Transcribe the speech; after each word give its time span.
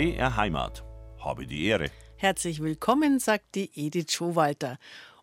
BR 0.00 0.34
Heimat. 0.34 0.82
Habe 1.18 1.46
die 1.46 1.66
Ehre. 1.66 1.90
Herzlich 2.16 2.62
willkommen, 2.62 3.18
sagt 3.18 3.54
die 3.54 3.70
Edith 3.74 4.12
Schowalter. 4.12 4.78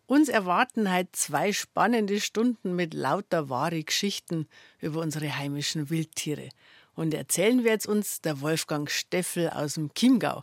Uns 0.06 0.28
erwarten 0.28 0.94
heute 0.94 1.10
zwei 1.10 1.52
spannende 1.52 2.20
Stunden 2.20 2.76
mit 2.76 2.94
lauter 2.94 3.48
wahre 3.48 3.82
Geschichten 3.82 4.46
über 4.78 5.00
unsere 5.00 5.36
heimischen 5.36 5.90
Wildtiere. 5.90 6.50
Und 6.94 7.12
erzählen 7.12 7.64
wir 7.64 7.72
jetzt 7.72 7.88
uns 7.88 8.20
der 8.20 8.40
Wolfgang 8.40 8.88
Steffel 8.88 9.50
aus 9.50 9.74
dem 9.74 9.92
Chiemgau. 9.94 10.42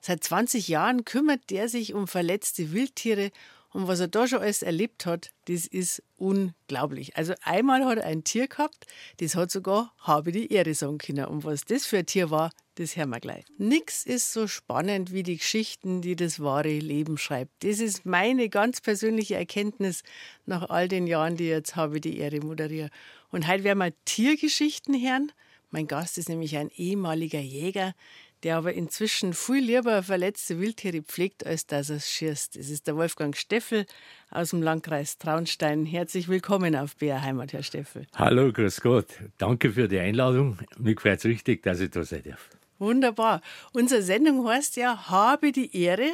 Seit 0.00 0.24
20 0.24 0.66
Jahren 0.66 1.04
kümmert 1.04 1.48
der 1.50 1.68
sich 1.68 1.94
um 1.94 2.08
verletzte 2.08 2.72
Wildtiere 2.72 3.30
und 3.76 3.88
was 3.88 4.00
er 4.00 4.08
da 4.08 4.26
schon 4.26 4.40
alles 4.40 4.62
erlebt 4.62 5.04
hat, 5.04 5.32
das 5.48 5.66
ist 5.66 6.02
unglaublich. 6.16 7.14
Also 7.14 7.34
einmal 7.42 7.84
hat 7.84 7.98
er 7.98 8.06
ein 8.06 8.24
Tier 8.24 8.48
gehabt, 8.48 8.86
das 9.18 9.34
hat 9.34 9.50
sogar 9.50 9.92
habe 9.98 10.32
die 10.32 10.50
Ehre 10.50 10.72
sagen 10.72 10.96
können. 10.96 11.26
Und 11.26 11.44
was 11.44 11.66
das 11.66 11.84
für 11.84 11.98
ein 11.98 12.06
Tier 12.06 12.30
war, 12.30 12.52
das 12.76 12.96
hören 12.96 13.10
wir 13.10 13.20
gleich. 13.20 13.44
Nix 13.58 14.06
ist 14.06 14.32
so 14.32 14.46
spannend 14.46 15.12
wie 15.12 15.22
die 15.22 15.36
Geschichten, 15.36 16.00
die 16.00 16.16
das 16.16 16.40
wahre 16.40 16.78
Leben 16.78 17.18
schreibt. 17.18 17.52
Das 17.64 17.78
ist 17.78 18.06
meine 18.06 18.48
ganz 18.48 18.80
persönliche 18.80 19.34
Erkenntnis 19.34 20.04
nach 20.46 20.70
all 20.70 20.88
den 20.88 21.06
Jahren, 21.06 21.36
die 21.36 21.44
ich 21.44 21.50
jetzt 21.50 21.76
habe 21.76 22.00
die 22.00 22.16
Ehre 22.16 22.40
moderiere. 22.40 22.88
Und 23.30 23.46
heute 23.46 23.64
werden 23.64 23.80
wir 23.80 23.92
Tiergeschichten 24.06 24.98
hören. 24.98 25.32
Mein 25.70 25.86
Gast 25.86 26.16
ist 26.16 26.30
nämlich 26.30 26.56
ein 26.56 26.70
ehemaliger 26.70 27.40
Jäger, 27.40 27.94
der 28.42 28.56
aber 28.56 28.74
inzwischen 28.74 29.32
viel 29.32 29.64
lieber 29.64 30.02
verletzte 30.02 30.60
Wildtiere 30.60 31.02
pflegt, 31.02 31.46
als 31.46 31.66
dass 31.66 31.90
er 31.90 31.96
es 31.96 32.10
schießt. 32.10 32.56
Es 32.56 32.70
ist 32.70 32.86
der 32.86 32.96
Wolfgang 32.96 33.36
Steffel 33.36 33.86
aus 34.30 34.50
dem 34.50 34.62
Landkreis 34.62 35.18
Traunstein. 35.18 35.86
Herzlich 35.86 36.28
willkommen 36.28 36.76
auf 36.76 36.96
BR 36.96 37.22
Heimat, 37.22 37.52
Herr 37.52 37.62
Steffel. 37.62 38.06
Hallo, 38.14 38.52
grüß 38.52 38.80
Gott. 38.80 39.08
Danke 39.38 39.72
für 39.72 39.88
die 39.88 39.98
Einladung. 39.98 40.58
Mir 40.78 40.94
gefällt 40.94 41.20
es 41.20 41.24
richtig, 41.24 41.62
dass 41.62 41.80
ich 41.80 41.90
da 41.90 42.04
sein 42.04 42.22
darf. 42.24 42.50
Wunderbar. 42.78 43.40
Unsere 43.72 44.02
Sendung 44.02 44.46
heißt 44.46 44.76
ja 44.76 45.08
Habe 45.08 45.52
die 45.52 45.74
Ehre. 45.76 46.12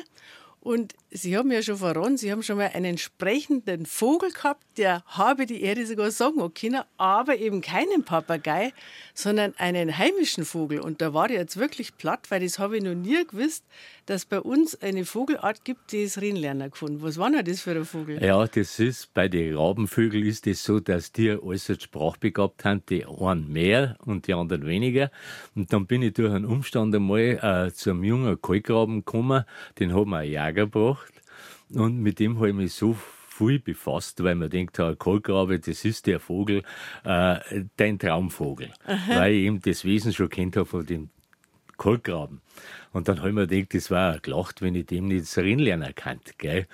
Und 0.60 0.94
Sie 1.10 1.36
haben 1.36 1.50
ja 1.50 1.60
schon 1.60 1.78
verraten, 1.78 2.16
Sie 2.16 2.30
haben 2.30 2.44
schon 2.44 2.56
mal 2.56 2.70
einen 2.72 2.96
sprechenden 2.96 3.84
Vogel 3.84 4.30
gehabt, 4.30 4.64
der 4.78 5.02
habe 5.06 5.46
die 5.46 5.62
Ehre 5.62 5.86
sogar 5.86 6.10
sagen 6.10 6.52
können, 6.54 6.82
aber 6.96 7.36
eben 7.36 7.60
keinen 7.60 8.04
Papagei, 8.04 8.72
sondern 9.14 9.54
einen 9.58 9.96
heimischen 9.96 10.44
Vogel. 10.44 10.80
Und 10.80 11.00
da 11.00 11.14
war 11.14 11.30
ich 11.30 11.36
jetzt 11.36 11.56
wirklich 11.56 11.96
platt, 11.96 12.30
weil 12.30 12.40
das 12.40 12.58
habe 12.58 12.76
ich 12.76 12.82
noch 12.82 12.94
nie 12.94 13.24
gewusst, 13.26 13.64
dass 14.06 14.24
bei 14.24 14.40
uns 14.40 14.80
eine 14.80 15.04
Vogelart 15.04 15.64
gibt, 15.64 15.92
die 15.92 16.02
ist 16.02 16.20
Rennlerner 16.20 16.70
gefunden. 16.70 17.02
Was 17.02 17.18
war 17.18 17.30
denn 17.30 17.44
das 17.44 17.60
für 17.60 17.72
ein 17.72 17.84
Vogel? 17.84 18.22
Ja, 18.22 18.46
das 18.46 18.78
ist, 18.78 19.14
bei 19.14 19.28
den 19.28 19.56
Rabenvögeln 19.56 20.26
ist 20.26 20.46
es 20.46 20.58
das 20.58 20.64
so, 20.64 20.80
dass 20.80 21.12
die 21.12 21.30
äußerst 21.30 21.82
sprachbegabt 21.82 22.64
haben, 22.64 22.82
die 22.88 23.04
einen 23.06 23.52
mehr 23.52 23.96
und 24.04 24.26
die 24.26 24.34
anderen 24.34 24.66
weniger. 24.66 25.10
Und 25.54 25.72
dann 25.72 25.86
bin 25.86 26.02
ich 26.02 26.14
durch 26.14 26.32
einen 26.32 26.44
Umstand 26.44 26.94
einmal 26.94 27.20
äh, 27.68 27.72
zu 27.72 27.90
einem 27.90 28.04
jungen 28.04 28.40
Kalkraben 28.40 29.04
gekommen, 29.04 29.44
den 29.78 29.94
haben 29.94 30.10
wir 30.10 30.18
einen 30.18 30.30
Jäger 30.30 30.66
gebracht. 30.66 31.12
Und 31.74 32.00
mit 32.00 32.18
dem 32.18 32.36
habe 32.36 32.50
ich 32.50 32.54
mich 32.54 32.74
so 32.74 32.96
viel 33.32 33.58
befasst, 33.58 34.22
weil 34.22 34.34
man 34.34 34.50
denkt, 34.50 34.78
ein 34.80 34.98
Kohlgrabe, 34.98 35.58
das 35.58 35.84
ist 35.84 36.06
der 36.06 36.20
Vogel, 36.20 36.62
äh, 37.04 37.64
dein 37.76 37.98
Traumvogel. 37.98 38.70
Aha. 38.86 39.20
Weil 39.20 39.32
ich 39.34 39.46
eben 39.46 39.60
das 39.60 39.84
Wesen 39.84 40.12
schon 40.12 40.28
kennt 40.28 40.56
habe 40.56 40.66
von 40.66 40.86
dem 40.86 41.10
Kohlgraben. 41.76 42.40
Und 42.92 43.08
dann 43.08 43.18
habe 43.18 43.30
ich 43.30 43.34
mir 43.34 43.46
gedacht, 43.46 43.74
das 43.74 43.90
war 43.90 44.18
gelacht, 44.20 44.62
wenn 44.62 44.74
ich 44.74 44.86
dem 44.86 45.08
nicht 45.08 45.34
lernen 45.36 45.94
könnte. 45.94 46.32
Gell? 46.38 46.66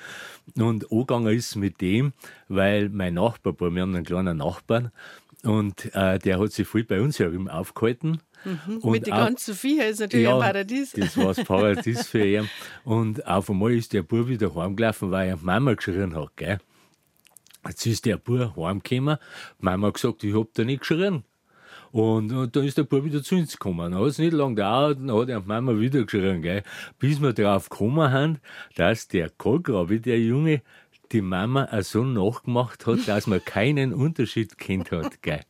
Und 0.56 0.90
angegangen 0.90 1.34
ist 1.34 1.56
mit 1.56 1.80
dem, 1.80 2.12
weil 2.48 2.88
mein 2.88 3.14
Nachbar, 3.14 3.54
wir 3.58 3.82
haben 3.82 3.94
einen 3.94 4.04
kleinen 4.04 4.38
Nachbarn, 4.38 4.90
und 5.44 5.94
äh, 5.94 6.19
der 6.19 6.41
hat 6.41 6.53
sich 6.53 6.67
viel 6.67 6.84
bei 6.84 7.00
uns 7.00 7.19
herum 7.19 7.48
aufgehalten. 7.48 8.20
Mhm. 8.44 8.91
Mit 8.91 9.06
den 9.06 9.14
ganzen 9.14 9.55
Viecher 9.55 9.89
ist 9.89 10.00
natürlich 10.00 10.27
ja, 10.27 10.34
ein 10.34 10.41
Paradies. 10.41 10.92
Das 10.92 11.17
war 11.17 11.27
das 11.34 11.44
Paradies 11.44 12.06
für 12.08 12.25
ihn. 12.25 12.49
Und 12.84 13.26
auf 13.26 13.50
einmal 13.50 13.72
ist 13.72 13.93
der 13.93 14.03
Bub 14.03 14.28
wieder 14.28 14.54
heimgelaufen, 14.54 15.10
weil 15.10 15.28
er 15.31 15.37
Mama 15.37 15.75
geschrien 15.75 16.15
hat. 16.15 16.37
Gell? 16.37 16.59
Jetzt 17.66 17.87
ist 17.87 18.04
der 18.06 18.16
Bub 18.16 18.56
heimgekommen. 18.56 19.19
Mama 19.59 19.88
hat 19.88 19.94
gesagt, 19.94 20.25
ich 20.25 20.34
hab 20.34 20.53
da 20.54 20.65
nicht 20.65 20.81
geschrien. 20.81 21.25
Und, 21.91 22.32
und 22.32 22.54
dann 22.54 22.65
ist 22.65 22.77
der 22.77 22.84
Bub 22.84 23.04
wieder 23.04 23.22
zu 23.22 23.37
uns 23.37 23.53
gekommen. 23.53 23.93
Dann 23.93 24.00
hat 24.00 24.09
es 24.09 24.19
nicht 24.19 24.32
lange 24.32 24.56
gedauert, 24.56 24.98
dann 24.98 25.16
hat 25.16 25.28
er 25.28 25.41
Mama 25.41 25.78
wieder 25.78 26.04
geschrien, 26.04 26.43
gell? 26.43 26.62
bis 26.98 27.21
wir 27.21 27.32
drauf 27.32 27.69
gekommen 27.69 28.10
haben, 28.10 28.38
dass 28.77 29.09
der 29.09 29.31
Kohlgrabe, 29.31 30.00
der 30.00 30.21
Junge, 30.21 30.62
die 31.12 31.22
Mama 31.22 31.69
auch 31.70 31.82
so 31.82 32.04
nachgemacht 32.04 32.86
hat, 32.86 33.06
dass 33.06 33.26
man 33.26 33.44
keinen 33.44 33.94
Unterschied 33.94 34.58
kennt 34.58 34.91
hat, 34.91 35.22
gell. 35.22 35.41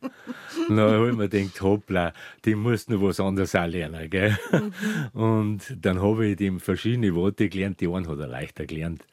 Dann 0.67 0.79
habe 0.79 1.09
ich 1.09 1.15
mir 1.15 1.29
gedacht, 1.29 1.61
hoppla, 1.61 2.13
die 2.45 2.55
muss 2.55 2.87
noch 2.87 3.01
was 3.01 3.19
anderes 3.19 3.55
auch 3.55 3.67
lernen, 3.67 4.09
gell. 4.09 4.37
Mhm. 4.51 5.19
Und 5.19 5.77
dann 5.81 6.01
habe 6.01 6.27
ich 6.27 6.37
dem 6.37 6.59
verschiedene 6.59 7.13
Worte 7.15 7.49
gelernt, 7.49 7.81
die 7.81 7.87
einen 7.87 8.07
hat 8.07 8.19
er 8.19 8.27
leichter 8.27 8.65
gelernt 8.65 9.03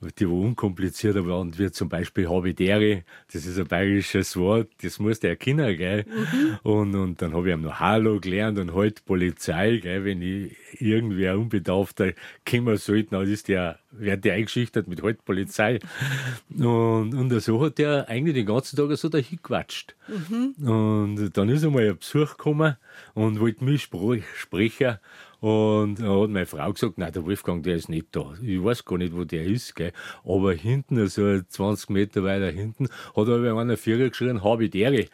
die 0.00 0.28
wo 0.28 0.42
unkomplizierter 0.42 1.26
waren, 1.26 1.58
wie 1.58 1.70
zum 1.70 1.88
Beispiel 1.88 2.28
Habitäre, 2.28 3.04
das 3.32 3.46
ist 3.46 3.58
ein 3.58 3.66
bayerisches 3.66 4.36
Wort, 4.36 4.68
das 4.82 4.98
musst 4.98 5.22
du 5.22 5.28
erkennen, 5.28 5.76
gell. 5.76 6.04
Mhm. 6.04 6.58
Und, 6.62 6.94
und 6.94 7.22
dann 7.22 7.32
habe 7.32 7.48
ich 7.48 7.54
ihm 7.54 7.62
noch 7.62 7.80
Hallo 7.80 8.20
gelernt 8.20 8.58
und 8.58 8.74
halt 8.74 9.04
Polizei, 9.06 9.78
gell, 9.78 10.04
wenn 10.04 10.20
ich 10.20 10.54
irgendwer 10.80 11.38
unbedarfter 11.38 12.12
kommen 12.48 12.76
sollte, 12.76 13.10
dann 13.10 13.26
ist 13.26 13.48
der, 13.48 13.78
wird 13.90 14.24
der 14.24 14.34
eingeschüchtert 14.34 14.86
mit 14.86 15.02
halt 15.02 15.24
Polizei. 15.24 15.78
Und, 16.50 17.14
und 17.14 17.40
so 17.40 17.64
hat 17.64 17.78
der 17.78 18.08
eigentlich 18.08 18.34
den 18.34 18.46
ganzen 18.46 18.76
Tag 18.76 18.94
so 18.96 19.08
dahin 19.08 19.38
gequatscht. 19.38 19.96
Mhm. 20.08 20.68
Und 20.68 21.36
dann 21.36 21.48
ist 21.48 21.64
einmal 21.64 21.88
ein 21.88 21.98
Besuch 21.98 22.36
gekommen 22.36 22.76
und 23.14 23.40
wollte 23.40 23.64
mich 23.64 23.82
sprechen 23.82 24.98
und 25.46 26.00
dann 26.00 26.08
hat 26.08 26.30
meine 26.30 26.44
Frau 26.44 26.72
gesagt, 26.72 26.98
nein, 26.98 27.12
der 27.12 27.24
Wolfgang, 27.24 27.62
der 27.62 27.76
ist 27.76 27.88
nicht 27.88 28.08
da. 28.10 28.34
Ich 28.42 28.64
weiß 28.64 28.84
gar 28.84 28.98
nicht, 28.98 29.14
wo 29.14 29.22
der 29.22 29.44
ist, 29.44 29.76
gell. 29.76 29.92
Aber 30.24 30.52
hinten, 30.52 30.98
also 30.98 31.40
20 31.40 31.90
Meter 31.90 32.24
weiter 32.24 32.50
hinten, 32.50 32.88
hat 32.88 33.28
aber 33.28 33.56
einer 33.56 33.76
Vierer 33.76 34.08
geschrien, 34.08 34.42
habe 34.42 34.64
ich 34.64 34.72
dere. 34.72 35.06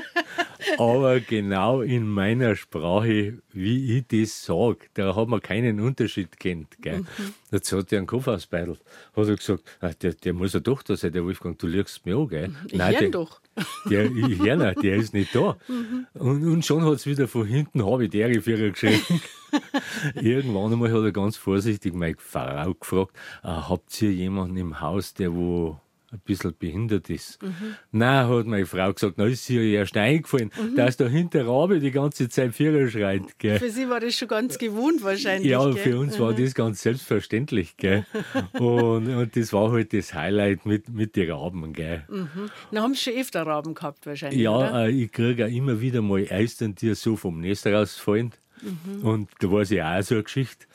aber 0.78 1.20
genau 1.20 1.82
in 1.82 2.08
meiner 2.08 2.56
Sprache, 2.56 3.42
wie 3.52 3.98
ich 3.98 4.06
das 4.06 4.46
sage, 4.46 4.78
da 4.94 5.14
hat 5.14 5.28
man 5.28 5.42
keinen 5.42 5.78
Unterschied 5.80 6.40
kennt. 6.40 6.80
Gell? 6.80 7.00
Mhm. 7.00 7.34
Jetzt 7.52 7.70
hat 7.70 7.92
er 7.92 7.98
einen 7.98 8.06
Kopf 8.06 8.28
ausbeidelt. 8.28 8.80
Hat 9.14 9.28
er 9.28 9.36
gesagt, 9.36 9.64
ah, 9.80 9.90
der, 9.90 10.14
der 10.14 10.32
muss 10.32 10.54
ja 10.54 10.60
doch 10.60 10.82
da 10.82 10.96
sein, 10.96 11.12
der 11.12 11.22
Wolfgang, 11.22 11.58
du 11.58 11.66
lügst 11.66 12.06
mir 12.06 12.16
an. 12.16 12.28
Gell? 12.28 12.50
Ich 12.68 12.78
Nein, 12.78 12.96
der, 12.98 13.10
doch. 13.10 13.39
Der, 13.88 14.10
nicht, 14.10 14.82
der 14.82 14.96
ist 14.96 15.14
nicht 15.14 15.34
da. 15.34 15.56
Mhm. 15.68 16.06
Und, 16.14 16.44
und 16.44 16.64
schon 16.64 16.84
hat 16.84 16.94
es 16.94 17.06
wieder 17.06 17.28
von 17.28 17.46
hinten, 17.46 17.84
habe 17.84 18.04
ich 18.04 18.10
der 18.10 18.42
Vierer 18.42 18.70
geschrieben. 18.70 19.20
Irgendwann 20.14 20.72
einmal 20.72 20.92
hat 20.92 21.02
er 21.02 21.12
ganz 21.12 21.36
vorsichtig 21.36 21.94
meine 21.94 22.16
Frau 22.18 22.74
gefragt, 22.74 23.16
äh, 23.42 23.48
habt 23.48 24.00
ihr 24.02 24.12
jemanden 24.12 24.56
im 24.56 24.80
Haus, 24.80 25.14
der 25.14 25.34
wo 25.34 25.80
ein 26.12 26.20
bisschen 26.24 26.54
behindert 26.58 27.08
ist. 27.08 27.40
Mhm. 27.42 27.76
Nein, 27.92 28.28
hat 28.28 28.46
meine 28.46 28.66
Frau 28.66 28.92
gesagt, 28.92 29.14
na 29.16 29.26
ist 29.26 29.48
ihr 29.48 29.62
erst 29.62 29.96
eingefallen, 29.96 30.50
mhm. 30.60 30.74
dass 30.74 30.96
da 30.96 31.06
hinter 31.06 31.46
Rabe 31.46 31.78
die 31.78 31.92
ganze 31.92 32.28
Zeit 32.28 32.54
Vierer 32.54 32.88
schreit. 32.88 33.38
Gell. 33.38 33.58
Für 33.58 33.70
sie 33.70 33.88
war 33.88 34.00
das 34.00 34.16
schon 34.16 34.28
ganz 34.28 34.58
gewohnt 34.58 35.04
wahrscheinlich. 35.04 35.50
Ja, 35.50 35.64
gell? 35.64 35.74
für 35.74 35.98
uns 35.98 36.18
mhm. 36.18 36.22
war 36.22 36.34
das 36.34 36.54
ganz 36.54 36.82
selbstverständlich. 36.82 37.76
Gell. 37.76 38.04
und, 38.54 39.08
und 39.08 39.36
das 39.36 39.52
war 39.52 39.70
halt 39.70 39.92
das 39.92 40.12
Highlight 40.12 40.66
mit, 40.66 40.88
mit 40.88 41.14
den 41.14 41.30
Raben. 41.30 41.72
Gell. 41.72 42.04
Mhm. 42.08 42.50
Dann 42.72 42.82
haben 42.82 42.94
sie 42.94 43.02
schon 43.02 43.14
öfter 43.14 43.46
Raben 43.46 43.74
gehabt 43.74 44.06
wahrscheinlich, 44.06 44.40
Ja, 44.40 44.86
äh, 44.86 44.90
ich 44.90 45.12
kriege 45.12 45.46
auch 45.46 45.50
immer 45.50 45.80
wieder 45.80 46.02
mal 46.02 46.26
Eistern, 46.28 46.74
die 46.74 46.94
so 46.94 47.14
vom 47.14 47.40
Nest 47.40 47.66
rausfallen. 47.66 48.32
Mhm. 48.62 49.06
Und 49.06 49.30
da 49.38 49.50
war 49.50 49.62
ja 49.62 49.98
auch 49.98 50.02
so 50.02 50.16
eine 50.16 50.24
Geschichte. 50.24 50.66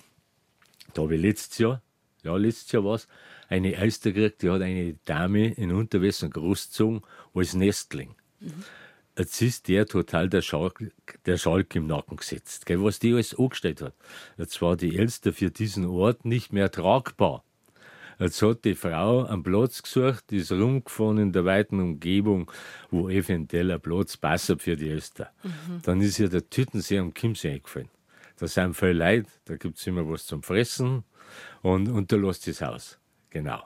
Da 0.93 1.01
habe 1.01 1.15
ich 1.15 1.21
letztes 1.21 1.57
Jahr, 1.57 1.81
ja, 2.25 2.35
letztes 2.35 2.71
Jahr 2.71 2.83
war 2.83 2.95
es, 2.95 3.07
eine 3.47 3.75
Elster 3.75 4.11
gekriegt, 4.11 4.41
die 4.41 4.49
hat 4.49 4.61
eine 4.61 4.95
Dame 5.05 5.53
in 5.53 5.71
Unterwässern 5.71 6.31
großgezogen 6.31 7.01
als 7.33 7.53
Nestling. 7.53 8.15
Mhm. 8.39 8.63
Jetzt 9.17 9.41
ist 9.41 9.67
der 9.69 9.85
total 9.85 10.27
der 10.27 10.41
Schalk, 10.41 10.91
der 11.25 11.37
Schalk 11.37 11.73
im 11.75 11.87
Nacken 11.87 12.17
gesetzt, 12.17 12.65
gell, 12.65 12.83
was 12.83 12.99
die 12.99 13.13
alles 13.13 13.37
angestellt 13.37 13.81
hat. 13.81 13.93
Jetzt 14.37 14.61
war 14.61 14.75
die 14.75 14.97
Elster 14.97 15.31
für 15.31 15.51
diesen 15.51 15.85
Ort 15.85 16.25
nicht 16.25 16.51
mehr 16.51 16.69
tragbar. 16.69 17.43
Jetzt 18.19 18.41
hat 18.41 18.65
die 18.65 18.75
Frau 18.75 19.25
einen 19.25 19.43
Platz 19.43 19.83
gesucht, 19.83 20.31
ist 20.31 20.51
rumgefahren 20.51 21.17
in 21.17 21.31
der 21.31 21.45
weiten 21.45 21.79
Umgebung, 21.79 22.51
wo 22.89 23.09
eventuell 23.09 23.71
ein 23.71 23.81
Platz 23.81 24.17
passt 24.17 24.53
für 24.59 24.75
die 24.75 24.89
Elster. 24.89 25.31
Mhm. 25.43 25.81
Dann 25.83 26.01
ist 26.01 26.19
ihr 26.19 26.29
der 26.29 26.49
Tütensee 26.49 26.99
am 26.99 27.13
Chiemsee 27.13 27.51
eingefallen. 27.51 27.89
Da 28.37 28.47
sind 28.47 28.75
viele 28.75 28.93
Leute, 28.93 29.29
da 29.45 29.55
gibt 29.55 29.77
es 29.77 29.87
immer 29.87 30.09
was 30.09 30.25
zum 30.25 30.43
Fressen 30.43 31.03
und, 31.61 31.89
und 31.89 32.11
da 32.11 32.15
lässt 32.15 32.47
das 32.47 32.61
Haus. 32.61 32.97
Genau. 33.29 33.63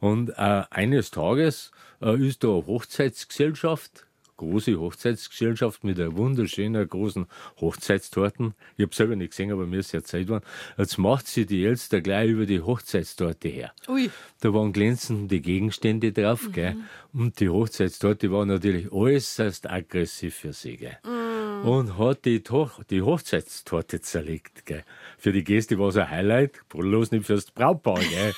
Und 0.00 0.30
äh, 0.30 0.64
eines 0.70 1.10
Tages 1.10 1.70
äh, 2.02 2.16
ist 2.26 2.44
da 2.44 2.48
eine 2.48 2.66
Hochzeitsgesellschaft, 2.66 4.06
große 4.36 4.78
Hochzeitsgesellschaft 4.78 5.84
mit 5.84 5.98
einer 5.98 6.16
wunderschönen 6.16 6.86
großen 6.86 7.26
Hochzeitstorten. 7.60 8.54
Ich 8.76 8.82
habe 8.82 8.94
selber 8.94 9.16
nicht 9.16 9.30
gesehen, 9.30 9.52
aber 9.52 9.66
mir 9.66 9.78
ist 9.78 9.92
ja 9.92 10.02
Zeit 10.02 10.26
geworden. 10.26 10.44
Jetzt 10.76 10.98
macht 10.98 11.26
sie 11.26 11.46
die 11.46 11.64
Elster 11.64 12.00
gleich 12.00 12.30
über 12.30 12.46
die 12.46 12.60
Hochzeitstorte 12.60 13.48
her. 13.48 13.72
Ui. 13.88 14.10
Da 14.40 14.52
waren 14.52 14.72
glänzende 14.72 15.40
Gegenstände 15.40 16.12
drauf, 16.12 16.48
mhm. 16.48 16.52
gell? 16.52 16.76
Und 17.12 17.40
die 17.40 17.48
Hochzeitstorte 17.48 18.30
war 18.30 18.44
natürlich 18.44 18.92
äußerst 18.92 19.70
aggressiv 19.70 20.34
für 20.34 20.52
sie, 20.52 20.76
gell? 20.76 20.98
Mhm. 21.04 21.25
Und 21.64 21.98
hat 21.98 22.24
die, 22.24 22.42
Toch 22.42 22.82
die 22.84 23.02
Hochzeitstorte 23.02 24.00
zerlegt. 24.00 24.66
Gell. 24.66 24.84
Für 25.18 25.32
die 25.32 25.44
Gäste 25.44 25.78
war 25.78 25.88
es 25.88 25.96
ein 25.96 26.10
Highlight, 26.10 26.68
bloß 26.68 27.10
nicht 27.10 27.26
fürs 27.26 27.50
Brautpaar. 27.50 28.00
Gell. 28.00 28.34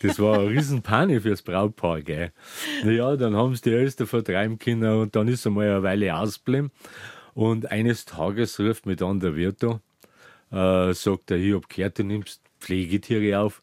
Das 0.00 0.18
war 0.18 0.38
eine 0.38 0.50
Riesenpanne 0.50 1.20
fürs 1.20 1.42
Brautpaar. 1.42 2.02
Gell. 2.02 2.32
Naja, 2.84 3.16
dann 3.16 3.36
haben 3.36 3.54
sie 3.54 3.62
die 3.62 3.72
Elster 3.72 4.06
vertreiben 4.06 4.58
können 4.58 5.00
und 5.00 5.16
dann 5.16 5.28
ist 5.28 5.46
einmal 5.46 5.68
eine 5.68 5.82
Weile 5.82 6.16
ausgeblieben. 6.16 6.70
Und 7.34 7.70
eines 7.70 8.04
Tages 8.04 8.58
ruft 8.60 8.86
mich 8.86 8.96
dann 8.96 9.20
der 9.20 9.34
Wirt 9.36 9.62
an, 9.64 9.80
äh, 10.50 10.94
sagt 10.94 11.30
er, 11.30 11.36
ich 11.36 11.54
hab 11.54 11.68
gehört, 11.68 11.98
du 11.98 12.04
nimmst 12.04 12.40
Pflegetiere 12.60 13.40
auf 13.40 13.62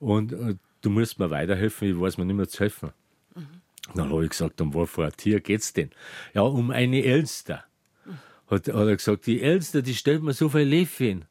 und 0.00 0.32
äh, 0.32 0.56
du 0.80 0.90
musst 0.90 1.18
mir 1.18 1.30
weiterhelfen, 1.30 1.88
ich 1.88 2.00
weiß 2.00 2.18
mir 2.18 2.24
nicht 2.24 2.36
mehr 2.36 2.48
zu 2.48 2.60
helfen. 2.60 2.90
Mhm. 3.34 3.46
Dann 3.94 4.10
habe 4.10 4.24
ich 4.24 4.30
gesagt, 4.30 4.60
um 4.60 4.74
was 4.74 4.90
für 4.90 5.04
ein 5.04 5.12
Tier 5.16 5.40
geht's 5.40 5.72
denn? 5.72 5.90
Ja, 6.34 6.42
um 6.42 6.70
eine 6.70 7.04
Elster. 7.04 7.64
Hat, 8.52 8.68
hat 8.68 8.86
er 8.86 8.96
gesagt, 8.96 9.26
die 9.26 9.40
Elster, 9.40 9.80
die 9.80 9.94
stellt 9.94 10.22
mir 10.22 10.34
so 10.34 10.50
viel 10.50 10.62
Läffchen. 10.62 11.24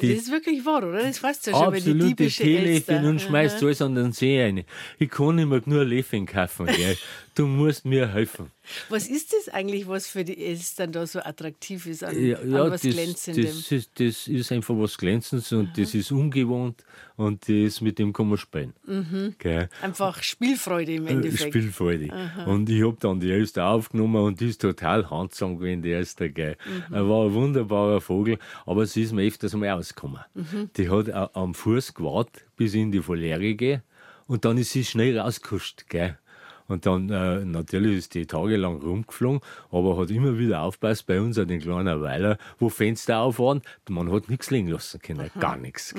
Die, 0.00 0.14
das 0.14 0.24
ist 0.24 0.30
wirklich 0.30 0.64
wahr, 0.66 0.86
oder? 0.86 1.02
Das 1.02 1.22
weißt 1.22 1.46
du 1.46 1.50
ja 1.50 1.56
schon, 1.56 1.74
absolut, 1.74 2.02
die 2.02 2.08
typische 2.08 2.42
Teelöffel 2.42 3.04
und 3.06 3.20
schmeißt 3.20 3.62
alles 3.62 3.80
an 3.80 3.94
den 3.94 4.12
See 4.12 4.42
rein. 4.42 4.64
Ich 4.98 5.08
kann 5.08 5.36
mehr 5.36 5.62
nur 5.64 5.84
Läffchen 5.84 6.26
kaufen, 6.26 6.66
gell? 6.66 6.96
Du 7.34 7.46
musst 7.46 7.86
mir 7.86 8.08
helfen. 8.08 8.50
Was 8.90 9.08
ist 9.08 9.32
das 9.32 9.48
eigentlich, 9.52 9.88
was 9.88 10.06
für 10.06 10.22
die 10.22 10.36
Eltern 10.44 10.92
da 10.92 11.06
so 11.06 11.20
attraktiv 11.20 11.86
ist 11.86 12.04
an, 12.04 12.14
ja, 12.14 12.42
ja, 12.42 12.64
an 12.64 12.70
was 12.70 12.82
das, 12.82 12.92
Glänzendem? 12.92 13.44
Das 13.46 13.72
ist, 13.72 13.90
das 13.98 14.28
ist 14.28 14.52
einfach 14.52 14.74
was 14.76 14.98
Glänzendes 14.98 15.50
und 15.52 15.68
Aha. 15.68 15.74
das 15.76 15.94
ist 15.94 16.12
ungewohnt 16.12 16.84
und 17.16 17.48
das, 17.48 17.80
mit 17.80 17.98
dem 17.98 18.12
kann 18.12 18.28
man 18.28 18.36
spielen. 18.36 18.74
Mhm. 18.86 19.34
Einfach 19.80 20.22
Spielfreude 20.22 20.94
im 20.94 21.06
äh, 21.06 21.12
Endeffekt. 21.12 21.54
Spielfreude. 21.54 22.12
Aha. 22.12 22.44
Und 22.44 22.68
ich 22.68 22.84
habe 22.84 22.96
dann 23.00 23.18
die 23.18 23.30
Elster 23.30 23.66
aufgenommen 23.66 24.22
und 24.22 24.40
die 24.40 24.48
ist 24.48 24.60
total 24.60 25.08
handsam 25.08 25.56
gewesen, 25.56 25.80
die 25.80 25.92
Elster. 25.92 26.28
Gell. 26.28 26.56
Mhm. 26.66 26.94
Er 26.94 27.08
war 27.08 27.26
ein 27.26 27.32
wunderbarer 27.32 28.02
Vogel, 28.02 28.38
aber 28.66 28.84
sie 28.84 29.02
ist 29.02 29.12
mir 29.12 29.26
öfters 29.26 29.54
mal 29.54 29.70
ausgekommen. 29.70 30.20
Mhm. 30.34 30.70
Die 30.76 30.90
hat 30.90 31.08
am 31.34 31.54
Fuß 31.54 31.94
gewartet, 31.94 32.44
bis 32.56 32.74
ich 32.74 32.82
in 32.82 32.92
die 32.92 33.00
Volere 33.00 33.54
gehe 33.54 33.82
und 34.26 34.44
dann 34.44 34.58
ist 34.58 34.72
sie 34.72 34.84
schnell 34.84 35.18
rausgekuscht. 35.18 35.88
Gell. 35.88 36.18
Und 36.68 36.86
dann, 36.86 37.10
äh, 37.10 37.44
natürlich 37.44 37.98
ist 37.98 38.14
die 38.14 38.26
tagelang 38.26 38.80
rumgeflogen, 38.80 39.40
aber 39.70 39.96
hat 39.98 40.10
immer 40.10 40.38
wieder 40.38 40.62
aufpasst 40.62 41.06
bei 41.06 41.20
uns 41.20 41.38
an 41.38 41.48
den 41.48 41.60
kleinen 41.60 42.00
Weiler, 42.00 42.38
wo 42.58 42.68
Fenster 42.68 43.20
auf 43.20 43.38
waren. 43.38 43.62
Man 43.88 44.12
hat 44.12 44.28
nichts 44.28 44.50
liegen 44.50 44.68
lassen 44.68 45.00
können, 45.00 45.30
Aha. 45.34 45.40
gar 45.40 45.56
nichts. 45.56 45.94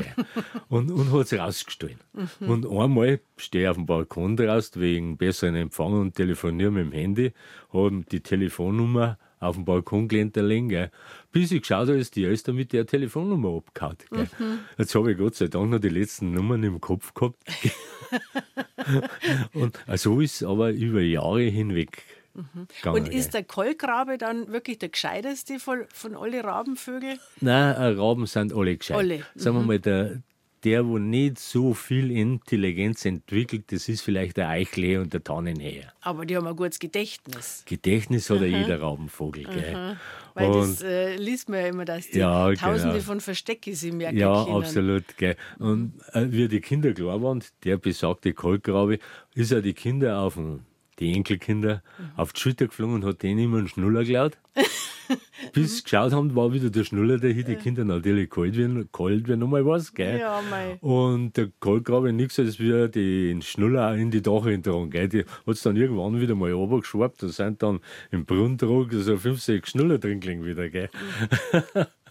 und, 0.70 0.92
und 0.92 1.12
hat 1.12 1.28
sie 1.28 1.38
rausgestohlen. 1.38 2.00
Mhm. 2.14 2.50
Und 2.50 2.66
einmal 2.70 3.20
stehe 3.38 3.66
ich 3.66 3.70
auf 3.70 3.78
dem 3.78 3.86
Balkon 3.86 4.38
draußen 4.38 4.82
wegen 4.82 5.18
besseren 5.18 5.56
Empfang 5.56 5.94
und 5.94 6.16
telefoniere 6.16 6.72
mit 6.72 6.86
dem 6.86 6.92
Handy, 6.92 7.34
habe 7.72 8.04
die 8.12 8.22
Telefonnummer 8.22 9.18
auf 9.44 9.56
dem 9.56 9.66
Balkon 9.66 10.08
gelehnt 10.08 10.36
liegen. 10.36 10.90
Bis 11.32 11.52
ich 11.52 11.62
geschaut 11.62 11.88
habe, 11.88 11.98
ist 11.98 12.16
die 12.16 12.26
Elster 12.26 12.54
mit 12.54 12.74
der 12.74 12.86
Telefonnummer 12.86 13.58
abgehauen. 13.58 13.98
Mhm. 14.12 14.60
Jetzt 14.78 14.96
habe 14.96 15.12
ich 15.12 15.18
Gott 15.18 15.36
sei 15.36 15.48
Dank 15.48 15.70
noch 15.70 15.80
die 15.80 15.90
letzten 15.90 16.32
Nummern 16.32 16.64
im 16.64 16.80
Kopf 16.80 17.14
gehabt. 17.14 17.38
und 19.54 19.80
so 19.96 20.22
ist 20.22 20.42
es 20.42 20.48
aber 20.48 20.72
über 20.72 21.02
Jahre 21.02 21.44
hinweg. 21.44 22.04
Mhm. 22.34 22.94
Und 22.94 23.10
ist 23.10 23.34
der 23.34 23.44
Kolkrabe 23.44 24.18
dann 24.18 24.52
wirklich 24.52 24.80
der 24.80 24.90
gescheiteste 24.90 25.60
von, 25.60 25.86
von 25.94 26.16
allen 26.16 26.42
Rabenvögeln? 26.42 27.20
Nein, 27.42 27.76
äh, 27.76 28.00
Raben 28.00 28.26
sind 28.26 28.54
alle 28.54 28.76
gescheit. 28.76 28.98
Alle. 28.98 29.18
Mhm. 29.18 29.24
Sagen 29.36 29.56
wir 29.58 29.62
mhm. 29.62 29.68
mal, 29.68 29.80
der, 29.80 30.24
der, 30.64 30.88
wo 30.88 30.98
nicht 30.98 31.40
so 31.40 31.74
viel 31.74 32.12
Intelligenz 32.12 33.06
entwickelt, 33.06 33.72
das 33.72 33.90
ist 33.90 34.02
vielleicht 34.02 34.38
der 34.38 34.50
Eichlee 34.50 34.98
und 34.98 35.14
der 35.14 35.24
Tannenheer. 35.24 35.92
Aber 36.02 36.26
die 36.26 36.36
haben 36.36 36.48
ein 36.48 36.56
gutes 36.56 36.80
Gedächtnis. 36.80 37.64
Gedächtnis 37.66 38.30
hat 38.30 38.42
ja 38.42 38.48
jeder 38.48 38.82
Rabenvogel. 38.82 39.44
Gell? 39.44 39.98
Weil 40.34 40.50
und, 40.50 40.62
das 40.62 40.82
äh, 40.82 41.16
liest 41.16 41.50
man 41.50 41.60
ja 41.60 41.68
immer, 41.68 41.86
dass 41.86 42.10
die 42.10 42.20
ja, 42.20 42.50
genau. 42.50 42.60
Tausende 42.60 42.94
genau. 42.94 43.06
von 43.06 43.22
Verstecke 43.22 43.76
sie 43.76 43.92
merken 43.92 44.18
Ja, 44.18 44.46
können. 44.46 44.56
absolut. 44.58 45.18
Gell? 45.18 45.36
Und 45.60 45.94
äh, 46.14 46.32
wie 46.32 46.48
die 46.48 46.62
Kinder 46.62 46.94
klar 46.94 47.22
waren, 47.22 47.44
der 47.64 47.78
besagte 47.78 48.34
Kolkrabe, 48.34 49.00
ist 49.36 49.52
ja 49.52 49.62
die 49.62 49.74
Kinder 49.74 50.20
auf 50.20 50.36
dem 50.36 50.62
die 51.00 51.14
Enkelkinder 51.14 51.82
mhm. 51.98 52.12
auf 52.18 52.34
die 52.34 52.40
Schulter 52.40 52.68
geflogen 52.68 52.96
und 52.96 53.06
hat 53.06 53.24
denen 53.24 53.40
immer 53.40 53.58
einen 53.58 53.68
Schnuller 53.68 54.04
geklaut. 54.04 54.38
Bis 55.54 55.78
sie 55.78 55.84
geschaut 55.84 56.12
haben, 56.14 56.36
war 56.36 56.54
wieder 56.54 56.70
der 56.70 56.84
Schnuller 56.84 57.18
der 57.18 57.32
hier, 57.32 57.44
die 57.44 57.56
Kinder 57.56 57.84
natürlich 57.86 58.30
kalt 58.30 58.58
werden, 58.58 58.90
kalt 58.92 59.28
werden 59.28 59.40
nochmal 59.40 59.66
was, 59.66 59.94
gell? 59.94 60.20
Ja, 60.20 60.42
mei. 60.50 60.78
Und 60.82 61.38
der 61.38 61.50
Kaltgrabe 61.60 62.14
nichts 62.14 62.40
als 62.40 62.60
wie 62.60 62.90
den 62.90 63.42
Schnuller 63.42 63.96
in 63.96 64.12
die 64.12 64.22
getragen, 64.22 64.90
gell? 64.90 65.08
Die 65.08 65.20
hat 65.20 65.56
es 65.56 65.64
dann 65.64 65.76
irgendwann 65.76 66.20
wieder 66.20 66.36
mal 66.36 66.52
runtergeschwappt 66.52 67.24
und 67.24 67.30
sind 67.30 67.64
dann 67.64 67.80
im 68.12 68.26
Brunnendruck 68.26 68.92
so 68.94 69.18
fünf, 69.18 69.42
sechs 69.42 69.72
Schnuller 69.72 69.98
drin 69.98 70.22
wieder, 70.22 70.70
gell? 70.70 70.90
Mhm. 71.54 71.86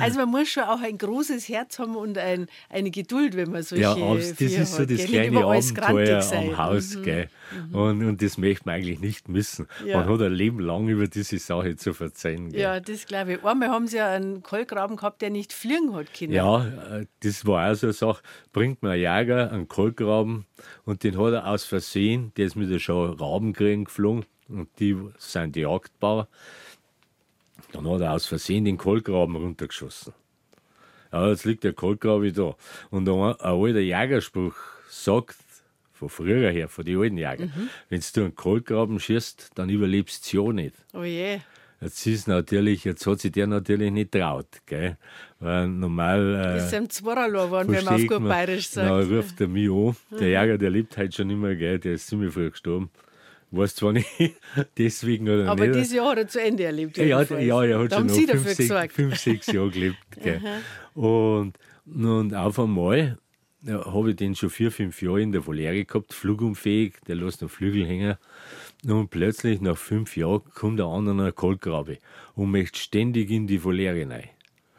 Also 0.00 0.18
man 0.18 0.30
muss 0.30 0.48
schon 0.48 0.64
auch 0.64 0.80
ein 0.80 0.98
großes 0.98 1.48
Herz 1.48 1.78
haben 1.78 1.96
und 1.96 2.18
ein, 2.18 2.46
eine 2.68 2.90
Geduld, 2.90 3.36
wenn 3.36 3.50
man 3.50 3.62
solche 3.62 3.82
Ja, 3.82 3.94
das 3.94 4.32
ist 4.32 4.58
hat, 4.58 4.66
so 4.66 4.84
das 4.84 4.98
gell? 4.98 5.30
kleine 5.30 5.44
Abenteuer 5.44 6.32
am 6.32 6.58
Haus. 6.58 6.96
Mhm. 6.96 7.02
Gell? 7.02 7.28
Mhm. 7.68 7.74
Und, 7.74 8.04
und 8.04 8.22
das 8.22 8.38
möchte 8.38 8.66
man 8.66 8.76
eigentlich 8.76 9.00
nicht 9.00 9.28
missen. 9.28 9.66
Ja. 9.86 9.98
Man 9.98 10.08
hat 10.08 10.22
ein 10.22 10.32
Leben 10.32 10.60
lang 10.60 10.88
über 10.88 11.06
diese 11.06 11.38
Sache 11.38 11.76
zu 11.76 11.92
verzeihen. 11.92 12.50
Gell? 12.50 12.60
Ja, 12.60 12.80
das 12.80 13.06
glaube 13.06 13.34
ich. 13.34 13.44
Einmal 13.44 13.68
haben 13.68 13.86
sie 13.86 13.98
ja 13.98 14.10
einen 14.10 14.42
Kohlgraben 14.42 14.96
gehabt, 14.96 15.22
der 15.22 15.30
nicht 15.30 15.52
fliegen 15.52 15.94
hat 15.94 16.12
können. 16.14 16.32
Ja, 16.32 16.66
äh, 16.66 17.06
das 17.20 17.46
war 17.46 17.70
auch 17.70 17.74
so 17.74 17.86
eine 17.86 17.92
Sache. 17.92 18.22
Bringt 18.52 18.82
mir 18.82 18.90
ein 18.90 18.98
Jäger 18.98 19.52
einen 19.52 19.68
Kohlgraben 19.68 20.46
und 20.84 21.04
den 21.04 21.18
hat 21.18 21.32
er 21.32 21.46
aus 21.46 21.64
Versehen, 21.64 22.32
der 22.36 22.46
ist 22.46 22.56
mit 22.56 22.70
der 22.70 22.78
schon 22.78 23.12
Rabenkriegen 23.14 23.84
geflogen 23.84 24.24
und 24.48 24.68
die 24.78 24.96
sind 25.18 25.56
die 25.56 25.60
Jagdbauer 25.60 26.28
dann 27.72 27.88
hat 27.88 28.00
er 28.00 28.12
aus 28.12 28.26
Versehen 28.26 28.64
den 28.64 28.78
Kohlgraben 28.78 29.36
runtergeschossen. 29.36 30.12
Ja, 31.12 31.28
jetzt 31.28 31.44
liegt 31.44 31.64
der 31.64 31.72
Kohlgraben 31.72 32.32
da. 32.32 32.56
Und 32.90 33.08
ein, 33.08 33.14
ein 33.14 33.40
alter 33.40 33.80
Jägerspruch 33.80 34.54
sagt, 34.88 35.36
von 35.92 36.08
früher 36.08 36.50
her, 36.50 36.68
von 36.68 36.84
den 36.84 36.98
alten 36.98 37.18
Jägern, 37.18 37.52
mhm. 37.54 37.68
wenn 37.88 38.02
du 38.14 38.20
einen 38.22 38.34
Kohlgraben 38.34 38.98
schießt, 38.98 39.50
dann 39.54 39.68
überlebst 39.68 40.32
du 40.32 40.44
ja 40.46 40.52
nicht. 40.52 40.74
Oh 40.94 41.02
je. 41.02 41.40
Jetzt 41.82 42.06
ist 42.06 42.28
natürlich, 42.28 42.84
jetzt 42.84 43.06
hat 43.06 43.20
sich 43.20 43.32
der 43.32 43.46
natürlich 43.46 43.90
nicht 43.90 44.12
traut, 44.12 44.48
gell? 44.66 44.98
Weil 45.38 45.68
normal. 45.68 46.34
Äh, 46.34 46.58
ist 46.58 46.74
ein 46.74 46.90
Zwarralo 46.90 47.46
geworden, 47.46 47.72
wenn 47.72 47.84
man 47.84 47.94
auf 47.94 48.06
gut 48.06 48.28
bayerisch 48.28 48.68
sagt. 48.68 48.90
Dann 48.90 49.16
ruft 49.16 49.40
er 49.40 49.48
mich 49.48 49.70
an. 49.70 49.96
Der 50.10 50.20
mhm. 50.20 50.24
Jäger, 50.24 50.58
der 50.58 50.70
lebt 50.70 50.96
halt 50.98 51.14
schon 51.14 51.30
immer, 51.30 51.54
gell? 51.54 51.78
Der 51.78 51.94
ist 51.94 52.06
ziemlich 52.06 52.34
früh 52.34 52.50
gestorben. 52.50 52.90
Weiß 53.52 53.74
zwar 53.74 53.92
nicht 53.92 54.08
deswegen 54.78 55.28
oder 55.28 55.48
Aber 55.48 55.62
nicht. 55.62 55.70
Aber 55.70 55.78
dieses 55.80 55.92
Jahr 55.94 56.10
hat 56.10 56.18
er 56.18 56.28
zu 56.28 56.40
Ende 56.40 56.64
erlebt. 56.64 56.96
Ja, 56.96 57.04
ja, 57.04 57.64
er 57.64 57.78
hat 57.80 57.92
da 57.92 57.96
schon 57.96 58.06
noch 58.06 58.14
fünf 58.14 58.48
sechs, 58.48 58.94
fünf, 58.94 59.16
sechs 59.18 59.46
Jahre 59.48 59.70
gelebt. 59.70 59.96
und, 60.94 61.54
und 61.86 62.34
auf 62.34 62.58
einmal 62.60 63.18
ja, 63.62 63.84
habe 63.84 64.10
ich 64.10 64.16
den 64.16 64.36
schon 64.36 64.50
vier, 64.50 64.70
fünf 64.70 65.02
Jahre 65.02 65.20
in 65.20 65.32
der 65.32 65.46
Volere 65.46 65.84
gehabt, 65.84 66.14
flugunfähig, 66.14 66.94
der 67.08 67.16
lässt 67.16 67.42
noch 67.42 67.50
Flügel 67.50 67.86
hängen. 67.86 68.16
Und 68.86 69.10
plötzlich, 69.10 69.60
nach 69.60 69.76
fünf 69.76 70.16
Jahren, 70.16 70.42
kommt 70.54 70.78
der 70.78 70.86
andere 70.86 71.32
Kohlgrabe 71.32 71.98
und 72.34 72.50
möchte 72.50 72.78
ständig 72.78 73.30
in 73.30 73.46
die 73.46 73.62
Volere 73.62 74.08
rein. 74.08 74.28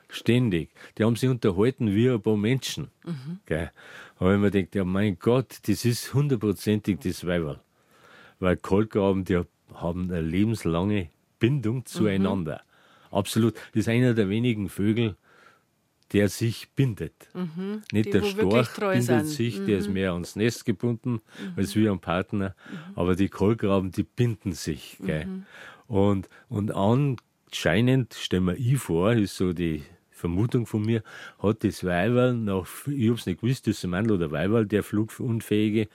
Ständig. 0.10 0.72
Die 0.98 1.03
haben 1.03 1.15
sich 1.15 1.29
unterhalten 1.29 1.93
wie 1.93 2.10
ein 2.10 2.22
paar 2.22 2.38
Menschen. 2.38 2.89
Mhm. 3.05 3.39
Aber 4.17 4.34
ich 4.34 4.39
mir 4.39 4.51
gedacht, 4.51 4.75
ja 4.75 4.84
mein 4.84 5.17
Gott, 5.19 5.60
das 5.67 5.86
ist 5.86 6.13
hundertprozentig 6.13 7.00
das 7.00 7.25
Weiberl 7.25 7.60
weil 8.41 8.57
Kolkraben, 8.57 9.24
die 9.24 9.41
haben 9.74 10.12
eine 10.12 10.21
lebenslange 10.21 11.10
Bindung 11.39 11.86
zueinander. 11.86 12.62
Mhm. 13.10 13.17
Absolut. 13.17 13.55
Das 13.74 13.81
ist 13.81 13.89
einer 13.89 14.13
der 14.13 14.29
wenigen 14.29 14.69
Vögel, 14.69 15.15
der 16.13 16.29
sich 16.29 16.69
bindet. 16.75 17.29
Mhm. 17.33 17.83
Nicht 17.91 18.07
die, 18.07 18.12
der 18.12 18.24
Storch 18.24 18.74
bindet 18.74 19.03
sind. 19.03 19.27
sich, 19.27 19.60
mhm. 19.60 19.65
der 19.67 19.77
ist 19.77 19.88
mhm. 19.88 19.93
mehr 19.93 20.13
ans 20.13 20.36
Nest 20.36 20.65
gebunden 20.65 21.13
mhm. 21.13 21.53
als 21.55 21.75
wie 21.75 21.88
ein 21.89 22.00
Partner. 22.00 22.55
Mhm. 22.69 22.98
Aber 22.98 23.15
die 23.15 23.29
Kolkraben, 23.29 23.91
die 23.91 24.03
binden 24.03 24.53
sich. 24.53 24.98
Mhm. 25.00 25.45
Und, 25.88 26.29
und 26.50 26.71
anscheinend, 26.71 28.13
stellen 28.13 28.45
wir 28.45 28.57
ich 28.57 28.77
vor, 28.77 29.13
ist 29.13 29.38
so 29.38 29.53
die 29.53 29.83
Vermutung 30.10 30.65
von 30.67 30.83
mir, 30.83 31.03
hat 31.39 31.63
das 31.63 31.83
Weiberl 31.83 32.36
nach, 32.36 32.67
ich 32.88 33.07
habe 33.07 33.19
es 33.19 33.25
nicht 33.25 33.41
gewusst, 33.41 33.67
das 33.67 33.77
ist 33.77 33.83
ein 33.83 33.89
Mann 33.89 34.12
oder 34.12 34.31
Weiberl, 34.31 34.65
der 34.65 34.83
Flugunfähige, 34.83 35.89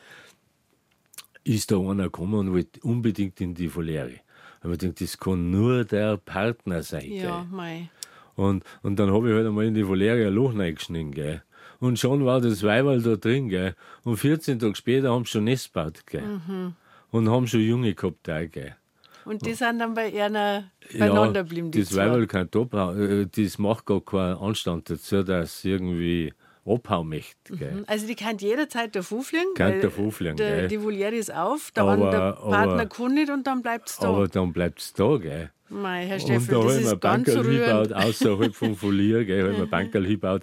ist 1.47 1.71
da 1.71 1.79
einer 1.79 2.05
gekommen 2.05 2.35
und 2.35 2.53
wollte 2.53 2.81
unbedingt 2.81 3.41
in 3.41 3.55
die 3.55 3.69
Volere. 3.69 4.21
Aber 4.61 4.73
ich 4.73 4.79
denke, 4.79 5.05
das 5.05 5.19
kann 5.19 5.51
nur 5.51 5.85
der 5.85 6.17
Partner 6.17 6.83
sein. 6.83 7.13
Ja, 7.13 7.47
mei. 7.51 7.89
Und, 8.35 8.65
und 8.83 8.99
dann 8.99 9.13
habe 9.13 9.29
ich 9.29 9.35
halt 9.35 9.47
einmal 9.47 9.67
in 9.67 9.75
die 9.75 9.87
Volere 9.87 10.27
ein 10.27 10.35
Loch 10.35 10.57
reingeschnitten, 10.57 11.13
gell. 11.13 11.43
Und 11.79 11.99
schon 11.99 12.25
war 12.25 12.41
das 12.41 12.63
Weiberl 12.63 13.01
da 13.01 13.17
drin, 13.17 13.49
gell. 13.49 13.75
Und 14.03 14.17
14 14.17 14.59
Tage 14.59 14.75
später 14.75 15.11
haben 15.11 15.25
sie 15.25 15.33
schon 15.33 15.45
Nest 15.45 15.73
gebaut, 15.73 16.07
gell. 16.07 16.23
Mhm. 16.23 16.75
Und 17.11 17.31
haben 17.31 17.47
schon 17.47 17.61
Junge 17.61 17.95
gehabt, 17.95 18.29
auch, 18.29 18.51
gell. 18.51 18.77
Und 19.25 19.45
die 19.45 19.55
sind 19.55 19.81
dann 19.81 19.95
bei 19.95 20.23
einer 20.23 20.71
beieinander 20.93 21.43
geblieben, 21.43 21.71
ja, 21.75 21.81
das 21.81 21.97
Weiberl 21.97 22.27
kein 22.27 22.51
Top, 22.51 22.75
äh, 22.75 23.27
das 23.27 23.59
macht 23.59 23.87
gar 23.87 24.01
keinen 24.01 24.37
Anstand 24.37 24.89
dazu, 24.89 25.23
dass 25.23 25.65
irgendwie 25.65 26.33
abhauen 26.67 27.09
möchte. 27.09 27.55
Mhm. 27.55 27.85
Also 27.87 28.07
die 28.07 28.15
kann 28.15 28.39
jederzeit 28.39 28.95
davor 28.95 29.23
fliegen. 29.23 29.55
Kann 29.55 29.81
davor 29.81 30.11
fliegen, 30.13 30.37
der, 30.37 30.69
Die 30.69 30.83
Voliere 30.83 31.15
ist 31.15 31.33
auf, 31.33 31.71
der, 31.71 31.85
aber, 31.85 32.11
der 32.11 32.33
Partner 32.33 32.83
aber, 32.83 33.09
nicht 33.09 33.31
und 33.31 33.47
dann 33.47 33.63
bleibt 33.63 33.89
es 33.89 33.99
da. 33.99 34.09
Aber 34.09 34.29
dann 34.29 34.53
bleibt 34.53 34.81
es 34.81 34.93
da, 34.93 35.17
gell. 35.17 35.51
Mei, 35.69 36.07
Herr 36.07 36.17
und 36.17 36.23
Steffel, 36.23 36.55
da 36.55 36.63
das 36.63 36.77
ist 36.77 37.01
ganz 37.01 37.29
rührend. 37.29 37.93
außerhalb 37.93 38.55
vom 38.55 38.77
Folier, 38.77 39.25
gell, 39.25 39.49
haben 39.49 39.59
wir 39.59 39.67
Bankerl 39.71 40.05
hingebaut. 40.05 40.43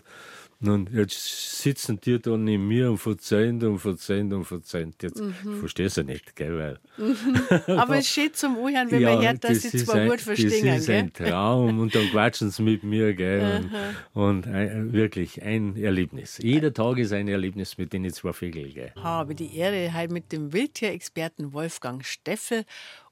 Und 0.69 0.91
jetzt 0.91 1.61
sitzen 1.61 1.99
die 1.99 2.19
da 2.19 2.37
neben 2.37 2.67
mir 2.67 2.89
und 2.91 2.97
verzeihen 2.97 3.61
und 3.63 3.79
verzeihen 3.79 4.31
und 4.33 4.45
verzeihen. 4.45 4.93
Jetzt 5.01 5.19
Mhm. 5.21 5.59
verstehst 5.59 5.97
du 5.97 6.03
nicht, 6.03 6.35
gell, 6.35 6.57
weil 6.57 6.79
Aber 7.77 7.97
es 7.97 8.07
steht 8.07 8.37
zum 8.37 8.55
Anhören, 8.57 8.91
wenn 8.91 9.01
man 9.03 9.21
hört, 9.21 9.43
dass 9.43 9.61
sie 9.61 9.77
zwar 9.83 9.95
ein, 9.95 10.09
gut 10.09 10.21
verstehen. 10.21 10.65
Das 10.65 10.79
ist 10.81 10.85
Gell? 10.87 10.95
ein 10.99 11.13
Traum 11.13 11.79
und 11.79 11.93
dann 11.95 12.07
quatschen 12.09 12.49
sie 12.51 12.61
mit 12.63 12.83
mir, 12.83 13.13
gell? 13.13 13.69
Und, 14.13 14.21
und 14.23 14.47
ein, 14.47 14.93
wirklich 14.93 15.41
ein 15.41 15.75
Erlebnis. 15.75 16.39
Jeder 16.41 16.73
Tag 16.73 16.97
ist 16.97 17.11
ein 17.13 17.27
Erlebnis 17.27 17.77
mit 17.77 17.91
den 17.93 18.09
zwei 18.13 18.31
Vögeln, 18.33 18.73
gell? 18.73 18.91
habe 19.01 19.35
die 19.35 19.55
Ehre, 19.57 19.93
heute 19.93 20.13
mit 20.13 20.31
dem 20.31 20.53
Wildtierexperten 20.53 21.53
Wolfgang 21.53 22.05
Steffel. 22.05 22.65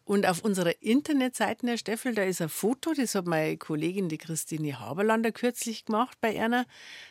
Und 0.03 0.25
auf 0.25 0.43
unserer 0.43 0.73
Internetseite, 0.81 1.67
Herr 1.67 1.77
Steffel, 1.77 2.15
da 2.15 2.23
ist 2.23 2.41
ein 2.41 2.49
Foto, 2.49 2.93
das 2.93 3.15
hat 3.15 3.27
meine 3.27 3.57
Kollegin, 3.57 4.09
die 4.09 4.17
Christine 4.17 4.79
Haberlander, 4.79 5.31
kürzlich 5.31 5.85
gemacht 5.85 6.17
bei 6.21 6.41
einer. 6.41 6.65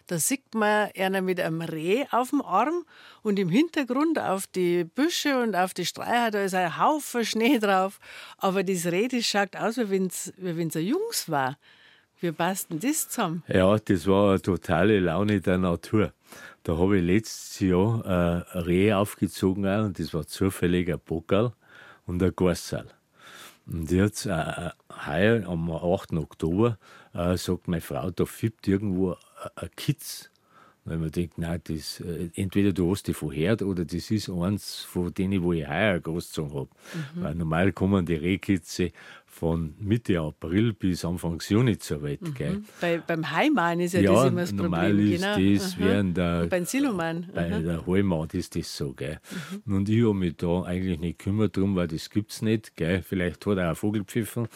Da 0.07 0.19
sieht 0.19 0.55
man 0.55 0.91
einer 0.97 1.23
mit 1.23 1.41
einem 1.41 1.63
Reh 1.63 2.05
auf 2.11 2.31
dem 2.31 2.43
Arm 2.43 2.85
und 3.23 3.39
im 3.39 3.49
Hintergrund 3.49 4.19
auf 4.19 4.47
die 4.49 4.85
Büsche 4.85 5.41
und 5.41 5.55
auf 5.55 5.73
die 5.73 5.87
Streicher, 5.87 6.31
da 6.33 6.43
ist 6.43 6.55
ein 6.55 6.79
Haufen 6.79 7.25
Schnee 7.25 7.59
drauf. 7.59 8.01
Aber 8.39 8.65
das 8.65 8.87
Reh, 8.87 9.09
das 9.09 9.25
schaut 9.25 9.55
aus, 9.57 9.79
wie 9.79 9.91
wenn 9.91 10.07
es 10.69 10.77
ein 10.77 10.85
Jungs 10.85 11.29
war. 11.29 11.59
Wie 12.21 12.33
passt 12.33 12.71
denn 12.71 12.81
das 12.81 13.09
zusammen? 13.09 13.43
Ja, 13.49 13.79
das 13.79 14.07
war 14.07 14.31
eine 14.31 14.43
totale 14.43 15.01
Laune 15.01 15.41
der 15.41 15.57
Natur. 15.57 16.13
Da 16.65 16.77
habe 16.77 16.99
ich 16.99 17.05
letztes 17.05 17.61
Jahr 17.61 18.05
äh, 18.05 18.59
ein 18.59 18.63
Reh 18.65 18.93
aufgezogen 18.93 19.65
und 19.65 19.99
das 19.99 20.13
war 20.13 20.27
zufällig 20.27 20.93
ein 20.93 21.01
Bockerl 21.03 21.55
und 22.11 22.23
ein 22.23 22.33
Gorsal. 22.35 22.87
Und 23.67 23.91
jetzt, 23.91 24.27
äh, 24.27 24.31
äh, 24.31 24.71
heuer 25.07 25.49
am 25.49 25.71
8. 25.71 26.19
Oktober, 26.19 26.77
äh, 27.15 27.37
sagt 27.37 27.69
meine 27.69 27.81
Frau, 27.81 28.11
da 28.11 28.25
fiebt 28.25 28.67
irgendwo 28.67 29.13
ein- 29.13 29.17
ein 29.55 29.71
Kitz. 29.77 30.29
Weil 30.87 30.97
man 30.97 31.11
denkt, 31.11 31.37
nein, 31.39 31.61
das, 31.65 32.01
äh, 32.01 32.31
entweder 32.35 32.73
du 32.73 32.91
hast 32.91 33.07
die 33.07 33.13
verheert 33.15 33.63
oder 33.63 33.85
das 33.85 34.11
ist 34.11 34.31
eins 34.31 34.81
von 34.81 35.13
denen, 35.13 35.43
wo 35.43 35.53
ich 35.53 35.69
heuer 35.69 36.01
großgezogen 36.01 36.55
habe. 36.55 36.71
Weil 37.15 37.35
normal 37.35 37.73
kommen 37.73 38.07
die 38.07 38.15
Rehkitze 38.15 38.91
von 39.31 39.75
Mitte 39.79 40.21
April 40.21 40.73
bis 40.73 41.05
Anfang 41.05 41.41
Juni 41.49 41.79
zur 41.79 42.03
Welt. 42.03 42.21
Gell? 42.35 42.63
Bei, 42.81 42.99
beim 42.99 43.31
Heimann 43.31 43.81
ist 43.81 43.95
ja, 43.95 44.01
Ja, 44.01 44.13
das 44.13 44.27
immer 44.27 44.41
das 44.41 44.53
normal 44.53 44.91
Problem. 44.91 45.13
ist 45.13 45.23
genau. 45.23 45.55
das 45.55 45.73
Aha. 45.73 45.85
während 45.85 46.17
der, 46.17 46.47
beim 46.47 46.65
Siloman. 46.65 47.29
bei 47.33 47.49
der 47.49 47.87
Hallmaut 47.87 48.35
ist 48.35 48.57
das 48.57 48.77
so, 48.77 48.93
gell. 48.93 49.19
Mhm. 49.67 49.77
Und 49.77 49.89
ich 49.89 50.03
habe 50.05 50.15
mich 50.15 50.37
da 50.37 50.63
eigentlich 50.65 50.99
nicht 50.99 51.19
gekümmert 51.21 51.57
drum, 51.57 51.77
weil 51.77 51.87
das 51.89 52.11
gibt's 52.11 52.43
nicht, 52.43 52.77
gell. 52.77 53.03
Vielleicht 53.03 53.47
hat 53.47 53.57
er 53.57 53.73
auch 53.73 53.77
Vogel 53.77 54.05
pfiffen, 54.05 54.49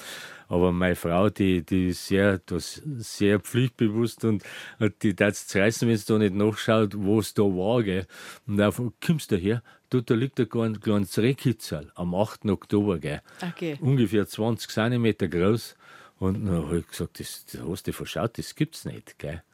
aber 0.49 0.73
meine 0.73 0.97
Frau, 0.97 1.31
die, 1.31 1.63
die 1.65 1.89
ist 1.89 2.07
sehr, 2.07 2.39
das, 2.45 2.83
sehr 2.97 3.39
pflichtbewusst 3.41 4.25
und, 4.25 4.43
und 4.81 5.03
die 5.03 5.15
darf 5.15 5.35
es 5.35 5.55
reißen, 5.55 5.89
wenn 5.89 5.97
sie 5.97 6.07
da 6.07 6.19
nicht 6.19 6.35
nachschaut, 6.35 6.95
wo 6.97 7.21
es 7.21 7.33
da 7.33 7.45
war, 7.45 7.83
gell. 7.83 8.07
Und 8.47 8.61
auf, 8.61 8.83
kommst 9.05 9.31
du 9.31 9.37
her? 9.37 9.63
Du, 9.95 10.01
da 10.01 10.15
liegt 10.15 10.41
ein 10.41 10.49
klein- 10.49 10.81
kleines 10.81 11.17
Rehkitzel 11.19 11.93
am 11.95 12.17
8. 12.17 12.47
Oktober, 12.51 12.99
gell. 12.99 13.23
Okay. 13.41 13.79
Ungefähr 13.81 14.27
20 14.27 14.69
cm 14.69 15.15
groß. 15.31 15.77
Und 16.19 16.45
dann 16.47 16.65
habe 16.67 16.79
ich 16.79 16.89
gesagt, 16.89 17.21
das, 17.21 17.45
das 17.45 17.61
hast 17.63 17.87
du 17.87 17.93
verschaut, 17.93 18.37
das 18.37 18.57
gibt's 18.57 18.85
nicht, 18.87 19.21
gell. 19.21 19.45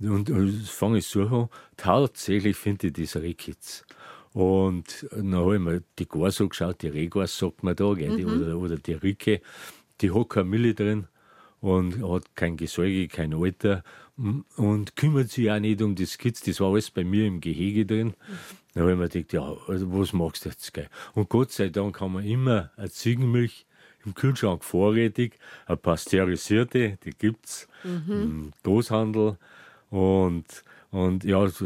Und 0.00 0.30
äh, 0.30 0.50
fange 0.64 0.98
ich 0.98 1.06
so 1.06 1.24
an, 1.26 1.48
tatsächlich 1.76 2.56
finde 2.56 2.86
ich 2.86 2.94
das 2.94 3.16
Rehkitz. 3.16 3.84
Und 4.32 5.06
dann 5.12 5.34
habe 5.34 5.56
ich 5.56 5.60
mir 5.60 5.82
die 5.98 6.08
Gars 6.08 6.40
angeschaut, 6.40 6.80
die 6.80 6.88
Rehgars 6.88 7.36
sagt 7.36 7.62
man 7.62 7.76
da, 7.76 7.92
gell, 7.92 8.16
die, 8.16 8.24
oder, 8.24 8.56
oder 8.56 8.76
die 8.76 8.94
Ricke, 8.94 9.42
die 10.00 10.10
hat 10.12 10.30
keine 10.30 10.44
Milli 10.48 10.74
drin 10.74 11.08
und 11.60 12.02
hat 12.10 12.34
kein 12.34 12.56
Gesäuge, 12.56 13.06
kein 13.08 13.34
Alter 13.34 13.84
und 14.56 14.96
kümmert 14.96 15.28
sich 15.30 15.50
auch 15.50 15.60
nicht 15.60 15.82
um 15.82 15.94
das 15.94 16.16
Kitz. 16.16 16.40
Das 16.40 16.58
war 16.60 16.70
alles 16.70 16.90
bei 16.90 17.04
mir 17.04 17.26
im 17.26 17.42
Gehege 17.42 17.84
drin. 17.84 18.14
Dann 18.74 18.82
habe 18.82 18.92
ich 18.92 18.98
mir 18.98 19.08
gedacht, 19.08 19.32
ja, 19.32 19.56
also 19.68 19.92
was 19.98 20.12
machst 20.12 20.44
du 20.44 20.48
jetzt? 20.50 20.74
Gell? 20.74 20.88
Und 21.14 21.28
Gott 21.28 21.52
sei 21.52 21.68
Dank 21.68 22.00
haben 22.00 22.14
wir 22.14 22.22
immer 22.22 22.70
eine 22.76 22.90
Ziegenmilch 22.90 23.66
im 24.04 24.14
Kühlschrank 24.14 24.64
vorrätig, 24.64 25.38
eine 25.66 25.76
pasteurisierte, 25.76 26.98
die 27.04 27.10
gibt's 27.10 27.68
im 27.84 28.52
Großhandel. 28.62 29.38
Und, 29.90 30.64
und 30.94 31.24
ja, 31.24 31.44
das, 31.44 31.60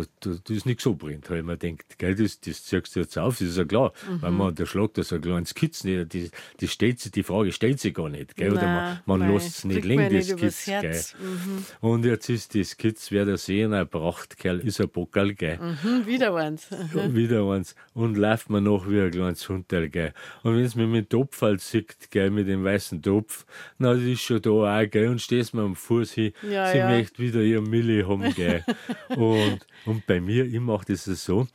ist 0.49 0.65
nicht 0.65 0.81
so 0.81 0.95
brennt. 0.95 1.29
Ich 1.29 1.43
mir 1.43 1.59
gedacht, 1.59 1.99
gell, 1.99 2.15
das, 2.15 2.41
das 2.41 2.65
ziehst 2.65 2.97
du 2.97 3.01
jetzt 3.01 3.19
auf, 3.19 3.39
das 3.39 3.49
ist 3.49 3.59
ja 3.59 3.67
klar. 3.67 3.93
Weil 4.21 4.31
man, 4.31 4.55
der 4.55 4.65
schlägt 4.65 4.97
da 4.97 5.03
so 5.03 5.17
ein 5.17 5.21
kleines 5.21 5.55
Kitz 5.55 5.85
nicht. 5.85 6.15
Die, 6.15 6.31
die, 6.61 6.67
stellt 6.67 6.99
sich, 6.99 7.13
die 7.13 7.23
Frage 7.23 7.53
stellt 7.53 7.79
sich 7.79 7.93
gar 7.93 8.09
nicht. 8.09 8.37
Gell? 8.37 8.53
Oder 8.53 8.63
man, 8.63 8.85
Nein, 8.85 9.01
man 9.05 9.35
lässt 9.35 9.59
es 9.59 9.65
nicht 9.65 9.85
liegen, 9.85 10.01
man 10.05 10.15
das 10.15 10.35
Kitz. 10.35 10.65
Gell? 10.65 11.03
Und 11.83 12.07
jetzt 12.07 12.31
ist 12.31 12.55
das 12.55 12.75
Kitz, 12.79 13.11
wer 13.11 13.27
der 13.27 13.37
sehen, 13.37 13.75
ein 13.75 13.87
Prachtkerl, 13.87 14.61
ist 14.61 14.81
ein 14.81 14.89
Bockerl, 14.89 15.35
gell. 15.35 15.59
Hm, 15.59 16.07
wieder 16.07 16.35
eins. 16.35 16.71
Wieder 16.95 17.45
eins. 17.51 17.75
Und 17.93 18.17
läuft 18.17 18.49
mir 18.49 18.63
noch 18.63 18.89
wie 18.89 18.99
ein 18.99 19.11
kleines 19.11 19.47
Hundteil, 19.47 19.91
gell. 19.91 20.15
Und 20.43 20.57
wenn 20.57 20.65
es 20.65 20.75
mir 20.75 20.87
mit 20.87 21.13
dem 21.13 21.21
Topf 21.21 21.43
halt 21.43 21.61
sieht, 21.61 22.11
gell, 22.11 22.31
mit 22.31 22.49
dem 22.49 22.65
weißen 22.65 23.03
Topf, 23.03 23.45
na, 23.77 23.93
das 23.93 24.05
ist 24.05 24.23
schon 24.23 24.41
da 24.41 24.51
auch, 24.51 24.91
gell, 24.91 25.09
und 25.09 25.21
stehst 25.21 25.53
mir 25.53 25.65
am 25.65 25.77
Fuß 25.77 26.13
hin, 26.13 26.33
Ja, 26.51 26.73
sie 26.73 26.79
ja. 26.79 26.89
möchte 26.89 27.23
wieder 27.23 27.43
ihr 27.43 27.61
Milli 27.61 28.05
haben, 28.05 28.35
gell. 28.35 28.65
und, 29.19 29.67
und 29.87 30.07
bei 30.07 30.21
mir, 30.21 30.45
ich 30.45 30.61
mache 30.61 30.87
das 30.87 31.05
so, 31.05 31.47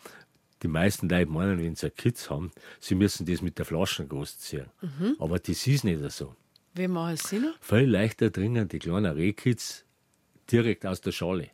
die 0.61 0.67
meisten 0.67 1.09
Leute 1.09 1.29
meinen, 1.29 1.59
wenn 1.59 1.75
sie 1.75 1.89
Kitz 1.89 2.29
haben, 2.29 2.51
sie 2.79 2.95
müssen 2.95 3.25
das 3.25 3.41
mit 3.41 3.57
der 3.57 3.65
Flasche 3.65 4.05
großziehen. 4.05 4.67
Mhm. 4.81 5.15
Aber 5.19 5.39
das 5.39 5.67
ist 5.67 5.83
nicht 5.83 6.11
so. 6.11 6.35
Wie 6.75 6.87
machen 6.87 7.17
Sie 7.17 7.39
noch? 7.39 7.53
Viel 7.61 7.89
leichter 7.89 8.29
dringen 8.31 8.67
die 8.67 8.79
kleinen 8.79 9.13
Rehkitz 9.15 9.85
direkt 10.51 10.85
aus 10.85 11.01
der 11.01 11.11
Schale. 11.11 11.49